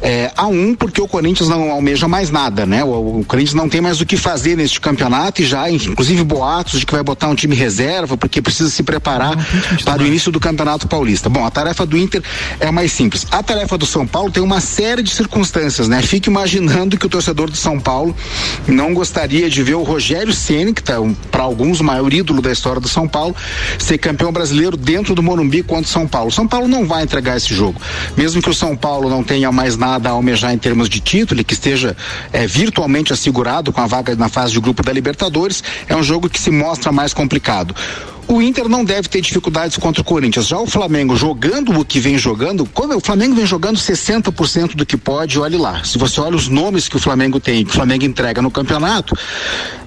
É, 0.00 0.32
a 0.34 0.46
um, 0.46 0.74
porque 0.74 1.02
o 1.02 1.06
Corinthians 1.06 1.50
não 1.50 1.70
almeja 1.70 2.08
mais 2.08 2.30
nada, 2.30 2.64
né? 2.64 2.82
O, 2.82 3.18
o 3.18 3.24
Corinthians 3.28 3.54
não 3.54 3.68
tem 3.68 3.82
mais 3.82 4.00
o 4.00 4.06
que 4.06 4.16
fazer 4.16 4.56
neste 4.56 4.80
campeonato 4.80 5.42
e 5.42 5.44
já, 5.44 5.70
inclusive, 5.70 6.24
boatos 6.24 6.80
de 6.80 6.86
que 6.86 6.92
vai 6.94 7.02
botar 7.02 7.28
um 7.28 7.34
time 7.34 7.54
reserva, 7.54 8.16
porque 8.16 8.40
precisa 8.40 8.70
se 8.70 8.82
preparar 8.82 9.36
para 9.84 10.02
o 10.02 10.06
início 10.06 10.32
do 10.32 10.40
Campeonato 10.40 10.88
Paulista. 10.88 11.28
Bom, 11.28 11.44
a 11.44 11.50
tarefa 11.50 11.84
do 11.84 11.98
Inter 11.98 12.22
é 12.58 12.70
mais 12.70 12.90
simples. 12.92 13.26
A 13.30 13.41
tarefa 13.42 13.76
do 13.76 13.86
São 13.86 14.06
Paulo 14.06 14.30
tem 14.30 14.42
uma 14.42 14.60
série 14.60 15.02
de 15.02 15.10
circunstâncias, 15.10 15.88
né? 15.88 16.02
Fique 16.02 16.28
imaginando 16.28 16.96
que 16.96 17.06
o 17.06 17.08
torcedor 17.08 17.50
do 17.50 17.56
São 17.56 17.78
Paulo 17.78 18.14
não 18.66 18.94
gostaria 18.94 19.48
de 19.48 19.62
ver 19.62 19.74
o 19.74 19.82
Rogério 19.82 20.32
Ceni, 20.32 20.72
que 20.72 20.80
está 20.80 21.00
um, 21.00 21.14
para 21.14 21.42
alguns 21.42 21.80
o 21.80 21.84
maior 21.84 22.12
ídolo 22.12 22.40
da 22.40 22.52
história 22.52 22.80
do 22.80 22.88
São 22.88 23.08
Paulo, 23.08 23.34
ser 23.78 23.98
campeão 23.98 24.32
brasileiro 24.32 24.76
dentro 24.76 25.14
do 25.14 25.22
Morumbi 25.22 25.62
contra 25.62 25.84
o 25.84 25.88
São 25.88 26.06
Paulo. 26.06 26.30
São 26.30 26.46
Paulo 26.46 26.68
não 26.68 26.86
vai 26.86 27.02
entregar 27.02 27.36
esse 27.36 27.54
jogo. 27.54 27.80
Mesmo 28.16 28.40
que 28.42 28.50
o 28.50 28.54
São 28.54 28.76
Paulo 28.76 29.08
não 29.08 29.22
tenha 29.22 29.50
mais 29.50 29.76
nada 29.76 30.08
a 30.08 30.12
almejar 30.12 30.52
em 30.52 30.58
termos 30.58 30.88
de 30.88 31.00
título 31.00 31.40
e 31.40 31.44
que 31.44 31.54
esteja 31.54 31.96
é, 32.32 32.46
virtualmente 32.46 33.12
assegurado 33.12 33.72
com 33.72 33.80
a 33.80 33.86
vaga 33.86 34.14
na 34.14 34.28
fase 34.28 34.52
de 34.52 34.60
grupo 34.60 34.82
da 34.82 34.92
Libertadores, 34.92 35.62
é 35.88 35.96
um 35.96 36.02
jogo 36.02 36.28
que 36.28 36.40
se 36.40 36.50
mostra 36.50 36.92
mais 36.92 37.12
complicado. 37.12 37.74
O 38.28 38.40
Inter 38.40 38.68
não 38.68 38.84
deve 38.84 39.08
ter 39.08 39.20
dificuldades 39.20 39.76
contra 39.76 40.00
o 40.00 40.04
Corinthians. 40.04 40.46
Já 40.46 40.58
o 40.58 40.66
Flamengo 40.66 41.16
jogando 41.16 41.78
o 41.78 41.84
que 41.84 42.00
vem 42.00 42.16
jogando, 42.16 42.64
como 42.66 42.96
o 42.96 43.00
Flamengo 43.00 43.34
vem 43.34 43.44
jogando 43.44 43.76
60% 43.76 44.74
do 44.74 44.86
que 44.86 44.96
pode, 44.96 45.38
olhe 45.38 45.56
lá. 45.56 45.84
Se 45.84 45.98
você 45.98 46.20
olha 46.20 46.36
os 46.36 46.48
nomes 46.48 46.88
que 46.88 46.96
o 46.96 47.00
Flamengo 47.00 47.40
tem, 47.40 47.64
que 47.64 47.70
o 47.70 47.74
Flamengo 47.74 48.04
entrega 48.04 48.40
no 48.40 48.50
campeonato, 48.50 49.16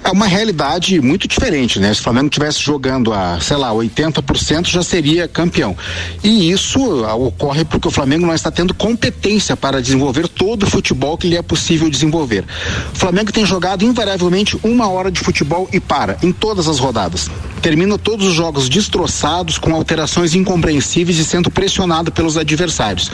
é 0.04 0.12
uma 0.12 0.28
realidade 0.28 1.02
muito 1.02 1.28
diferente, 1.28 1.80
né? 1.80 1.92
Se 1.92 2.00
o 2.00 2.04
Flamengo 2.04 2.30
tivesse 2.30 2.62
jogando 2.62 3.12
a, 3.12 3.40
sei 3.42 3.58
lá, 3.58 3.72
80% 3.72 4.68
já 4.68 4.84
seria 4.84 5.28
campeão. 5.28 5.76
E 6.24 6.52
isso 6.52 7.04
ah, 7.06 7.16
ocorre 7.16 7.66
porque 7.66 7.88
o 7.88 7.92
Flamengo 7.92 8.28
não 8.28 8.36
está 8.36 8.52
tendo 8.52 8.74
competência 8.76 9.58
para 9.58 9.82
desenvolver 9.82 10.28
todo 10.28 10.64
o 10.64 10.70
futebol 10.70 11.18
que 11.18 11.28
lhe 11.28 11.36
é 11.36 11.42
possível 11.42 11.90
desenvolver. 11.90 12.46
O 12.94 12.98
Flamengo 12.98 13.32
tem 13.32 13.46
jogado 13.46 13.84
invariavelmente 13.84 14.60
uma 14.64 14.88
hora 14.88 15.10
de 15.10 15.20
futebol 15.20 15.68
e 15.74 15.80
para, 15.80 16.18
em 16.22 16.32
todas 16.32 16.68
as 16.68 16.78
rodadas. 16.78 17.28
Termina 17.62 17.98
todos 17.98 18.28
os 18.28 18.35
jogos 18.36 18.70
destroçados, 18.70 19.58
com 19.58 19.74
alterações 19.74 20.36
incompreensíveis 20.36 21.18
e 21.18 21.24
sendo 21.24 21.50
pressionado 21.50 22.12
pelos 22.12 22.38
adversários. 22.38 23.10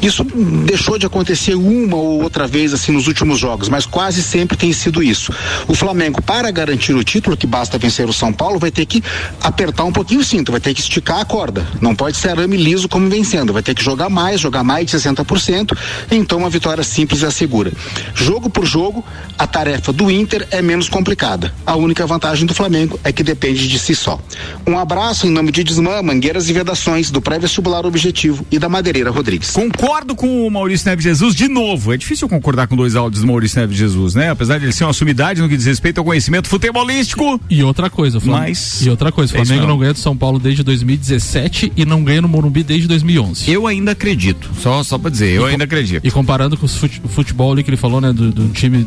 Isso 0.00 0.24
deixou 0.64 0.98
de 0.98 1.06
acontecer 1.06 1.54
uma 1.54 1.96
ou 1.96 2.22
outra 2.22 2.46
vez 2.46 2.72
assim 2.72 2.92
nos 2.92 3.06
últimos 3.06 3.38
jogos, 3.38 3.68
mas 3.68 3.86
quase 3.86 4.22
sempre 4.22 4.56
tem 4.56 4.72
sido 4.72 5.02
isso. 5.02 5.32
O 5.68 5.74
Flamengo, 5.74 6.22
para 6.22 6.50
garantir 6.50 6.94
o 6.94 7.04
título, 7.04 7.36
que 7.36 7.46
basta 7.46 7.78
vencer 7.78 8.08
o 8.08 8.12
São 8.12 8.32
Paulo, 8.32 8.58
vai 8.58 8.70
ter 8.70 8.86
que 8.86 9.02
apertar 9.40 9.84
um 9.84 9.92
pouquinho 9.92 10.20
o 10.20 10.24
cinto, 10.24 10.50
vai 10.50 10.60
ter 10.60 10.74
que 10.74 10.80
esticar 10.80 11.20
a 11.20 11.24
corda. 11.24 11.66
Não 11.80 11.94
pode 11.94 12.16
ser 12.16 12.30
arame 12.30 12.56
liso 12.56 12.88
como 12.88 13.08
vencendo, 13.08 13.52
vai 13.52 13.62
ter 13.62 13.74
que 13.74 13.84
jogar 13.84 14.08
mais, 14.08 14.40
jogar 14.40 14.64
mais 14.64 14.86
de 14.86 14.96
60%, 14.96 15.76
então 16.10 16.38
uma 16.38 16.50
vitória 16.50 16.82
simples 16.82 17.22
é 17.22 17.30
segura. 17.30 17.72
Jogo 18.14 18.48
por 18.48 18.64
jogo, 18.64 19.04
a 19.38 19.46
tarefa 19.46 19.92
do 19.92 20.10
Inter 20.10 20.46
é 20.50 20.62
menos 20.62 20.88
complicada. 20.88 21.52
A 21.66 21.76
única 21.76 22.06
vantagem 22.06 22.46
do 22.46 22.54
Flamengo 22.54 22.98
é 23.04 23.12
que 23.12 23.22
depende 23.22 23.68
de 23.68 23.78
si 23.78 23.94
só. 23.94 24.20
Um 24.66 24.78
abraço 24.78 25.26
em 25.26 25.30
nome 25.30 25.50
de 25.52 25.64
Desmã, 25.64 26.00
Mangueiras 26.02 26.48
e 26.48 26.52
Vedações, 26.52 27.10
do 27.10 27.20
pré-vestibular 27.20 27.84
Objetivo 27.86 28.46
e 28.50 28.58
da 28.58 28.68
Madeireira 28.68 29.10
Rodrigues. 29.10 29.50
Concordo 29.50 30.14
com 30.14 30.46
o 30.46 30.50
Maurício 30.50 30.88
Neves 30.88 31.04
Jesus 31.04 31.34
de 31.34 31.48
novo. 31.48 31.92
É 31.92 31.96
difícil 31.96 32.28
concordar 32.28 32.66
com 32.66 32.76
dois 32.76 32.94
áudios 32.96 33.22
do 33.22 33.26
Maurício 33.26 33.60
Neves 33.60 33.76
Jesus, 33.76 34.14
né? 34.14 34.30
Apesar 34.30 34.58
de 34.58 34.64
ele 34.66 34.72
ser 34.72 34.84
uma 34.84 34.92
sumidade 34.92 35.40
no 35.40 35.48
que 35.48 35.56
diz 35.56 35.66
respeito 35.66 35.98
ao 35.98 36.04
conhecimento 36.04 36.48
futebolístico. 36.48 37.40
E 37.50 37.62
outra 37.62 37.90
coisa, 37.90 38.20
Flamengo, 38.20 38.48
Mas... 38.48 38.84
e 38.84 38.90
outra 38.90 39.10
coisa, 39.12 39.32
o 39.32 39.36
É 39.36 39.44
Flamengo 39.44 39.66
não. 39.66 39.74
não 39.74 39.78
ganha 39.80 39.92
do 39.92 39.98
São 39.98 40.16
Paulo 40.16 40.38
desde 40.38 40.62
2017 40.62 41.72
e 41.76 41.84
não 41.84 42.02
ganha 42.04 42.22
no 42.22 42.28
Morumbi 42.28 42.62
desde 42.62 42.86
2011. 42.88 43.50
Eu 43.50 43.66
ainda 43.66 43.92
acredito. 43.92 44.50
Só, 44.60 44.82
só 44.82 44.98
pra 44.98 45.10
dizer, 45.10 45.30
eu 45.32 45.42
E 45.42 45.50
ainda 45.52 45.58
com- 45.66 45.74
acredito. 45.74 46.06
E 46.06 46.10
comparando 46.10 46.56
com 46.56 46.66
o 46.66 46.68
futebol 47.08 47.52
ali 47.52 47.62
que 47.62 47.70
ele 47.70 47.76
falou, 47.76 48.00
né, 48.00 48.12
do, 48.12 48.30
do 48.30 48.48
time 48.50 48.86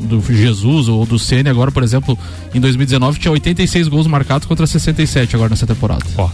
do 0.00 0.22
Jesus 0.22 0.88
ou 0.88 1.04
do 1.04 1.18
Ceni 1.18 1.48
agora, 1.48 1.70
por 1.72 1.82
exemplo, 1.82 2.16
em 2.54 2.60
2019 2.60 3.18
tinha 3.18 3.32
86 3.32 3.88
gols 3.88 4.06
marcados 4.06 4.46
contra 4.46 4.66
67 4.66 5.34
agora 5.34 5.50
nessa 5.50 5.66
temporada. 5.66 6.04
Ó. 6.16 6.28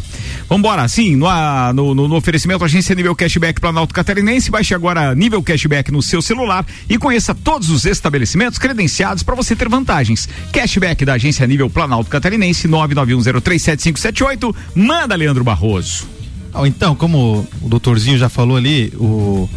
Vambora, 0.48 0.86
sim, 0.88 1.16
no, 1.16 1.26
no, 1.72 1.94
no- 1.94 2.08
no 2.08 2.16
oferecimento 2.16 2.62
Agência 2.64 2.94
Nível 2.94 3.14
Cashback 3.16 3.60
Planalto 3.60 3.94
Catarinense, 3.94 4.50
baixe 4.50 4.74
agora 4.74 5.14
Nível 5.14 5.42
Cashback 5.42 5.90
no 5.90 6.02
seu 6.02 6.20
celular 6.20 6.66
e 6.88 6.98
conheça 6.98 7.34
todos 7.34 7.70
os 7.70 7.84
estabelecimentos 7.86 8.58
credenciados 8.58 9.22
para 9.22 9.34
você 9.34 9.56
ter 9.56 9.68
vantagens. 9.68 10.28
Cashback 10.52 11.04
da 11.04 11.14
Agência 11.14 11.46
Nível 11.46 11.70
Planalto 11.70 12.10
Catarinense, 12.10 12.68
991037578. 12.68 14.54
Manda, 14.74 15.14
Leandro 15.16 15.44
Barroso. 15.44 16.04
Então, 16.66 16.94
como 16.94 17.46
o 17.62 17.68
doutorzinho 17.68 18.16
já 18.18 18.28
falou 18.28 18.56
ali, 18.56 18.92
o, 18.96 19.48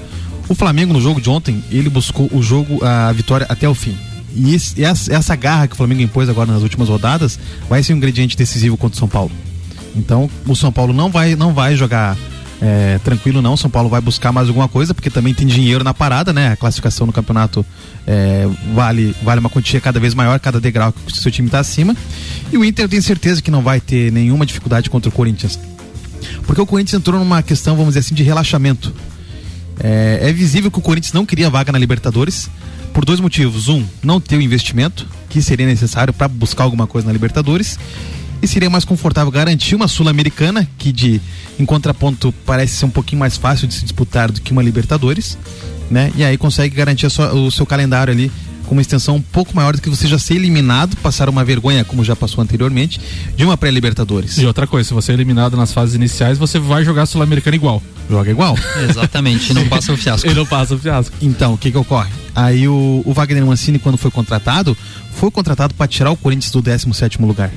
o 0.49 0.55
Flamengo 0.55 0.93
no 0.93 1.01
jogo 1.01 1.19
de 1.21 1.29
ontem, 1.29 1.63
ele 1.71 1.89
buscou 1.89 2.29
o 2.31 2.41
jogo, 2.41 2.83
a 2.83 3.11
vitória 3.11 3.45
até 3.49 3.67
o 3.67 3.75
fim. 3.75 3.95
E 4.35 4.53
esse- 4.53 4.83
essa, 4.83 5.13
essa 5.13 5.35
garra 5.35 5.67
que 5.67 5.73
o 5.73 5.77
Flamengo 5.77 6.01
impôs 6.01 6.29
agora 6.29 6.51
nas 6.51 6.61
últimas 6.61 6.89
rodadas 6.89 7.39
vai 7.69 7.81
ser 7.83 7.93
um 7.93 7.97
ingrediente 7.97 8.37
decisivo 8.37 8.77
contra 8.77 8.95
o 8.95 8.99
São 8.99 9.07
Paulo. 9.07 9.31
Então, 9.95 10.29
o 10.45 10.55
São 10.55 10.71
Paulo 10.71 10.93
não 10.93 11.09
vai, 11.09 11.35
não 11.35 11.53
vai 11.53 11.75
jogar 11.75 12.15
é, 12.61 12.99
tranquilo, 13.03 13.41
não. 13.41 13.55
São 13.57 13.69
Paulo 13.69 13.87
vai 13.89 14.01
buscar 14.01 14.31
mais 14.31 14.47
alguma 14.47 14.67
coisa, 14.67 14.93
porque 14.93 15.09
também 15.09 15.33
tem 15.33 15.45
dinheiro 15.47 15.83
na 15.83 15.93
parada, 15.93 16.31
né? 16.33 16.49
A 16.51 16.55
classificação 16.55 17.05
no 17.07 17.13
campeonato 17.13 17.65
é, 18.05 18.47
vale, 18.73 19.15
vale 19.23 19.39
uma 19.39 19.49
quantia 19.49 19.79
cada 19.81 19.99
vez 19.99 20.13
maior, 20.13 20.39
cada 20.39 20.59
degrau 20.59 20.91
que 20.91 21.11
o 21.11 21.15
seu 21.15 21.31
time 21.31 21.47
está 21.47 21.59
acima. 21.59 21.95
E 22.51 22.57
o 22.57 22.63
Inter 22.65 22.85
eu 22.85 22.89
tenho 22.89 23.01
certeza 23.03 23.41
que 23.41 23.51
não 23.51 23.61
vai 23.61 23.79
ter 23.79 24.11
nenhuma 24.11 24.45
dificuldade 24.45 24.89
contra 24.89 25.09
o 25.09 25.11
Corinthians. 25.11 25.59
Porque 26.45 26.61
o 26.61 26.65
Corinthians 26.65 26.99
entrou 26.99 27.19
numa 27.19 27.41
questão, 27.43 27.75
vamos 27.75 27.89
dizer 27.91 27.99
assim, 27.99 28.15
de 28.15 28.23
relaxamento. 28.23 28.93
É, 29.83 30.19
é 30.21 30.33
visível 30.33 30.71
que 30.71 30.79
o 30.79 30.81
Corinthians 30.81 31.13
não 31.13 31.25
queria 31.25 31.49
vaga 31.49 31.71
na 31.71 31.77
Libertadores 31.79 32.49
por 32.93 33.05
dois 33.05 33.19
motivos. 33.19 33.67
Um, 33.67 33.85
não 34.03 34.19
ter 34.19 34.37
o 34.37 34.41
investimento 34.41 35.05
que 35.29 35.41
seria 35.41 35.65
necessário 35.65 36.13
para 36.13 36.27
buscar 36.27 36.63
alguma 36.63 36.87
coisa 36.87 37.07
na 37.07 37.13
Libertadores. 37.13 37.77
E 38.41 38.47
seria 38.47 38.69
mais 38.69 38.85
confortável 38.85 39.31
garantir 39.31 39.73
uma 39.75 39.87
Sul-Americana, 39.87 40.67
que 40.77 40.91
de 40.91 41.19
em 41.59 41.65
contraponto 41.65 42.31
parece 42.45 42.75
ser 42.75 42.85
um 42.85 42.89
pouquinho 42.89 43.19
mais 43.19 43.35
fácil 43.35 43.67
de 43.67 43.73
se 43.73 43.81
disputar 43.81 44.31
do 44.31 44.39
que 44.41 44.51
uma 44.51 44.61
Libertadores, 44.61 45.35
né? 45.89 46.11
E 46.15 46.23
aí 46.23 46.37
consegue 46.37 46.75
garantir 46.75 47.09
sua- 47.09 47.33
o 47.33 47.49
seu 47.49 47.65
calendário 47.65 48.13
ali 48.13 48.31
com 48.67 48.75
uma 48.75 48.81
extensão 48.81 49.15
um 49.15 49.21
pouco 49.21 49.55
maior 49.55 49.75
do 49.75 49.81
que 49.81 49.89
você 49.89 50.07
já 50.07 50.19
ser 50.19 50.35
eliminado, 50.35 50.95
passar 50.97 51.29
uma 51.29 51.43
vergonha, 51.43 51.83
como 51.83 52.03
já 52.03 52.15
passou 52.15 52.43
anteriormente, 52.43 52.99
de 53.35 53.43
uma 53.43 53.57
pré-Libertadores. 53.57 54.37
E 54.37 54.45
outra 54.45 54.67
coisa, 54.67 54.87
se 54.87 54.93
você 54.93 55.11
é 55.11 55.15
eliminado 55.15 55.55
nas 55.57 55.73
fases 55.73 55.95
iniciais, 55.95 56.37
você 56.37 56.59
vai 56.59 56.83
jogar 56.83 57.05
Sul-Americana 57.05 57.55
igual. 57.55 57.81
Joga 58.09 58.29
igual. 58.29 58.55
Exatamente, 58.87 59.51
e 59.51 59.53
não 59.55 59.67
passa 59.67 59.93
o 59.93 59.97
fiasco. 59.97 60.27
E 60.27 60.33
não 60.33 60.45
passa 60.45 60.75
o 60.75 60.77
fiasco. 60.77 61.15
Então, 61.21 61.53
o 61.53 61.57
que 61.57 61.71
que 61.71 61.77
ocorre? 61.77 62.11
Aí 62.35 62.67
o, 62.67 63.01
o 63.05 63.13
Wagner 63.13 63.45
Mancini, 63.45 63.79
quando 63.79 63.97
foi 63.97 64.11
contratado, 64.11 64.77
foi 65.13 65.31
contratado 65.31 65.73
para 65.73 65.87
tirar 65.87 66.11
o 66.11 66.17
Corinthians 66.17 66.51
do 66.51 66.61
17º 66.61 67.25
lugar. 67.25 67.51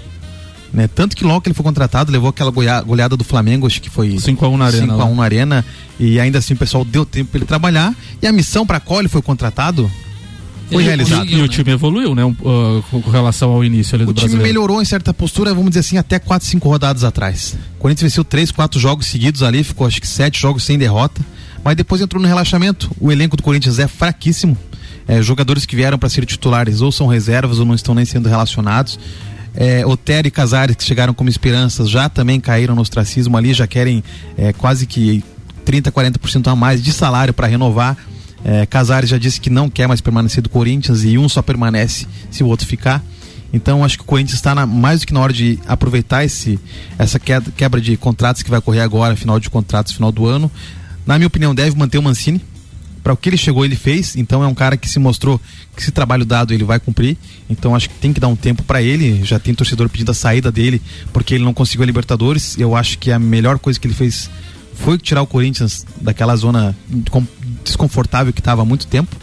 Né? 0.72 0.88
Tanto 0.88 1.16
que 1.16 1.24
logo 1.24 1.40
que 1.40 1.48
ele 1.48 1.54
foi 1.54 1.64
contratado, 1.64 2.12
levou 2.12 2.30
aquela 2.30 2.50
goleada, 2.50 2.86
goleada 2.86 3.16
do 3.16 3.24
Flamengo, 3.24 3.66
acho 3.66 3.82
que 3.82 3.90
foi 3.90 4.11
5x1 4.11 4.56
na 4.56 4.66
Arena. 4.66 4.94
5x1 4.94 5.14
na 5.14 5.24
Arena, 5.24 5.64
e 5.98 6.20
ainda 6.20 6.38
assim 6.38 6.54
o 6.54 6.56
pessoal 6.56 6.84
deu 6.84 7.04
tempo 7.04 7.30
para 7.32 7.38
ele 7.38 7.46
trabalhar, 7.46 7.94
e 8.22 8.26
a 8.26 8.32
missão 8.32 8.64
para 8.64 8.78
qual 8.78 9.00
ele 9.00 9.08
foi 9.08 9.20
contratado 9.20 9.90
foi 10.71 10.83
E- 10.83 10.87
realizada. 10.87 11.25
E, 11.27 11.35
e 11.35 11.43
o 11.43 11.49
time 11.49 11.73
evoluiu, 11.73 12.14
né? 12.14 12.25
um, 12.25 12.31
uh, 12.31 12.83
com 12.91 13.11
relação 13.11 13.51
ao 13.51 13.64
início 13.64 13.95
ali 13.95 14.05
do 14.05 14.11
O 14.11 14.14
time 14.14 14.29
brasileiro. 14.29 14.49
melhorou 14.55 14.81
em 14.81 14.85
certa 14.85 15.12
postura, 15.12 15.53
vamos 15.53 15.71
dizer 15.71 15.81
assim, 15.81 15.97
até 15.99 16.18
4, 16.18 16.47
5 16.49 16.68
rodadas 16.68 17.05
atrás. 17.05 17.57
O 17.77 17.81
Corinthians 17.81 18.12
venceu 18.12 18.25
3, 18.25 18.51
4 18.51 18.79
jogos 18.81 19.07
seguidos 19.07 19.43
ali, 19.43 19.62
ficou 19.64 19.87
acho 19.87 20.01
que 20.01 20.07
7 20.09 20.41
jogos 20.41 20.64
sem 20.64 20.79
derrota, 20.79 21.21
mas 21.64 21.77
depois 21.77 22.01
entrou 22.01 22.21
no 22.23 22.29
relaxamento. 22.29 22.91
O 23.01 23.11
elenco 23.12 23.37
do 23.37 23.43
Corinthians 23.43 23.79
é 23.79 23.87
fraquíssimo. 23.89 24.57
É, 25.09 25.21
jogadores 25.23 25.66
que 25.66 25.75
vieram 25.75 25.99
para 25.99 26.09
ser 26.09 26.25
titulares 26.25 26.81
ou 26.81 26.93
são 26.93 27.07
reservas 27.09 27.59
ou 27.59 27.64
não 27.64 27.75
estão 27.75 27.95
nem 27.95 28.05
sendo 28.05 28.29
relacionados. 28.29 28.99
É, 29.57 29.85
Otero 29.85 30.29
e 30.29 30.31
Casares, 30.31 30.77
que 30.77 30.85
chegaram 30.85 31.12
como 31.12 31.29
esperanças, 31.29 31.91
já 31.91 32.09
também 32.09 32.39
caíram 32.39 32.77
no 32.77 32.81
ostracismo 32.83 33.37
ali, 33.37 33.53
já 33.53 33.66
querem 33.66 34.05
é, 34.39 34.53
quase 34.53 34.87
que 34.87 35.25
30, 35.64 35.91
40% 35.91 36.47
a 36.47 36.55
mais 36.55 36.81
de 36.83 36.93
salário 36.93 37.35
para 37.35 37.49
renovar. 37.49 37.97
É, 38.45 38.64
Casares 38.66 39.11
já 39.11 39.18
disse 39.18 39.41
que 39.41 39.51
não 39.51 39.68
quer 39.68 39.86
mais 39.86 40.01
permanecer 40.01 40.43
do 40.43 40.49
Corinthians 40.49 41.05
e 41.05 41.18
um 41.18 41.28
só 41.28 41.43
permanece 41.43 42.07
se 42.30 42.43
o 42.43 42.47
outro 42.47 42.66
ficar. 42.66 43.03
Então 43.53 43.84
acho 43.84 43.99
que 43.99 44.03
o 44.03 44.07
Corinthians 44.07 44.36
está 44.36 44.55
mais 44.66 45.01
do 45.01 45.07
que 45.07 45.12
na 45.12 45.20
hora 45.20 45.32
de 45.32 45.59
aproveitar 45.66 46.24
esse, 46.24 46.59
essa 46.99 47.18
quebra 47.18 47.80
de 47.80 47.97
contratos 47.97 48.43
que 48.43 48.51
vai 48.51 48.59
ocorrer 48.61 48.82
agora, 48.82 49.16
final 49.16 49.41
de 49.41 49.51
contratos, 49.51 49.93
final 49.93 50.12
do 50.12 50.26
ano. 50.26 50.51
Na 51.07 51.18
minha 51.18 51.26
opinião, 51.26 51.55
deve 51.55 51.76
manter 51.76 51.99
o 51.99 52.03
Mancini. 52.03 52.41
Para 53.03 53.14
o 53.14 53.16
que 53.16 53.30
ele 53.30 53.36
chegou, 53.36 53.64
ele 53.64 53.76
fez. 53.76 54.14
Então 54.14 54.45
é 54.45 54.47
um 54.47 54.55
cara 54.55 54.76
que 54.76 54.88
se 54.88 54.99
mostrou 54.99 55.41
que 55.74 55.82
esse 55.82 55.91
trabalho 55.91 56.24
dado 56.24 56.53
ele 56.53 56.64
vai 56.64 56.78
cumprir. 56.78 57.16
Então 57.49 57.74
acho 57.74 57.88
que 57.88 57.95
tem 57.97 58.12
que 58.12 58.20
dar 58.20 58.28
um 58.28 58.36
tempo 58.36 58.62
para 58.62 58.82
ele. 58.82 59.24
Já 59.24 59.38
tem 59.38 59.55
torcedor 59.55 59.88
pedindo 59.88 60.11
a 60.11 60.14
saída 60.14 60.53
dele 60.53 60.80
porque 61.12 61.34
ele 61.34 61.43
não 61.43 61.55
conseguiu 61.55 61.82
a 61.82 61.86
Libertadores. 61.86 62.59
Eu 62.59 62.76
acho 62.76 62.99
que 62.99 63.11
a 63.11 63.18
melhor 63.18 63.59
coisa 63.59 63.80
que 63.80 63.86
ele 63.86 63.95
fez 63.95 64.30
foi 64.81 64.99
tirar 64.99 65.22
o 65.22 65.26
Corinthians 65.26 65.87
daquela 66.01 66.35
zona 66.37 66.76
desconfortável 67.64 68.33
que 68.33 68.41
estava 68.41 68.62
há 68.62 68.64
muito 68.64 68.87
tempo. 68.87 69.14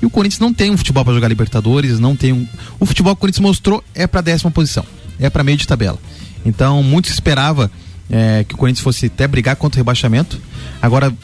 E 0.00 0.06
o 0.06 0.10
Corinthians 0.10 0.40
não 0.40 0.52
tem 0.52 0.70
um 0.70 0.76
futebol 0.76 1.04
para 1.04 1.14
jogar 1.14 1.28
Libertadores, 1.28 2.00
não 2.00 2.16
tem 2.16 2.32
um. 2.32 2.46
O 2.80 2.86
futebol 2.86 3.14
que 3.14 3.18
o 3.18 3.20
Corinthians 3.20 3.42
mostrou 3.42 3.84
é 3.94 4.06
para 4.06 4.20
décima 4.20 4.50
posição, 4.50 4.84
é 5.20 5.30
para 5.30 5.44
meio 5.44 5.56
de 5.56 5.66
tabela. 5.66 5.98
Então, 6.44 6.82
muito 6.82 7.06
se 7.06 7.14
esperava 7.14 7.70
é, 8.10 8.44
que 8.44 8.54
o 8.54 8.58
Corinthians 8.58 8.82
fosse 8.82 9.06
até 9.06 9.28
brigar 9.28 9.54
contra 9.54 9.78
o 9.78 9.80
rebaixamento. 9.80 10.40
Agora, 10.80 11.14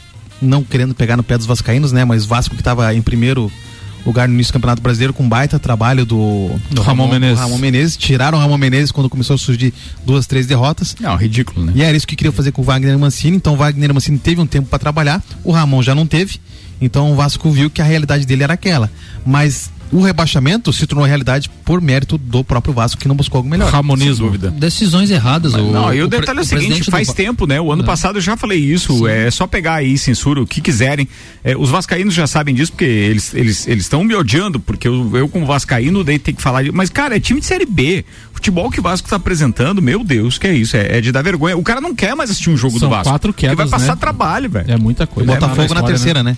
não 0.41 0.63
querendo 0.63 0.95
pegar 0.95 1.17
no 1.17 1.23
pé 1.23 1.37
dos 1.37 1.45
Vascaínos, 1.45 1.91
né? 1.91 2.05
Mas 2.05 2.25
Vasco 2.25 2.55
que 2.55 2.61
estava 2.61 2.93
em 2.93 3.01
primeiro 3.01 3.51
lugar 4.09 4.27
no 4.27 4.33
início 4.33 4.51
do 4.51 4.55
Campeonato 4.55 4.81
Brasileiro 4.81 5.13
com 5.13 5.23
um 5.23 5.29
baita 5.29 5.57
trabalho 5.59 6.05
do, 6.05 6.49
Do 6.71 6.81
Ramon 6.81 7.07
Menezes. 7.07 7.37
do 7.37 7.41
Ramon 7.41 7.57
Menezes. 7.57 7.97
Tiraram 7.97 8.37
o 8.37 8.41
Ramon 8.41 8.57
Menezes 8.57 8.91
quando 8.91 9.09
começou 9.09 9.35
a 9.35 9.37
surgir 9.37 9.73
duas, 10.05 10.25
três 10.27 10.45
derrotas. 10.45 10.95
Não, 10.99 11.15
ridículo, 11.15 11.65
né? 11.65 11.73
E 11.75 11.81
era 11.83 11.95
isso 11.95 12.05
que 12.07 12.15
queria 12.15 12.31
fazer 12.31 12.51
com 12.51 12.61
o 12.61 12.65
Wagner 12.65 12.97
Mancini. 12.97 13.37
Então 13.37 13.53
o 13.53 13.57
Wagner 13.57 13.93
Mancini 13.93 14.17
teve 14.19 14.41
um 14.41 14.45
tempo 14.47 14.67
para 14.69 14.79
trabalhar, 14.79 15.23
o 15.43 15.51
Ramon 15.51 15.81
já 15.81 15.93
não 15.95 16.05
teve. 16.05 16.39
Então 16.81 17.11
o 17.11 17.15
Vasco 17.15 17.49
viu 17.51 17.69
que 17.69 17.81
a 17.81 17.85
realidade 17.85 18.25
dele 18.25 18.43
era 18.43 18.53
aquela. 18.53 18.89
Mas 19.25 19.69
o 19.91 20.01
rebaixamento 20.01 20.71
se 20.71 20.85
tornou 20.85 21.05
realidade 21.05 21.49
por 21.65 21.81
mérito 21.81 22.17
do 22.17 22.43
próprio 22.43 22.73
Vasco 22.73 22.99
que 23.01 23.07
não 23.07 23.15
buscou 23.15 23.39
algo 23.39 23.49
melhor. 23.49 23.71
Ramonismo. 23.71 24.37
Decisões 24.37 25.09
erradas. 25.09 25.53
Mas 25.53 25.61
o, 25.61 25.71
não, 25.71 25.93
e 25.93 26.01
o, 26.03 26.09
pre- 26.09 26.19
detalhe 26.19 26.39
é 26.39 26.41
o 26.41 26.45
seguinte, 26.45 26.83
do 26.85 26.91
faz 26.91 27.07
Va- 27.07 27.13
tempo, 27.13 27.47
né? 27.47 27.59
O 27.59 27.71
ano 27.71 27.81
Não. 27.81 27.87
passado 27.87 28.17
eu 28.17 28.21
já 28.21 28.37
falei 28.37 28.59
isso, 28.59 29.07
é 29.07 29.29
só 29.31 29.47
pegar 29.47 29.75
aí, 29.75 29.97
censura, 29.97 30.41
o 30.41 30.47
que 30.47 30.61
quiserem. 30.61 31.07
É, 31.43 31.55
os 31.57 31.69
vascaínos 31.69 32.13
já 32.13 32.27
sabem 32.27 32.53
disso, 32.53 32.71
porque 32.71 32.85
eles 32.85 33.33
eles 33.33 33.67
eles 33.67 33.83
estão 33.85 34.03
me 34.03 34.13
odiando, 34.15 34.59
porque 34.59 34.87
eu, 34.87 35.15
eu 35.17 35.27
como 35.29 35.45
vascaíno 35.45 36.03
daí 36.03 36.19
tem 36.19 36.33
que 36.33 36.41
falar 36.41 36.63
de, 36.63 36.71
mas 36.71 36.89
cara, 36.89 37.15
é 37.15 37.19
time 37.19 37.39
de 37.39 37.45
série 37.45 37.65
B. 37.65 38.03
Futebol 38.33 38.71
que 38.71 38.79
o 38.79 38.83
Vasco 38.83 39.09
tá 39.09 39.17
apresentando, 39.17 39.81
meu 39.81 40.01
Deus, 40.01 40.37
que 40.37 40.47
é 40.47 40.53
isso, 40.53 40.77
é, 40.77 40.97
é 40.97 41.01
de 41.01 41.11
dar 41.11 41.21
vergonha. 41.21 41.57
O 41.57 41.63
cara 41.63 41.81
não 41.81 41.93
quer 41.93 42.15
mais 42.15 42.29
assistir 42.29 42.49
um 42.49 42.55
jogo 42.55 42.79
São 42.79 42.87
do 42.87 42.95
Vasco. 42.95 43.11
quatro 43.11 43.33
porque 43.33 43.47
vai 43.47 43.55
quedas, 43.55 43.69
passar 43.71 43.95
né? 43.95 43.99
trabalho, 43.99 44.49
velho. 44.49 44.71
É 44.71 44.77
muita 44.77 45.05
coisa. 45.05 45.29
O 45.29 45.33
Botafogo 45.33 45.57
na 45.57 45.65
história, 45.65 45.87
terceira, 45.87 46.23
né? 46.23 46.37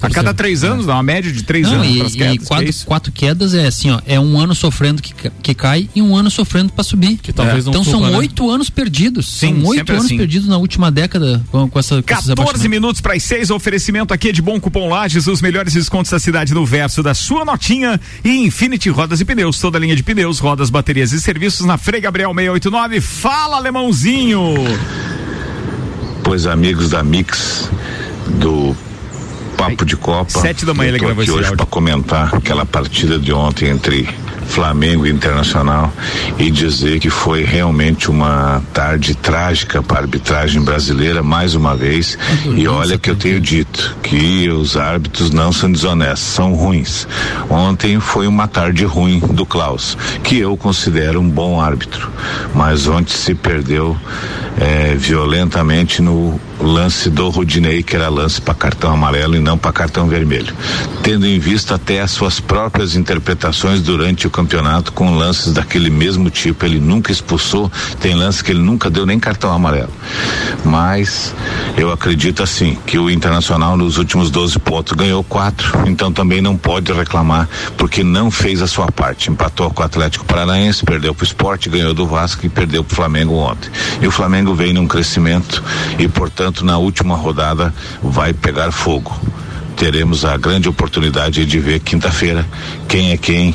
A 0.00 0.10
cada 0.10 0.32
três 0.32 0.62
anos, 0.62 0.86
dá 0.86 0.94
uma 0.94 1.02
média 1.02 1.32
de 1.32 1.42
três 1.42 1.66
Não, 1.66 1.74
anos 1.74 1.88
e, 1.88 1.98
pras 1.98 2.14
e 2.14 2.18
quedas, 2.18 2.38
que 2.38 2.44
é 2.44 2.46
quatro, 2.46 2.86
quatro 2.86 3.12
quedas 3.12 3.54
é 3.54 3.66
assim, 3.66 3.90
ó, 3.90 4.00
é 4.06 4.18
um 4.18 4.38
ano 4.38 4.54
sofrendo 4.54 5.02
que, 5.02 5.12
que 5.42 5.54
cai 5.54 5.88
e 5.94 6.00
um 6.00 6.16
ano 6.16 6.30
sofrendo 6.30 6.72
para 6.72 6.84
subir. 6.84 7.16
Que 7.16 7.32
talvez 7.32 7.64
não 7.64 7.72
então 7.72 7.84
supla, 7.84 8.00
são 8.00 8.10
né? 8.10 8.16
oito 8.16 8.48
anos 8.50 8.70
perdidos. 8.70 9.26
Sim, 9.26 9.60
são 9.60 9.70
oito 9.70 9.90
anos 9.90 10.04
assim. 10.06 10.16
perdidos 10.16 10.46
na 10.48 10.56
última 10.56 10.90
década 10.90 11.42
com, 11.50 11.68
com 11.68 11.78
essa 11.78 11.96
com 11.96 12.00
esses 12.00 12.06
14 12.06 12.32
abaixamentos. 12.32 12.68
minutos 12.68 13.00
para 13.00 13.14
as 13.14 13.22
6, 13.22 13.50
oferecimento 13.50 14.14
aqui 14.14 14.28
é 14.28 14.32
de 14.32 14.40
Bom 14.40 14.60
Cupom 14.60 14.88
Lages, 14.88 15.26
os 15.26 15.42
melhores 15.42 15.72
descontos 15.72 16.10
da 16.10 16.18
cidade 16.18 16.54
no 16.54 16.64
verso 16.64 17.02
da 17.02 17.14
sua 17.14 17.44
notinha 17.44 18.00
e 18.24 18.30
Infinity 18.44 18.90
Rodas 18.90 19.20
e 19.20 19.24
Pneus, 19.24 19.58
toda 19.58 19.78
a 19.78 19.80
linha 19.80 19.96
de 19.96 20.02
pneus, 20.02 20.38
rodas, 20.38 20.70
baterias 20.70 21.12
e 21.12 21.20
serviços 21.20 21.66
na 21.66 21.76
Frei 21.76 22.00
Gabriel 22.00 22.32
689. 22.34 23.00
Fala, 23.00 23.56
alemãozinho! 23.56 24.54
Pois 26.22 26.46
amigos 26.46 26.90
da 26.90 27.02
Mix 27.02 27.70
do 28.38 28.76
Papo 29.58 29.84
de 29.84 29.96
Copa. 29.96 30.30
Sete 30.40 30.64
da 30.64 30.72
manhã 30.72 30.90
ele 30.90 30.98
gravou 31.00 31.20
aqui 31.20 31.30
hoje 31.32 31.54
para 31.56 31.66
comentar 31.66 32.32
aquela 32.32 32.64
partida 32.64 33.18
de 33.18 33.32
ontem 33.32 33.68
entre 33.68 34.08
Flamengo 34.46 35.04
e 35.04 35.10
Internacional 35.10 35.92
e 36.38 36.48
dizer 36.50 37.00
que 37.00 37.10
foi 37.10 37.44
realmente 37.44 38.08
uma 38.08 38.62
tarde 38.72 39.14
trágica 39.16 39.82
para 39.82 39.98
a 39.98 40.00
arbitragem 40.02 40.62
brasileira 40.62 41.22
mais 41.24 41.56
uma 41.56 41.76
vez. 41.76 42.16
E 42.56 42.66
olha 42.68 42.96
que 42.96 43.10
eu 43.10 43.16
tenho 43.16 43.40
dito 43.40 43.96
que 44.02 44.48
os 44.48 44.76
árbitros 44.76 45.30
não 45.30 45.52
são 45.52 45.70
desonestos, 45.70 46.28
são 46.28 46.54
ruins. 46.54 47.06
Ontem 47.50 47.98
foi 47.98 48.26
uma 48.26 48.46
tarde 48.46 48.84
ruim 48.84 49.18
do 49.18 49.44
Klaus, 49.44 49.98
que 50.22 50.38
eu 50.38 50.56
considero 50.56 51.20
um 51.20 51.28
bom 51.28 51.60
árbitro, 51.60 52.10
mas 52.54 52.86
ontem 52.86 53.12
se 53.12 53.34
perdeu 53.34 53.96
eh, 54.56 54.94
violentamente 54.96 56.00
no 56.00 56.40
lance 56.60 57.08
do 57.10 57.28
Rodinei, 57.28 57.82
que 57.82 57.96
era 57.96 58.08
lance 58.08 58.40
para 58.40 58.54
cartão 58.54 58.92
amarelo 58.92 59.36
e 59.36 59.40
não 59.40 59.56
para 59.56 59.72
cartão 59.72 60.08
vermelho, 60.08 60.54
tendo 61.02 61.26
em 61.26 61.38
vista 61.38 61.76
até 61.76 62.00
as 62.00 62.10
suas 62.10 62.40
próprias 62.40 62.96
interpretações 62.96 63.80
durante 63.80 64.26
o 64.26 64.30
campeonato 64.30 64.92
com 64.92 65.14
lances 65.14 65.52
daquele 65.52 65.90
mesmo 65.90 66.30
tipo, 66.30 66.64
ele 66.64 66.80
nunca 66.80 67.12
expulsou, 67.12 67.70
tem 68.00 68.14
lances 68.14 68.42
que 68.42 68.52
ele 68.52 68.60
nunca 68.60 68.90
deu 68.90 69.06
nem 69.06 69.18
cartão 69.18 69.52
amarelo. 69.52 69.92
Mas 70.64 71.34
eu 71.76 71.92
acredito 71.92 72.42
assim 72.42 72.76
que 72.86 72.98
o 72.98 73.10
Internacional 73.10 73.76
nos 73.76 73.98
últimos 73.98 74.30
12 74.30 74.58
pontos 74.58 74.92
ganhou 74.92 75.22
quatro, 75.22 75.88
então 75.88 76.12
também 76.12 76.40
não 76.40 76.56
pode 76.56 76.92
reclamar 76.92 77.48
porque 77.76 78.02
não 78.02 78.30
fez 78.30 78.62
a 78.62 78.66
sua 78.66 78.90
parte. 78.90 79.30
Empatou 79.30 79.70
com 79.70 79.82
o 79.82 79.84
Atlético 79.84 80.24
Paranaense, 80.24 80.84
perdeu 80.84 81.14
para 81.14 81.22
o 81.22 81.26
Esporte, 81.26 81.68
ganhou 81.68 81.94
do 81.94 82.06
Vasco 82.06 82.44
e 82.44 82.48
perdeu 82.48 82.82
para 82.82 82.92
o 82.92 82.96
Flamengo 82.96 83.34
ontem. 83.34 83.70
E 84.00 84.06
o 84.06 84.10
Flamengo 84.10 84.54
vem 84.54 84.72
num 84.72 84.86
crescimento 84.86 85.62
e, 85.98 86.08
portanto, 86.08 86.47
na 86.62 86.78
última 86.78 87.16
rodada 87.16 87.74
vai 88.02 88.32
pegar 88.32 88.72
fogo 88.72 89.14
teremos 89.78 90.24
a 90.24 90.36
grande 90.36 90.68
oportunidade 90.68 91.46
de 91.46 91.60
ver 91.60 91.78
quinta-feira 91.78 92.44
quem 92.88 93.12
é 93.12 93.16
quem 93.16 93.54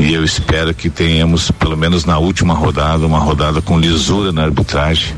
e 0.00 0.12
eu 0.12 0.24
espero 0.24 0.74
que 0.74 0.90
tenhamos 0.90 1.50
pelo 1.52 1.76
menos 1.76 2.04
na 2.04 2.18
última 2.18 2.54
rodada 2.54 3.06
uma 3.06 3.20
rodada 3.20 3.62
com 3.62 3.78
lisura 3.78 4.32
na 4.32 4.42
arbitragem 4.42 5.14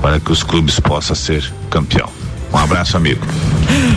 para 0.00 0.18
que 0.18 0.32
os 0.32 0.42
clubes 0.42 0.80
possam 0.80 1.14
ser 1.14 1.48
campeão. 1.70 2.21
Um 2.52 2.56
abraço, 2.58 2.96
amigo. 2.96 3.24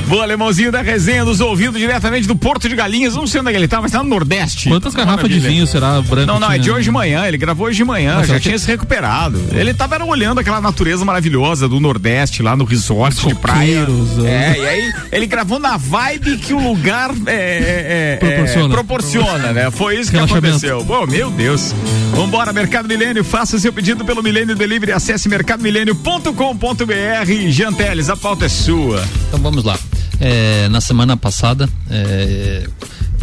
Boa, 0.07 0.23
alemãozinho 0.23 0.71
da 0.71 0.81
resenha, 0.81 1.25
nos 1.25 1.41
ouvindo 1.41 1.77
diretamente 1.77 2.27
do 2.27 2.35
Porto 2.35 2.69
de 2.69 2.75
Galinhas. 2.75 3.15
Não 3.15 3.25
sei 3.27 3.41
onde 3.41 3.49
é 3.49 3.53
que 3.53 3.57
ele 3.57 3.67
tá, 3.67 3.81
mas 3.81 3.91
tá 3.91 4.01
no 4.03 4.09
Nordeste. 4.09 4.69
Quantas 4.69 4.93
garrafas 4.93 5.27
de 5.29 5.39
vinho 5.39 5.65
será 5.67 5.99
branco? 6.01 6.27
Não, 6.27 6.39
não, 6.39 6.51
é 6.51 6.57
de 6.57 6.71
hoje 6.71 6.83
de 6.85 6.91
manhã. 6.91 7.25
Ele 7.27 7.37
gravou 7.37 7.67
hoje 7.67 7.77
de 7.77 7.83
manhã, 7.83 8.15
Mas 8.17 8.27
já 8.27 8.39
tinha 8.39 8.53
que- 8.53 8.59
se 8.59 8.67
recuperado. 8.67 9.41
Ele 9.51 9.73
tava 9.73 9.95
era 9.95 10.05
olhando 10.05 10.39
aquela 10.39 10.61
natureza 10.61 11.03
maravilhosa 11.03 11.67
do 11.67 11.79
Nordeste, 11.79 12.41
lá 12.43 12.55
no 12.55 12.63
resort 12.63 13.27
de 13.27 13.35
praia. 13.35 13.85
coqueiros, 13.85 14.23
É, 14.25 14.55
e 14.57 14.65
aí 14.67 14.93
ele 15.11 15.25
gravou 15.25 15.59
na 15.59 15.75
vibe 15.75 16.37
que 16.37 16.53
o 16.53 16.59
lugar 16.59 17.11
é, 17.25 17.33
é, 17.33 18.13
é, 18.13 18.17
Proporciona. 18.17 18.65
é, 18.65 18.69
proporciona, 18.69 19.51
né? 19.53 19.71
Foi 19.71 19.99
isso 19.99 20.11
que 20.11 20.17
aconteceu. 20.17 20.83
Bom, 20.83 21.05
meu 21.07 21.29
Deus. 21.31 21.73
Vambora, 22.13 22.53
Mercado 22.53 22.87
Milênio, 22.87 23.23
faça 23.25 23.59
seu 23.59 23.73
pedido 23.73 24.05
pelo 24.05 24.23
Milênio 24.23 24.55
Delivery, 24.55 24.91
acesse 24.93 25.27
mercadomilênio.com.br. 25.27 27.49
Jean 27.49 27.73
Teles, 27.73 28.09
a 28.09 28.15
pauta 28.15 28.44
é 28.45 28.49
sua. 28.49 29.03
Então 29.27 29.39
vamos 29.39 29.63
lá. 29.63 29.77
É, 30.19 30.69
na 30.69 30.79
semana 30.79 31.17
passada, 31.17 31.67
é, 31.89 32.67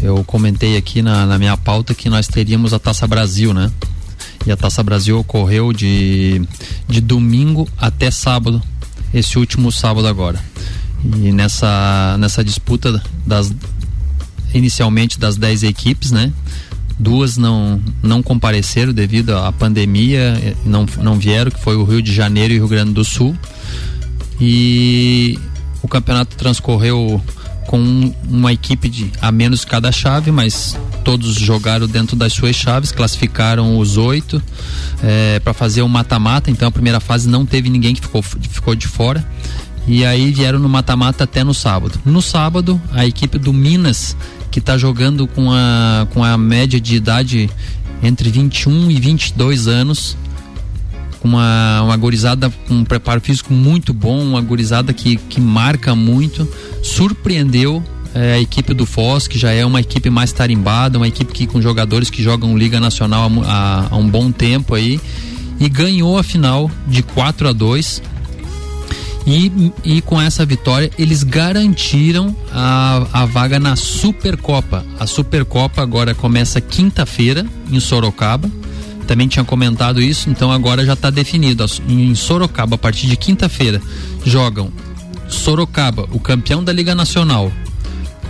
eu 0.02 0.24
comentei 0.24 0.76
aqui 0.76 1.00
na, 1.00 1.24
na 1.26 1.38
minha 1.38 1.56
pauta 1.56 1.94
que 1.94 2.10
nós 2.10 2.26
teríamos 2.26 2.72
a 2.72 2.78
Taça 2.80 3.06
Brasil, 3.06 3.54
né? 3.54 3.70
E 4.44 4.50
a 4.50 4.56
Taça 4.56 4.82
Brasil 4.82 5.16
ocorreu 5.16 5.72
de, 5.72 6.42
de 6.88 7.00
domingo 7.00 7.68
até 7.78 8.10
sábado, 8.10 8.60
esse 9.14 9.38
último 9.38 9.70
sábado 9.70 10.08
agora. 10.08 10.40
E 11.04 11.30
nessa, 11.30 12.16
nessa 12.18 12.42
disputa 12.42 13.00
das 13.24 13.52
inicialmente 14.52 15.20
das 15.20 15.36
10 15.36 15.62
equipes, 15.62 16.10
né? 16.10 16.32
Duas 16.98 17.36
não, 17.36 17.80
não 18.02 18.24
compareceram 18.24 18.92
devido 18.92 19.36
à 19.36 19.52
pandemia, 19.52 20.56
não, 20.64 20.84
não 21.00 21.16
vieram, 21.16 21.50
que 21.52 21.60
foi 21.60 21.76
o 21.76 21.84
Rio 21.84 22.02
de 22.02 22.12
Janeiro 22.12 22.54
e 22.54 22.56
o 22.56 22.60
Rio 22.62 22.68
Grande 22.68 22.92
do 22.92 23.04
Sul. 23.04 23.36
E 24.40 25.38
o 25.82 25.88
campeonato 25.88 26.36
transcorreu 26.36 27.22
com 27.66 28.12
uma 28.28 28.52
equipe 28.52 28.88
de 28.88 29.10
a 29.20 29.30
menos 29.30 29.64
cada 29.64 29.90
chave, 29.92 30.30
mas 30.30 30.76
todos 31.04 31.34
jogaram 31.34 31.86
dentro 31.86 32.16
das 32.16 32.32
suas 32.32 32.56
chaves, 32.56 32.92
classificaram 32.92 33.78
os 33.78 33.96
oito 33.96 34.42
é, 35.02 35.40
para 35.40 35.54
fazer 35.54 35.82
o 35.82 35.88
mata-mata. 35.88 36.50
Então 36.50 36.68
a 36.68 36.70
primeira 36.70 37.00
fase 37.00 37.28
não 37.28 37.46
teve 37.46 37.70
ninguém 37.70 37.94
que 37.94 38.00
ficou, 38.00 38.22
ficou 38.22 38.74
de 38.74 38.86
fora. 38.86 39.26
E 39.86 40.04
aí 40.04 40.30
vieram 40.30 40.58
no 40.58 40.68
mata-mata 40.68 41.24
até 41.24 41.42
no 41.42 41.52
sábado. 41.52 41.98
No 42.04 42.22
sábado, 42.22 42.80
a 42.92 43.04
equipe 43.04 43.36
do 43.38 43.52
Minas, 43.52 44.16
que 44.50 44.60
está 44.60 44.78
jogando 44.78 45.26
com 45.26 45.50
a, 45.50 46.06
com 46.12 46.22
a 46.22 46.38
média 46.38 46.80
de 46.80 46.94
idade 46.94 47.50
entre 48.02 48.30
21 48.30 48.90
e 48.90 49.00
22 49.00 49.66
anos, 49.66 50.16
com 51.22 51.28
uma, 51.28 51.82
uma 51.82 51.96
gorizada 51.96 52.52
com 52.66 52.74
um 52.74 52.84
preparo 52.84 53.20
físico 53.20 53.54
muito 53.54 53.94
bom, 53.94 54.20
uma 54.20 54.40
gorizada 54.40 54.92
que, 54.92 55.14
que 55.16 55.40
marca 55.40 55.94
muito, 55.94 56.48
surpreendeu 56.82 57.80
é, 58.12 58.34
a 58.34 58.40
equipe 58.40 58.74
do 58.74 58.84
Foz, 58.84 59.28
que 59.28 59.38
já 59.38 59.52
é 59.52 59.64
uma 59.64 59.80
equipe 59.80 60.10
mais 60.10 60.32
tarimbada, 60.32 60.98
uma 60.98 61.06
equipe 61.06 61.32
que 61.32 61.46
com 61.46 61.62
jogadores 61.62 62.10
que 62.10 62.20
jogam 62.20 62.58
Liga 62.58 62.80
Nacional 62.80 63.30
há, 63.46 63.88
um 63.92 64.08
bom 64.08 64.32
tempo 64.32 64.74
aí, 64.74 65.00
e 65.60 65.68
ganhou 65.68 66.18
a 66.18 66.24
final 66.24 66.68
de 66.88 67.04
4 67.04 67.48
a 67.48 67.52
2 67.52 68.02
e, 69.24 69.72
e 69.84 70.02
com 70.02 70.20
essa 70.20 70.44
vitória 70.44 70.90
eles 70.98 71.22
garantiram 71.22 72.34
a, 72.52 73.06
a 73.12 73.24
vaga 73.26 73.60
na 73.60 73.76
Supercopa. 73.76 74.84
A 74.98 75.06
Supercopa 75.06 75.80
agora 75.80 76.16
começa 76.16 76.60
quinta-feira 76.60 77.46
em 77.70 77.78
Sorocaba. 77.78 78.50
Também 79.12 79.28
tinha 79.28 79.44
comentado 79.44 80.00
isso, 80.00 80.30
então 80.30 80.50
agora 80.50 80.86
já 80.86 80.94
está 80.94 81.10
definido. 81.10 81.66
Em 81.86 82.14
Sorocaba, 82.14 82.76
a 82.76 82.78
partir 82.78 83.06
de 83.06 83.14
quinta-feira, 83.14 83.78
jogam 84.24 84.72
Sorocaba, 85.28 86.08
o 86.12 86.18
campeão 86.18 86.64
da 86.64 86.72
Liga 86.72 86.94
Nacional, 86.94 87.52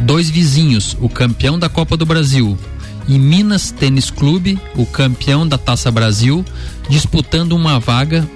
dois 0.00 0.28
vizinhos, 0.28 0.96
o 1.00 1.08
campeão 1.08 1.56
da 1.56 1.68
Copa 1.68 1.96
do 1.96 2.04
Brasil, 2.04 2.58
e 3.06 3.16
Minas 3.16 3.70
Tênis 3.70 4.10
Clube, 4.10 4.58
o 4.74 4.84
campeão 4.84 5.46
da 5.46 5.56
Taça 5.56 5.88
Brasil, 5.88 6.44
disputando 6.88 7.52
uma 7.52 7.78
vaga 7.78 8.28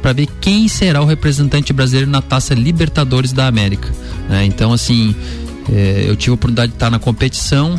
para 0.00 0.14
ver 0.14 0.28
quem 0.40 0.68
será 0.68 1.02
o 1.02 1.04
representante 1.04 1.74
brasileiro 1.74 2.10
na 2.10 2.22
Taça 2.22 2.54
Libertadores 2.54 3.34
da 3.34 3.46
América. 3.46 3.92
Né? 4.30 4.46
Então, 4.46 4.72
assim, 4.72 5.14
é, 5.70 6.06
eu 6.08 6.16
tive 6.16 6.30
a 6.30 6.34
oportunidade 6.36 6.72
de 6.72 6.76
estar 6.76 6.88
na 6.88 6.98
competição. 6.98 7.78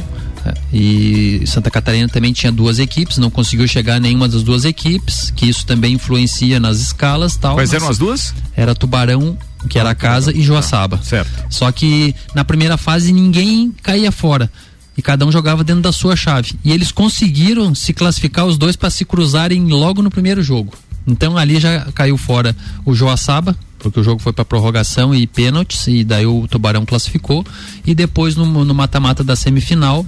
E 0.71 1.43
Santa 1.45 1.69
Catarina 1.69 2.09
também 2.09 2.33
tinha 2.33 2.51
duas 2.51 2.79
equipes, 2.79 3.17
não 3.17 3.29
conseguiu 3.29 3.67
chegar 3.67 3.99
nenhuma 3.99 4.27
das 4.27 4.43
duas 4.43 4.65
equipes, 4.65 5.31
que 5.35 5.47
isso 5.47 5.65
também 5.65 5.93
influencia 5.93 6.59
nas 6.59 6.79
escalas 6.79 7.35
tal. 7.35 7.55
Quais 7.55 7.73
eram 7.73 7.89
as 7.89 7.97
duas? 7.97 8.33
Era 8.55 8.75
Tubarão, 8.75 9.37
que 9.69 9.79
era 9.79 9.91
a 9.91 9.95
casa, 9.95 10.35
e 10.35 10.41
Joaçaba. 10.41 10.97
Tá, 10.97 11.03
certo. 11.03 11.45
Só 11.49 11.71
que 11.71 12.15
na 12.33 12.43
primeira 12.43 12.77
fase 12.77 13.11
ninguém 13.11 13.73
caía 13.81 14.11
fora 14.11 14.51
e 14.97 15.01
cada 15.01 15.25
um 15.25 15.31
jogava 15.31 15.63
dentro 15.63 15.81
da 15.81 15.91
sua 15.91 16.15
chave. 16.15 16.53
E 16.63 16.71
eles 16.71 16.91
conseguiram 16.91 17.73
se 17.73 17.93
classificar 17.93 18.45
os 18.45 18.57
dois 18.57 18.75
para 18.75 18.89
se 18.89 19.05
cruzarem 19.05 19.67
logo 19.67 20.01
no 20.01 20.09
primeiro 20.09 20.43
jogo. 20.43 20.73
Então 21.05 21.37
ali 21.37 21.59
já 21.59 21.87
caiu 21.93 22.17
fora 22.17 22.55
o 22.85 22.93
Joaçaba, 22.93 23.55
porque 23.79 23.99
o 23.99 24.03
jogo 24.03 24.21
foi 24.21 24.31
para 24.31 24.45
prorrogação 24.45 25.13
e 25.13 25.27
pênaltis, 25.27 25.87
e 25.87 26.03
daí 26.03 26.25
o 26.25 26.47
Tubarão 26.47 26.85
classificou. 26.85 27.45
E 27.85 27.93
depois 27.93 28.35
no 28.35 28.73
mata-mata 28.73 29.23
da 29.23 29.35
semifinal, 29.35 30.05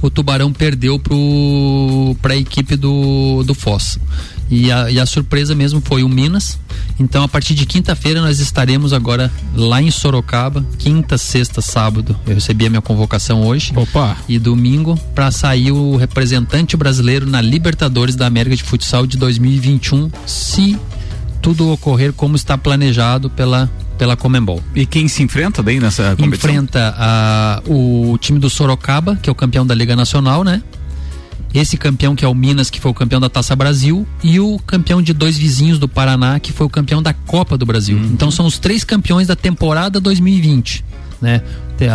o 0.00 0.10
Tubarão 0.10 0.52
perdeu 0.52 1.00
para 2.20 2.34
a 2.34 2.36
equipe 2.36 2.76
do, 2.76 3.42
do 3.44 3.54
Foz. 3.54 3.98
E 4.50 4.72
a, 4.72 4.90
e 4.90 4.98
a 4.98 5.04
surpresa 5.04 5.54
mesmo 5.54 5.82
foi 5.84 6.02
o 6.02 6.08
Minas. 6.08 6.58
Então, 6.98 7.22
a 7.22 7.28
partir 7.28 7.54
de 7.54 7.66
quinta-feira, 7.66 8.20
nós 8.20 8.40
estaremos 8.40 8.92
agora 8.92 9.30
lá 9.54 9.82
em 9.82 9.90
Sorocaba, 9.90 10.64
quinta, 10.78 11.18
sexta, 11.18 11.60
sábado. 11.60 12.18
Eu 12.26 12.34
recebi 12.34 12.66
a 12.66 12.70
minha 12.70 12.80
convocação 12.80 13.46
hoje. 13.46 13.72
Opa! 13.76 14.16
E 14.28 14.38
domingo, 14.38 14.98
para 15.14 15.30
sair 15.30 15.70
o 15.70 15.96
representante 15.96 16.76
brasileiro 16.76 17.26
na 17.26 17.40
Libertadores 17.40 18.16
da 18.16 18.26
América 18.26 18.56
de 18.56 18.62
Futsal 18.62 19.06
de 19.06 19.18
2021, 19.18 20.10
se 20.26 20.78
tudo 21.42 21.70
ocorrer 21.70 22.12
como 22.12 22.34
está 22.34 22.56
planejado 22.56 23.30
pela 23.30 23.70
pela 23.98 24.16
Comembol. 24.16 24.62
E 24.74 24.86
quem 24.86 25.08
se 25.08 25.22
enfrenta 25.22 25.62
daí 25.62 25.80
nessa 25.80 26.16
competição? 26.16 26.50
Enfrenta 26.50 26.94
a, 26.96 27.62
o 27.66 28.16
time 28.18 28.38
do 28.38 28.48
Sorocaba, 28.48 29.16
que 29.16 29.28
é 29.28 29.32
o 29.32 29.34
campeão 29.34 29.66
da 29.66 29.74
Liga 29.74 29.96
Nacional, 29.96 30.44
né? 30.44 30.62
esse 31.54 31.76
campeão 31.76 32.14
que 32.14 32.24
é 32.24 32.28
o 32.28 32.34
Minas, 32.34 32.70
que 32.70 32.80
foi 32.80 32.90
o 32.90 32.94
campeão 32.94 33.20
da 33.20 33.28
Taça 33.28 33.56
Brasil, 33.56 34.06
e 34.22 34.38
o 34.38 34.58
campeão 34.58 35.00
de 35.00 35.12
dois 35.12 35.36
vizinhos 35.36 35.78
do 35.78 35.88
Paraná, 35.88 36.38
que 36.38 36.52
foi 36.52 36.66
o 36.66 36.70
campeão 36.70 37.02
da 37.02 37.12
Copa 37.12 37.56
do 37.56 37.64
Brasil. 37.64 37.96
Uhum. 37.96 38.10
Então 38.12 38.30
são 38.30 38.46
os 38.46 38.58
três 38.58 38.84
campeões 38.84 39.26
da 39.26 39.36
temporada 39.36 40.00
2020, 40.00 40.84
né? 41.20 41.42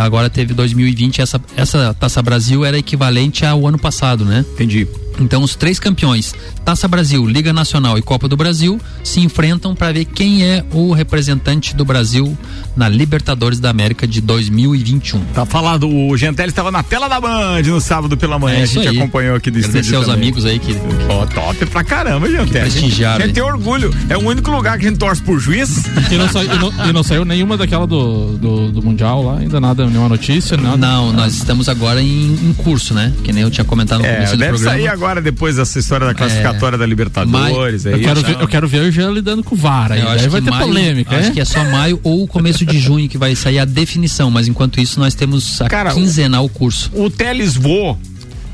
Agora 0.02 0.30
teve 0.30 0.54
2020, 0.54 1.20
essa, 1.20 1.40
essa 1.56 1.94
Taça 1.94 2.22
Brasil 2.22 2.64
era 2.64 2.78
equivalente 2.78 3.44
ao 3.44 3.66
ano 3.66 3.78
passado, 3.78 4.24
né? 4.24 4.44
Entendi. 4.54 4.88
Então 5.20 5.42
os 5.42 5.54
três 5.54 5.78
campeões, 5.78 6.34
Taça 6.64 6.88
Brasil, 6.88 7.26
Liga 7.26 7.52
Nacional 7.52 7.98
e 7.98 8.02
Copa 8.02 8.28
do 8.28 8.36
Brasil, 8.36 8.80
se 9.02 9.20
enfrentam 9.20 9.74
para 9.74 9.92
ver 9.92 10.04
quem 10.06 10.44
é 10.44 10.64
o 10.72 10.92
representante 10.92 11.74
do 11.74 11.84
Brasil 11.84 12.36
na 12.76 12.88
Libertadores 12.88 13.60
da 13.60 13.70
América 13.70 14.06
de 14.06 14.20
2021. 14.20 15.20
Tá 15.26 15.46
falado, 15.46 15.88
o 15.88 16.16
Gentelli 16.16 16.50
estava 16.50 16.70
na 16.70 16.82
tela 16.82 17.08
da 17.08 17.20
Band 17.20 17.62
no 17.62 17.80
sábado 17.80 18.16
pela 18.16 18.38
manhã, 18.38 18.58
é 18.58 18.62
a 18.62 18.66
gente 18.66 18.88
aí. 18.88 18.98
acompanhou 18.98 19.36
aqui 19.36 19.50
do 19.50 19.58
Agradecer 19.58 19.80
estúdio 19.80 19.98
aos 19.98 20.06
também. 20.06 20.22
amigos 20.22 20.44
aí 20.44 20.58
que 20.58 20.74
Ó, 21.08 21.26
top 21.26 21.66
pra 21.66 21.84
caramba, 21.84 22.28
Gentelli. 22.28 22.70
Prestigiaram. 22.70 23.22
A 23.22 23.26
gente 23.26 23.34
tem 23.34 23.42
orgulho, 23.42 23.94
é 24.08 24.16
o 24.16 24.20
único 24.20 24.50
lugar 24.50 24.78
que 24.78 24.86
a 24.86 24.88
gente 24.88 24.98
torce 24.98 25.22
por 25.22 25.38
juiz. 25.38 25.84
E 26.10 26.16
não, 26.16 26.28
sa 26.28 26.42
e 26.42 26.58
não, 26.58 26.88
e 26.88 26.92
não 26.92 27.02
saiu 27.02 27.24
nenhuma 27.24 27.56
daquela 27.56 27.86
do, 27.86 28.36
do, 28.36 28.72
do, 28.72 28.82
Mundial 28.82 29.22
lá, 29.24 29.38
ainda 29.38 29.60
nada, 29.60 29.86
nenhuma 29.86 30.08
notícia, 30.08 30.56
nada. 30.56 30.76
Não, 30.76 31.12
nós 31.12 31.34
estamos 31.34 31.68
agora 31.68 32.02
em, 32.02 32.34
em 32.34 32.52
curso, 32.52 32.92
né? 32.92 33.12
Que 33.22 33.32
nem 33.32 33.42
eu 33.42 33.50
tinha 33.50 33.64
comentado 33.64 34.00
no 34.00 34.06
é, 34.06 34.14
começo 34.14 34.32
do 34.32 34.38
deve 34.38 34.52
programa. 34.52 34.76
sair 34.76 34.88
agora 34.88 35.03
depois 35.22 35.56
dessa 35.56 35.78
história 35.78 36.06
da 36.06 36.14
classificatória 36.14 36.76
é, 36.76 36.78
da 36.78 36.86
Libertadores. 36.86 37.84
eu, 37.84 37.98
quero 38.00 38.22
ver, 38.22 38.40
eu 38.40 38.48
quero 38.48 38.68
ver 38.68 38.80
o 38.82 38.90
Jean 38.90 39.10
lidando 39.10 39.42
com 39.42 39.54
o 39.54 39.58
VAR 39.58 39.92
aí, 39.92 40.00
aí 40.00 40.28
vai 40.28 40.40
ter 40.40 40.50
maio, 40.50 40.66
polêmica. 40.66 41.16
Acho 41.16 41.28
é? 41.28 41.32
que 41.32 41.40
é 41.40 41.44
só 41.44 41.62
maio 41.64 42.00
ou 42.02 42.26
começo 42.26 42.64
de 42.64 42.78
junho 42.78 43.08
que 43.08 43.18
vai 43.18 43.34
sair 43.34 43.58
a 43.58 43.64
definição, 43.64 44.30
mas 44.30 44.48
enquanto 44.48 44.80
isso 44.80 44.98
nós 44.98 45.14
temos 45.14 45.60
a 45.60 45.68
Cara, 45.68 45.92
quinzenal 45.92 46.48
curso. 46.48 46.90
O 46.94 47.10
Teles 47.10 47.54
Vô 47.54 47.96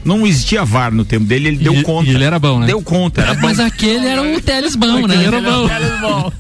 não 0.05 0.27
existia 0.27 0.65
VAR 0.65 0.93
no 0.93 1.05
tempo 1.05 1.27
dele, 1.27 1.49
ele 1.49 1.57
deu 1.59 1.75
e, 1.75 1.83
conta. 1.83 2.11
E 2.11 2.15
ele 2.15 2.25
era 2.25 2.39
bom, 2.39 2.61
né? 2.61 2.67
Deu 2.67 2.83
conta, 2.83 3.23
era 3.23 3.35
bom. 3.35 3.43
Mas 3.43 3.61
aquele 3.61 4.07
era 4.07 4.23
o 4.23 4.41
Teles 4.41 4.75
bom, 4.77 5.07
né? 5.07 5.15
Ele 5.15 5.27
era 5.27 5.41
bom. 5.41 6.33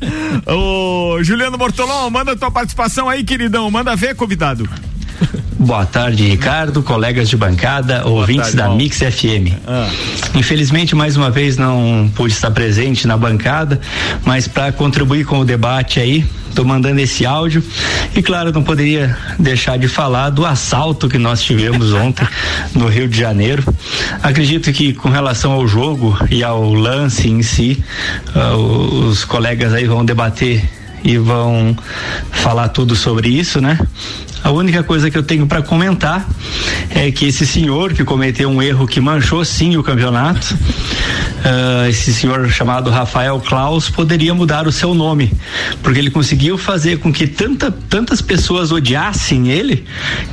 Ô, 1.17 1.23
Juliano 1.23 1.59
Bortolão, 1.59 2.11
manda 2.11 2.37
tua 2.37 2.51
participação 2.51 3.09
aí, 3.09 3.23
queridão. 3.23 3.71
Manda 3.71 3.95
ver, 3.95 4.15
convidado. 4.15 4.69
Boa 5.63 5.85
tarde, 5.85 6.25
Ricardo, 6.25 6.83
colegas 6.83 7.29
de 7.29 7.37
bancada, 7.37 8.01
Boa 8.01 8.21
ouvintes 8.21 8.55
tarde, 8.55 8.57
da 8.57 8.71
Mix 8.71 8.97
FM. 8.97 9.61
Ah. 9.69 9.91
Infelizmente, 10.35 10.95
mais 10.95 11.19
uma 11.19 11.31
vez 11.31 11.59
não 11.59 12.11
pude 12.15 12.33
estar 12.33 12.51
presente 12.51 13.07
na 13.07 13.15
bancada, 13.15 13.79
mas 14.25 14.49
para 14.49 14.73
contribuir 14.73 15.27
com 15.27 15.39
o 15.39 15.45
debate 15.45 16.01
aí, 16.01 16.25
tô 16.55 16.65
mandando 16.65 16.99
esse 17.03 17.27
áudio 17.27 17.63
e 18.17 18.23
claro, 18.23 18.51
não 18.53 18.63
poderia 18.63 19.15
deixar 19.39 19.79
de 19.79 19.87
falar 19.87 20.31
do 20.31 20.47
assalto 20.47 21.11
que 21.11 21.19
nós 21.19 21.43
tivemos 21.43 21.93
ontem 21.93 22.27
no 22.75 22.89
Rio 22.89 23.07
de 23.07 23.19
Janeiro. 23.19 23.63
Acredito 24.23 24.73
que 24.73 24.95
com 24.95 25.11
relação 25.11 25.53
ao 25.53 25.69
jogo 25.69 26.17
e 26.31 26.43
ao 26.43 26.73
lance 26.73 27.29
em 27.29 27.43
si, 27.43 27.85
uh, 28.35 28.57
os 28.57 29.27
colegas 29.27 29.75
aí 29.75 29.85
vão 29.85 30.07
debater 30.07 30.65
e 31.05 31.19
vão 31.19 31.77
falar 32.31 32.69
tudo 32.69 32.97
sobre 32.97 33.29
isso, 33.29 33.61
né? 33.61 33.79
A 34.43 34.51
única 34.51 34.83
coisa 34.83 35.11
que 35.11 35.19
eu 35.19 35.23
tenho 35.23 35.47
para 35.47 35.63
comentar 35.63 36.27
é 36.91 37.11
que 37.11 37.27
esse 37.27 37.47
senhor 37.47 37.93
que 37.93 38.05
cometeu 38.05 38.49
um 38.49 38.63
erro 38.63 38.87
que 38.87 39.01
manchou 39.01 39.45
sim 39.45 39.77
o 39.77 39.83
campeonato, 39.83 40.55
uh, 40.55 41.87
esse 41.91 42.13
senhor 42.13 42.49
chamado 42.51 42.91
Rafael 42.91 43.39
Klaus 43.41 43.91
poderia 43.91 44.35
mudar 44.35 44.67
o 44.67 44.73
seu 44.73 44.95
nome, 44.95 45.33
porque 45.83 45.99
ele 45.99 46.11
conseguiu 46.11 46.57
fazer 46.57 46.99
com 46.99 47.13
que 47.13 47.27
tanta, 47.27 47.71
tantas 47.71 48.21
pessoas 48.21 48.73
odiassem 48.73 49.49
ele 49.49 49.85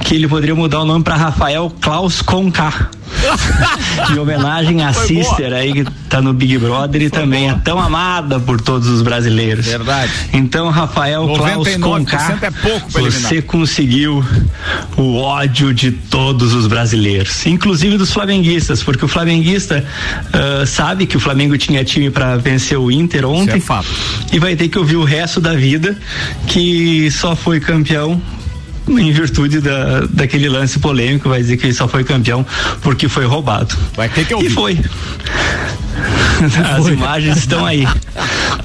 que 0.01 0.16
ele 0.16 0.28
poderia 0.28 0.55
mudar 0.55 0.82
o 0.82 0.86
nome 0.86 1.03
para 1.03 1.16
Rafael 1.16 1.72
Klaus 1.82 2.22
com 2.22 2.51
K. 2.51 2.89
em 4.12 4.20
homenagem 4.20 4.84
à 4.84 4.93
Foi 4.93 5.08
Sister 5.08 5.49
boa. 5.49 5.60
aí 5.60 5.74
que 5.74 5.86
tá 6.10 6.22
no 6.22 6.34
Big 6.34 6.58
Brother 6.58 7.01
e 7.01 7.10
Foi 7.10 7.20
também 7.20 7.47
boa. 7.47 7.58
é 7.58 7.62
tão 7.64 7.80
amada 7.80 8.39
por 8.39 8.62
todos 8.62 8.88
os 8.88 9.01
brasileiros. 9.01 9.66
Verdade. 9.66 10.12
Então, 10.34 10.70
Rafael 10.70 11.28
Klaus 11.28 11.76
com 11.78 12.05
K, 12.05 12.39
é 12.41 12.51
pouco 12.51 12.91
você 12.91 13.41
conseguiu 13.41 14.24
o 14.95 15.18
ódio 15.18 15.74
de 15.74 15.91
todos 15.91 16.53
os 16.53 16.68
brasileiros, 16.68 17.45
inclusive 17.45 17.97
dos 17.97 18.12
flamenguistas, 18.12 18.84
porque 18.84 19.05
o 19.05 19.08
flamenguista 19.08 19.84
uh, 19.84 20.66
sabe 20.66 21.05
que 21.05 21.18
o 21.18 21.20
Flamengo 21.20 21.58
tinha 21.58 21.84
time 21.84 22.10
para 22.10 22.38
vencer 22.38 22.78
o 22.78 22.91
Inter 22.91 23.26
ontem 23.26 23.62
é 23.62 24.36
e 24.36 24.39
vai 24.39 24.55
ter 24.55 24.68
que 24.70 24.78
ouvir 24.78 24.95
o 24.95 25.03
resto 25.03 25.39
da 25.39 25.53
vida 25.53 25.97
que 26.47 27.10
só 27.12 27.36
foi 27.36 27.60
campeão 27.60 28.22
em 28.99 29.11
virtude 29.11 29.59
da, 29.61 30.01
daquele 30.09 30.49
lance 30.49 30.79
polêmico, 30.79 31.29
vai 31.29 31.41
dizer 31.41 31.57
que 31.57 31.65
ele 31.65 31.73
só 31.73 31.88
foi 31.88 32.03
campeão 32.03 32.45
porque 32.81 33.07
foi 33.07 33.25
roubado. 33.25 33.75
Vai 33.95 34.09
ter 34.09 34.25
que 34.25 34.33
ouvir. 34.33 34.47
E 34.47 34.49
foi. 34.49 34.79
As 36.77 36.87
imagens 36.87 37.37
estão 37.37 37.65
aí. 37.65 37.87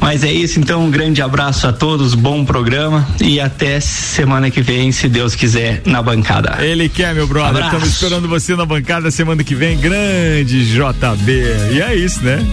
Mas 0.00 0.24
é 0.24 0.32
isso, 0.32 0.58
então 0.58 0.84
um 0.84 0.90
grande 0.90 1.22
abraço 1.22 1.66
a 1.66 1.72
todos, 1.72 2.14
bom 2.14 2.44
programa 2.44 3.06
e 3.20 3.38
até 3.40 3.78
semana 3.80 4.50
que 4.50 4.60
vem, 4.60 4.90
se 4.92 5.08
Deus 5.08 5.34
quiser, 5.34 5.82
na 5.86 6.02
bancada. 6.02 6.58
Ele 6.64 6.88
quer, 6.88 7.14
meu 7.14 7.26
brother. 7.26 7.50
Abraço. 7.50 7.66
Estamos 7.76 7.88
esperando 7.94 8.28
você 8.28 8.56
na 8.56 8.66
bancada 8.66 9.10
semana 9.10 9.42
que 9.44 9.54
vem. 9.54 9.78
Grande 9.78 10.66
JB. 10.72 11.72
E 11.72 11.80
é 11.80 11.94
isso, 11.94 12.22
né? 12.22 12.44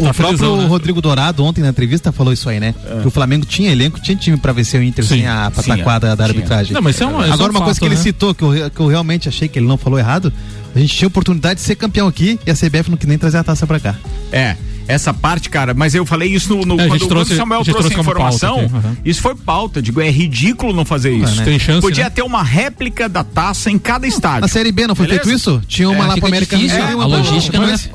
o, 0.00 0.08
o 0.08 0.14
próprio 0.14 0.66
Rodrigo 0.66 1.00
Dourado 1.00 1.44
ontem 1.44 1.60
na 1.62 1.68
entrevista 1.68 2.12
falou 2.12 2.32
isso 2.32 2.48
aí, 2.48 2.60
né? 2.60 2.74
Que 3.02 3.08
o 3.08 3.10
Flamengo 3.10 3.44
tinha 3.44 3.70
elenco, 3.72 4.00
tinha 4.00 4.16
time 4.16 4.36
pra 4.36 4.52
vencer 4.52 4.80
o 4.80 4.84
Inter 4.84 5.04
sem 5.04 5.26
a 5.26 5.50
pataquada 5.50 6.14
da 6.14 6.24
arbitragem. 6.24 6.72
Não, 6.72 6.80
mas 6.82 6.94
isso 6.94 7.04
é 7.04 7.06
um- 7.06 7.20
isso 7.20 7.30
é 7.30 7.32
Agora, 7.32 7.52
um 7.52 7.56
uma 7.56 7.64
coisa 7.64 7.74
fato, 7.74 7.80
que 7.80 7.86
ele 7.86 7.96
né? 7.96 8.02
citou, 8.02 8.34
que 8.34 8.42
eu, 8.42 8.70
que 8.70 8.80
eu 8.80 8.86
realmente 8.86 9.28
achei 9.28 9.48
que 9.48 9.58
ele 9.58 9.66
não 9.66 9.76
falou 9.76 9.98
errado, 9.98 10.32
a 10.74 10.78
gente 10.78 10.94
tinha 10.94 11.08
oportunidade 11.08 11.60
de 11.60 11.66
ser 11.66 11.76
campeão 11.76 12.08
aqui 12.08 12.38
e 12.46 12.50
a 12.50 12.54
CBF 12.54 12.90
não 12.90 12.96
quis 12.96 13.08
nem 13.08 13.18
trazer 13.18 13.38
a 13.38 13.44
taça 13.44 13.66
pra 13.66 13.78
cá. 13.78 13.96
É. 14.32 14.56
Essa 14.86 15.12
parte, 15.14 15.48
cara, 15.50 15.72
mas 15.74 15.94
eu 15.94 16.04
falei 16.06 16.32
isso 16.32 16.54
no, 16.54 16.64
no 16.64 16.80
É, 16.80 16.84
a 16.84 16.88
quando 16.88 16.92
gente 17.00 17.04
o 17.04 17.08
trouxe- 17.08 17.36
Samuel 17.36 17.60
a 17.60 17.64
gente 17.64 17.74
trouxe 17.74 17.96
a 17.96 18.00
informação. 18.00 18.58
aham. 18.60 18.96
Isso 19.04 19.20
foi 19.22 19.34
pauta. 19.34 19.80
Digo, 19.82 20.00
é 20.00 20.10
ridículo 20.10 20.72
não 20.72 20.84
fazer 20.84 21.12
isso. 21.12 21.36
né? 21.36 21.44
Tem 21.44 21.58
chance, 21.58 21.80
Podia 21.80 22.04
né? 22.04 22.10
ter 22.10 22.22
uma 22.22 22.42
réplica 22.42 23.08
da 23.08 23.24
taça 23.24 23.70
em 23.70 23.78
cada 23.78 24.06
estádio. 24.06 24.42
Na 24.42 24.48
Série 24.48 24.70
B 24.72 24.86
não 24.86 24.94
foi 24.94 25.06
Beleza? 25.06 25.24
feito 25.24 25.36
isso? 25.36 25.62
Tinha 25.66 25.88
uma 25.90 26.04
É, 26.04 26.08
lá 26.08 26.16
pro 26.16 26.26
América 26.26 26.56
difícil, 26.56 26.78
e 26.78 26.82
a 26.82 26.96
uma 26.96 27.08
pra- 27.08 27.16
logística 27.18 27.58
não 27.58 27.64
é- 27.66 27.70
mas- 27.70 27.90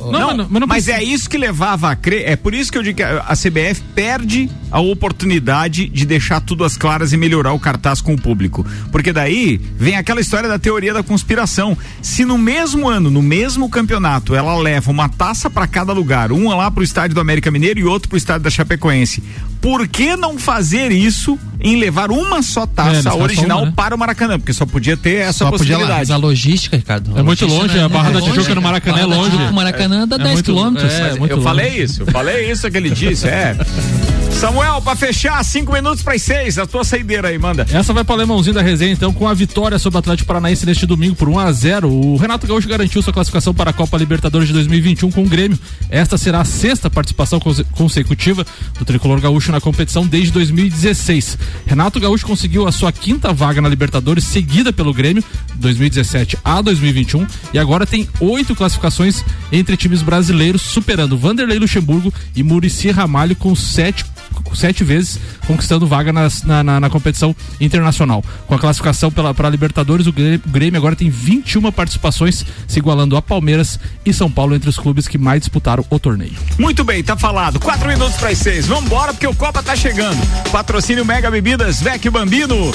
Não, 0.49 0.67
mas, 0.67 0.87
é 0.87 1.03
isso 1.03 1.29
que 1.29 1.37
levava 1.37 1.89
a 1.91 1.95
crer. 1.95 2.23
É 2.27 2.35
por 2.35 2.53
isso 2.53 2.71
que 2.71 2.77
eu 2.77 2.83
digo 2.83 2.97
que 2.97 3.03
a 3.03 3.19
a 3.29 3.35
CBF 3.35 3.81
perde 3.93 4.49
a 4.71 4.79
oportunidade 4.79 5.87
de 5.89 6.05
deixar 6.05 6.39
tudo 6.41 6.63
às 6.63 6.77
claras 6.77 7.11
e 7.13 7.17
melhorar 7.17 7.53
o 7.53 7.59
cartaz 7.59 7.99
com 8.01 8.13
o 8.13 8.17
público. 8.21 8.65
Porque 8.91 9.11
daí 9.11 9.59
vem 9.77 9.95
aquela 9.95 10.21
história 10.21 10.47
da 10.47 10.57
teoria 10.57 10.93
da 10.93 11.03
conspiração. 11.03 11.77
Se 12.01 12.23
no 12.25 12.37
mesmo 12.37 12.87
ano, 12.87 13.09
no 13.11 13.21
mesmo 13.21 13.69
campeonato, 13.69 14.33
ela 14.35 14.55
leva 14.57 14.89
uma 14.91 15.09
taça 15.09 15.49
para 15.49 15.67
cada 15.67 15.91
lugar, 15.93 16.31
uma 16.31 16.55
lá 16.55 16.71
pro 16.71 16.78
estádio 16.83 17.15
do 17.15 17.21
América 17.21 17.49
Mineiro 17.51 17.79
e 17.79 17.83
outro 17.85 18.09
pro 18.09 18.17
estádio 18.17 18.43
da 18.43 18.49
Chapecoense, 18.49 19.23
por 19.61 19.87
que 19.87 20.15
não 20.15 20.37
fazer 20.39 20.91
isso 20.91 21.37
em 21.59 21.75
levar 21.77 22.11
uma 22.11 22.41
só 22.41 22.63
É, 22.63 22.67
taça 22.67 23.03
façam 23.03 23.21
original 23.21 23.59
uma, 23.59 23.65
né? 23.67 23.73
para 23.75 23.95
o 23.95 23.97
Maracanã? 23.99 24.39
Porque 24.39 24.53
só 24.53 24.65
podia 24.65 24.95
ter 24.95 25.15
essa 25.15 25.39
Só 25.39 25.51
podia 25.51 25.73
lá. 25.77 25.83
possibilidade. 25.83 25.99
Mas 25.99 26.11
a 26.11 26.17
logística, 26.17 26.77
Ricardo. 26.77 27.17
É 27.17 27.21
muito 27.23 27.45
longe, 27.45 27.77
não 27.77 27.85
a 27.85 27.89
Barra 27.89 28.11
da 28.11 28.19
longe. 28.19 28.31
Tijuca 28.33 28.55
no 28.55 28.61
Maracanã 28.61 28.97
é 28.97 29.01
Barra 29.01 29.15
da 29.15 29.21
longe. 29.21 29.35
O 29.35 29.53
Maracanã 29.53 30.07
dá 30.07 30.15
É 30.15 30.19
10 30.19 30.33
muito- 30.33 30.45
quilômetros. 30.45 30.93
é, 30.93 31.11
eu 31.11 31.17
longe. 31.17 31.41
falei 31.43 31.83
isso, 31.83 32.01
eu 32.03 32.07
falei 32.07 32.51
isso 32.51 32.69
que 32.71 32.77
ele 32.77 32.89
disse, 32.89 33.27
é. 33.27 33.55
Samuel, 34.31 34.81
pra 34.81 34.95
fechar, 34.95 35.43
cinco 35.43 35.73
minutos 35.73 36.01
para 36.01 36.17
seis, 36.17 36.57
a 36.57 36.65
tua 36.65 36.85
saideira 36.85 37.27
aí, 37.27 37.37
manda. 37.37 37.67
Essa 37.73 37.91
vai 37.91 38.05
para 38.05 38.13
o 38.13 38.15
alemãozinho 38.15 38.53
da 38.53 38.61
resenha, 38.61 38.93
então, 38.93 39.11
com 39.11 39.27
a 39.27 39.33
vitória 39.33 39.77
sobre 39.77 39.97
o 39.97 39.99
Atlético 39.99 40.27
Paranaense 40.27 40.65
neste 40.65 40.85
domingo 40.85 41.13
por 41.13 41.27
1 41.27 41.39
a 41.39 41.51
0 41.51 41.89
O 41.91 42.15
Renato 42.15 42.47
Gaúcho 42.47 42.67
garantiu 42.69 43.01
sua 43.01 43.11
classificação 43.11 43.53
para 43.53 43.71
a 43.71 43.73
Copa 43.73 43.97
Libertadores 43.97 44.47
de 44.47 44.53
2021 44.53 45.11
com 45.11 45.23
o 45.23 45.27
Grêmio. 45.27 45.59
Esta 45.89 46.17
será 46.17 46.39
a 46.39 46.45
sexta 46.45 46.89
participação 46.89 47.37
conse- 47.37 47.65
consecutiva 47.71 48.45
do 48.77 48.85
tricolor 48.85 49.19
gaúcho 49.19 49.51
na 49.51 49.59
competição 49.59 50.07
desde 50.07 50.31
2016. 50.31 51.37
Renato 51.65 51.99
Gaúcho 51.99 52.25
conseguiu 52.25 52.65
a 52.65 52.71
sua 52.71 52.93
quinta 52.93 53.33
vaga 53.33 53.59
na 53.61 53.67
Libertadores, 53.67 54.23
seguida 54.23 54.71
pelo 54.71 54.93
Grêmio, 54.93 55.23
2017 55.55 56.37
a 56.45 56.61
2021, 56.61 57.27
e 57.53 57.59
agora 57.59 57.85
tem 57.85 58.07
oito 58.21 58.55
classificações 58.55 59.21
entre 59.51 59.75
times 59.75 60.01
brasileiros, 60.01 60.61
superando 60.61 61.17
Vanderlei 61.17 61.59
Luxemburgo 61.59 62.13
e 62.33 62.41
Murici 62.41 62.89
Ramalho 62.89 63.35
com 63.35 63.53
sete 63.53 64.05
sete 64.53 64.83
vezes 64.83 65.19
conquistando 65.45 65.85
vaga 65.87 66.11
nas- 66.11 66.43
na, 66.43 66.63
na, 66.63 66.79
na 66.79 66.89
competição 66.89 67.35
internacional. 67.59 68.23
Com 68.47 68.55
a 68.55 68.59
classificação 68.59 69.11
para 69.11 69.47
a 69.47 69.49
Libertadores, 69.49 70.07
o 70.07 70.11
Grêmio, 70.13 70.77
agora 70.77 70.95
tem 70.95 71.09
21 71.09 71.71
participações, 71.71 72.45
se 72.67 72.79
igualando 72.79 73.15
a 73.15 73.21
Palmeiras 73.21 73.79
e 74.05 74.13
São 74.13 74.29
Paulo 74.29 74.55
entre 74.55 74.69
os 74.69 74.77
clubes 74.77 75.07
que 75.07 75.17
mais 75.17 75.41
disputaram 75.41 75.85
o 75.89 75.99
torneio. 75.99 76.33
Muito 76.57 76.83
bem, 76.83 77.03
tá 77.03 77.15
falado. 77.17 77.59
Quatro 77.59 77.87
minutos 77.87 78.15
para 78.17 78.33
seis. 78.35 78.65
Vambora, 78.67 79.13
porque 79.13 79.27
o 79.27 79.35
Copa 79.35 79.61
tá 79.63 79.75
chegando. 79.75 80.19
Patrocínio 80.51 81.05
Mega 81.05 81.29
Bebidas, 81.31 81.81
Vec 81.81 82.09
Bambino, 82.09 82.71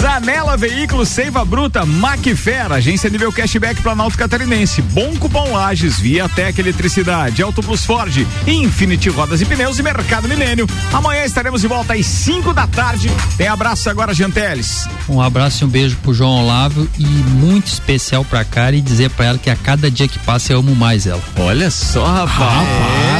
Zanela 0.00 0.56
Veículos, 0.56 1.08
Seiva 1.08 1.44
Bruta, 1.44 1.84
Macfera, 1.84 2.76
Agência 2.76 3.08
Nível 3.10 3.32
Cashback 3.32 3.80
Planalto 3.82 4.16
Catarinense, 4.16 4.82
Bom 4.82 5.14
Cupom 5.16 5.52
Lages, 5.52 5.98
Viatec 5.98 6.60
Eletricidade, 6.60 7.42
Auto 7.42 7.62
Plus 7.62 7.84
Ford, 7.84 8.12
Infinity 8.46 9.08
Rodas 9.08 9.40
e 9.40 9.44
Pneus 9.44 9.78
e 9.78 9.82
Mercado 9.82 10.28
Milênio. 10.28 10.66
Amanhã 10.92 11.24
estaremos 11.24 11.60
de 11.60 11.68
volta 11.68 11.94
às 11.94 12.06
5 12.06 12.54
da 12.54 12.66
tarde. 12.66 13.10
Tem 13.36 13.46
abraço 13.46 13.90
agora, 13.90 14.14
Janteles. 14.14 14.88
Um 15.08 15.20
abraço 15.20 15.62
e 15.62 15.66
um 15.66 15.68
beijo 15.68 15.96
pro 15.96 16.14
João 16.14 16.44
Olavo 16.44 16.88
e 16.98 17.04
muito 17.04 17.66
especial 17.66 18.24
pra 18.24 18.44
Cara 18.44 18.74
e 18.74 18.80
dizer 18.80 19.10
pra 19.10 19.26
ela 19.26 19.38
que 19.38 19.50
a 19.50 19.56
cada 19.56 19.90
dia 19.90 20.08
que 20.08 20.18
passa 20.20 20.52
eu 20.52 20.60
amo 20.60 20.74
mais 20.74 21.06
ela. 21.06 21.22
Olha 21.36 21.70
só, 21.70 22.04
rapaz. 22.06 22.68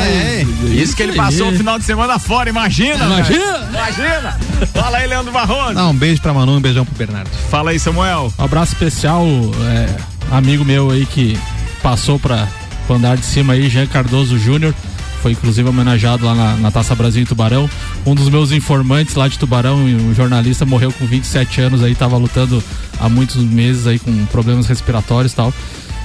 É, 0.06 0.46
isso 0.70 0.96
que 0.96 1.02
ele 1.02 1.12
passou 1.12 1.50
o 1.50 1.56
final 1.56 1.78
de 1.78 1.84
semana 1.84 2.18
fora, 2.18 2.48
imagina. 2.48 3.04
Imagina. 3.04 3.59
velho. 3.59 3.68
Imagina. 3.70 4.38
Fala 4.72 4.98
aí, 4.98 5.06
Leandro 5.06 5.32
Barroso. 5.32 5.78
Ah, 5.78 5.88
um 5.88 5.94
beijo 5.94 6.20
pra 6.22 6.32
Manu 6.32 6.54
e 6.54 6.56
um 6.56 6.61
beijão 6.61 6.84
pro 6.84 6.94
Bernardo. 6.94 7.30
Fala 7.50 7.70
aí, 7.70 7.78
Samuel. 7.78 8.32
Um 8.38 8.44
abraço 8.44 8.72
especial, 8.72 9.24
é, 9.66 10.34
amigo 10.34 10.64
meu 10.64 10.90
aí 10.90 11.04
que 11.04 11.38
passou 11.82 12.18
para 12.18 12.48
o 12.88 12.94
andar 12.94 13.16
de 13.16 13.24
cima 13.24 13.52
aí, 13.52 13.68
Jean 13.68 13.86
Cardoso 13.86 14.38
Júnior. 14.38 14.74
Foi 15.22 15.32
inclusive 15.32 15.68
homenageado 15.68 16.24
lá 16.24 16.34
na, 16.34 16.56
na 16.56 16.70
Taça 16.70 16.94
Brasil 16.94 17.22
em 17.22 17.26
Tubarão. 17.26 17.68
Um 18.06 18.14
dos 18.14 18.28
meus 18.28 18.52
informantes 18.52 19.14
lá 19.14 19.26
de 19.28 19.38
Tubarão, 19.38 19.76
um 19.84 20.14
jornalista, 20.14 20.64
morreu 20.64 20.92
com 20.92 21.06
27 21.06 21.60
anos 21.60 21.82
aí, 21.82 21.94
tava 21.94 22.16
lutando 22.16 22.62
há 23.00 23.08
muitos 23.08 23.36
meses 23.36 23.86
aí 23.86 23.98
com 23.98 24.26
problemas 24.26 24.66
respiratórios 24.66 25.32
e 25.32 25.36
tal. 25.36 25.52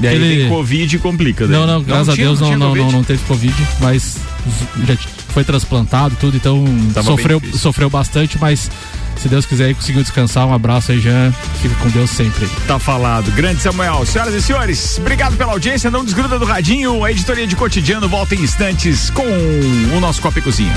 E 0.01 0.07
aí 0.07 0.20
tem 0.20 0.49
Covid 0.49 0.95
e 0.95 0.99
complica. 0.99 1.47
daí. 1.47 1.55
Não, 1.55 1.68
não, 1.68 1.84
graças 1.84 2.09
a 2.09 2.14
tinha- 2.14 2.26
Deus 2.28 2.39
não, 2.39 2.47
tinha 2.47 2.57
não, 2.57 2.68
não, 2.70 2.76
Covid? 2.76 2.95
não 2.95 3.03
teve 3.03 3.24
Covid, 3.26 3.55
mas 3.80 4.18
já 4.88 4.95
foi 5.30 5.43
transplantado 5.43 6.16
tudo, 6.20 6.36
então 6.36 6.64
Tava 6.93 7.05
sofreu, 7.05 7.41
sofreu 7.53 7.89
bastante, 7.89 8.38
mas 8.39 8.70
se 9.18 9.28
Deus 9.28 9.45
quiser 9.45 9.66
aí 9.66 9.76
conseguiu 9.76 10.01
descansar. 10.01 10.45
Um 10.47 10.53
abraço 10.53 10.91
aí, 10.91 10.99
Jean. 10.99 11.32
Fica 11.61 11.76
com 11.76 11.89
Deus 11.89 12.09
sempre. 12.09 12.47
Tá 12.68 12.80
falado. 12.80 13.32
Grande 13.32 13.61
Samuel. 13.61 14.05
Senhoras 14.05 14.34
e 14.34 14.41
senhores, 14.41 14.97
obrigado 14.99 15.36
pela 15.38 15.51
audiência. 15.51 15.89
Não 15.89 16.03
desgruda 16.03 16.38
do 16.38 16.45
radinho. 16.45 17.03
A 17.03 17.11
editoria 17.11 17.47
de 17.47 17.55
cotidiano 17.55 18.07
volta 18.07 18.36
em 18.36 18.41
instantes 18.41 19.09
com 19.09 19.24
o 19.24 19.99
nosso 19.99 20.22
Copa 20.22 20.39
e 20.39 20.41
Cozinha. 20.41 20.74